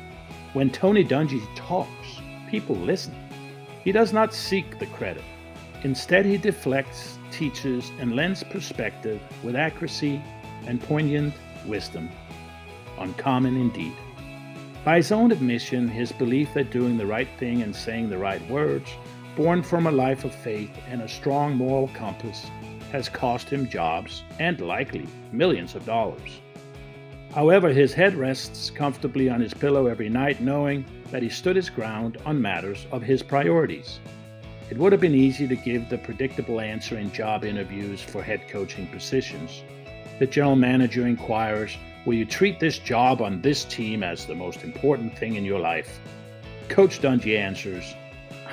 When 0.52 0.70
Tony 0.70 1.04
Dungy 1.04 1.42
talks, 1.56 2.20
people 2.48 2.76
listen. 2.76 3.16
He 3.82 3.90
does 3.90 4.12
not 4.12 4.32
seek 4.32 4.78
the 4.78 4.86
credit. 4.86 5.24
Instead, 5.82 6.24
he 6.24 6.36
deflects, 6.36 7.18
teaches, 7.32 7.90
and 7.98 8.14
lends 8.14 8.44
perspective 8.44 9.20
with 9.42 9.56
accuracy 9.56 10.22
and 10.68 10.80
poignant 10.80 11.34
wisdom 11.66 12.08
uncommon 13.00 13.56
indeed. 13.56 13.94
By 14.84 14.96
his 14.96 15.12
own 15.12 15.32
admission, 15.32 15.88
his 15.88 16.12
belief 16.12 16.54
that 16.54 16.70
doing 16.70 16.96
the 16.96 17.06
right 17.06 17.28
thing 17.38 17.62
and 17.62 17.74
saying 17.74 18.08
the 18.08 18.18
right 18.18 18.46
words, 18.50 18.90
born 19.36 19.62
from 19.62 19.86
a 19.86 19.90
life 19.90 20.24
of 20.24 20.34
faith 20.34 20.70
and 20.88 21.02
a 21.02 21.08
strong 21.08 21.56
moral 21.56 21.88
compass, 21.88 22.46
has 22.90 23.08
cost 23.08 23.50
him 23.50 23.68
jobs 23.68 24.22
and 24.40 24.60
likely 24.60 25.06
millions 25.30 25.74
of 25.74 25.84
dollars. 25.84 26.40
However, 27.34 27.68
his 27.68 27.92
head 27.92 28.14
rests 28.14 28.70
comfortably 28.70 29.28
on 29.28 29.40
his 29.40 29.52
pillow 29.52 29.86
every 29.86 30.08
night, 30.08 30.40
knowing 30.40 30.84
that 31.10 31.22
he 31.22 31.28
stood 31.28 31.56
his 31.56 31.68
ground 31.68 32.16
on 32.24 32.40
matters 32.40 32.86
of 32.90 33.02
his 33.02 33.22
priorities. 33.22 34.00
It 34.70 34.78
would 34.78 34.92
have 34.92 35.00
been 35.00 35.14
easy 35.14 35.46
to 35.48 35.56
give 35.56 35.88
the 35.88 35.98
predictable 35.98 36.60
answer 36.60 36.98
in 36.98 37.12
job 37.12 37.44
interviews 37.44 38.02
for 38.02 38.22
head 38.22 38.48
coaching 38.48 38.86
positions. 38.88 39.62
The 40.18 40.26
general 40.26 40.56
manager 40.56 41.06
inquires, 41.06 41.76
Will 42.08 42.14
you 42.14 42.24
treat 42.24 42.58
this 42.58 42.78
job 42.78 43.20
on 43.20 43.42
this 43.42 43.64
team 43.64 44.02
as 44.02 44.24
the 44.24 44.34
most 44.34 44.64
important 44.64 45.14
thing 45.18 45.34
in 45.34 45.44
your 45.44 45.60
life? 45.60 46.00
Coach 46.70 47.02
Dungy 47.02 47.38
answers, 47.38 47.94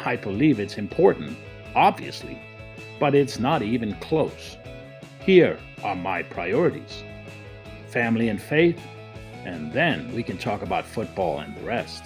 I 0.04 0.18
believe 0.18 0.60
it's 0.60 0.78
important, 0.78 1.38
obviously, 1.74 2.38
but 3.00 3.16
it's 3.16 3.40
not 3.40 3.62
even 3.62 3.96
close. 4.02 4.58
Here 5.22 5.58
are 5.86 5.96
my 5.96 6.22
priorities 6.22 7.06
family 7.88 8.28
and 8.28 8.42
faith, 8.42 8.78
and 9.46 9.72
then 9.72 10.14
we 10.14 10.22
can 10.22 10.38
talk 10.38 10.62
about 10.62 10.86
football 10.86 11.40
and 11.40 11.56
the 11.56 11.64
rest. 11.64 12.04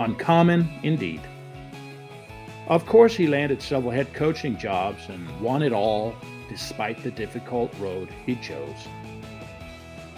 Uncommon 0.00 0.68
indeed. 0.82 1.20
Of 2.66 2.86
course, 2.86 3.14
he 3.14 3.28
landed 3.28 3.62
several 3.62 3.92
head 3.92 4.12
coaching 4.14 4.58
jobs 4.58 5.10
and 5.10 5.40
won 5.40 5.62
it 5.62 5.72
all 5.72 6.16
despite 6.48 7.04
the 7.04 7.12
difficult 7.12 7.72
road 7.78 8.08
he 8.26 8.34
chose. 8.34 8.88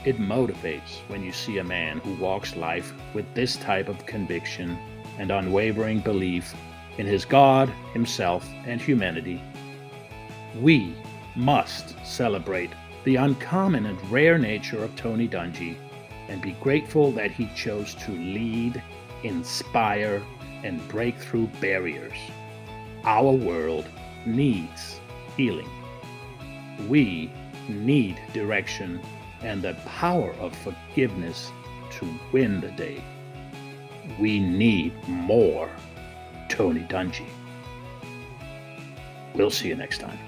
It 0.04 0.18
motivates 0.18 0.98
when 1.06 1.22
you 1.22 1.32
see 1.32 1.58
a 1.58 1.64
man 1.64 1.98
who 1.98 2.14
walks 2.14 2.56
life 2.56 2.92
with 3.14 3.32
this 3.34 3.56
type 3.56 3.88
of 3.88 4.04
conviction 4.04 4.76
and 5.18 5.30
unwavering 5.30 6.00
belief 6.00 6.54
in 6.98 7.06
his 7.06 7.24
God, 7.24 7.68
himself, 7.92 8.44
and 8.66 8.80
humanity. 8.80 9.40
We 10.60 10.96
must 11.36 11.94
celebrate 12.04 12.70
the 13.04 13.16
uncommon 13.16 13.86
and 13.86 14.10
rare 14.10 14.38
nature 14.38 14.82
of 14.82 14.94
Tony 14.96 15.28
Dungy 15.28 15.76
and 16.28 16.42
be 16.42 16.52
grateful 16.60 17.12
that 17.12 17.30
he 17.30 17.48
chose 17.54 17.94
to 17.94 18.10
lead, 18.10 18.82
inspire, 19.22 20.20
and 20.64 20.86
break 20.88 21.16
through 21.18 21.46
barriers. 21.60 22.18
Our 23.04 23.30
world 23.30 23.88
needs 24.26 25.00
healing. 25.36 25.70
We 26.88 27.30
need 27.68 28.20
direction 28.32 29.00
and 29.42 29.62
the 29.62 29.74
power 29.86 30.32
of 30.34 30.56
forgiveness 30.58 31.50
to 31.92 32.08
win 32.32 32.60
the 32.60 32.70
day. 32.70 33.02
We 34.18 34.38
need 34.38 34.92
more 35.08 35.70
Tony 36.48 36.80
Dungy. 36.80 37.26
We'll 39.34 39.50
see 39.50 39.68
you 39.68 39.74
next 39.74 39.98
time. 39.98 40.18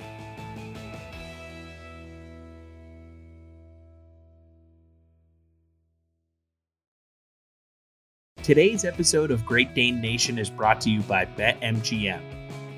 Today's 8.43 8.85
episode 8.85 9.31
of 9.31 9.47
Great 9.47 9.75
Dane 9.75 10.03
Nation 10.03 10.39
is 10.39 10.51
brought 10.51 10.83
to 10.83 10.91
you 10.91 11.01
by 11.01 11.25
BetMGM 11.25 12.21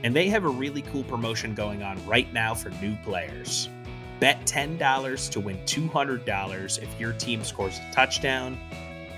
and 0.05 0.14
they 0.14 0.28
have 0.28 0.45
a 0.45 0.49
really 0.49 0.82
cool 0.82 1.03
promotion 1.03 1.55
going 1.55 1.82
on 1.82 2.05
right 2.07 2.32
now 2.32 2.55
for 2.55 2.70
new 2.70 2.95
players. 3.03 3.68
Bet 4.19 4.47
$10 4.47 5.31
to 5.31 5.41
win 5.41 5.59
$200 5.67 6.83
if 6.83 7.01
your 7.01 7.12
team 7.12 7.45
scores 7.45 7.79
a 7.79 7.93
touchdown. 7.95 8.59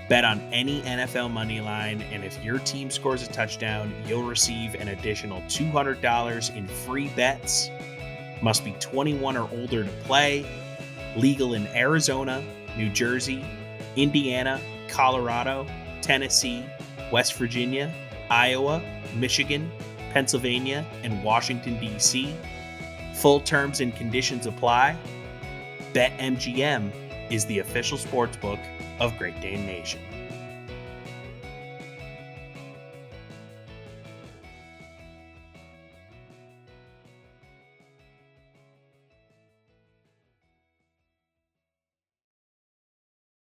Bet 0.09 0.25
on 0.25 0.39
any 0.51 0.81
NFL 0.81 1.31
money 1.31 1.61
line, 1.61 2.01
and 2.01 2.23
if 2.23 2.43
your 2.43 2.59
team 2.59 2.89
scores 2.89 3.21
a 3.21 3.27
touchdown, 3.31 3.93
you'll 4.07 4.23
receive 4.23 4.75
an 4.75 4.89
additional 4.89 5.41
$200 5.41 6.55
in 6.55 6.67
free 6.67 7.09
bets. 7.09 7.69
Must 8.41 8.65
be 8.65 8.71
21 8.79 9.37
or 9.37 9.49
older 9.51 9.83
to 9.83 9.89
play. 10.03 10.45
Legal 11.15 11.53
in 11.53 11.67
Arizona, 11.67 12.43
New 12.75 12.89
Jersey, 12.89 13.45
Indiana, 13.95 14.59
Colorado, 14.87 15.67
Tennessee, 16.01 16.65
West 17.11 17.35
Virginia, 17.35 17.93
Iowa, 18.29 18.81
Michigan, 19.15 19.71
Pennsylvania, 20.11 20.85
and 21.03 21.23
Washington, 21.23 21.79
D.C. 21.79 22.33
Full 23.19 23.41
terms 23.41 23.81
and 23.81 23.93
conditions 23.93 24.45
apply. 24.45 24.97
BetMGM 25.91 26.89
is 27.29 27.43
the 27.47 27.59
official 27.59 27.97
sportsbook 27.97 28.59
of 29.01 29.17
Great 29.17 29.37
Dane 29.41 29.65
Nation. 29.65 29.99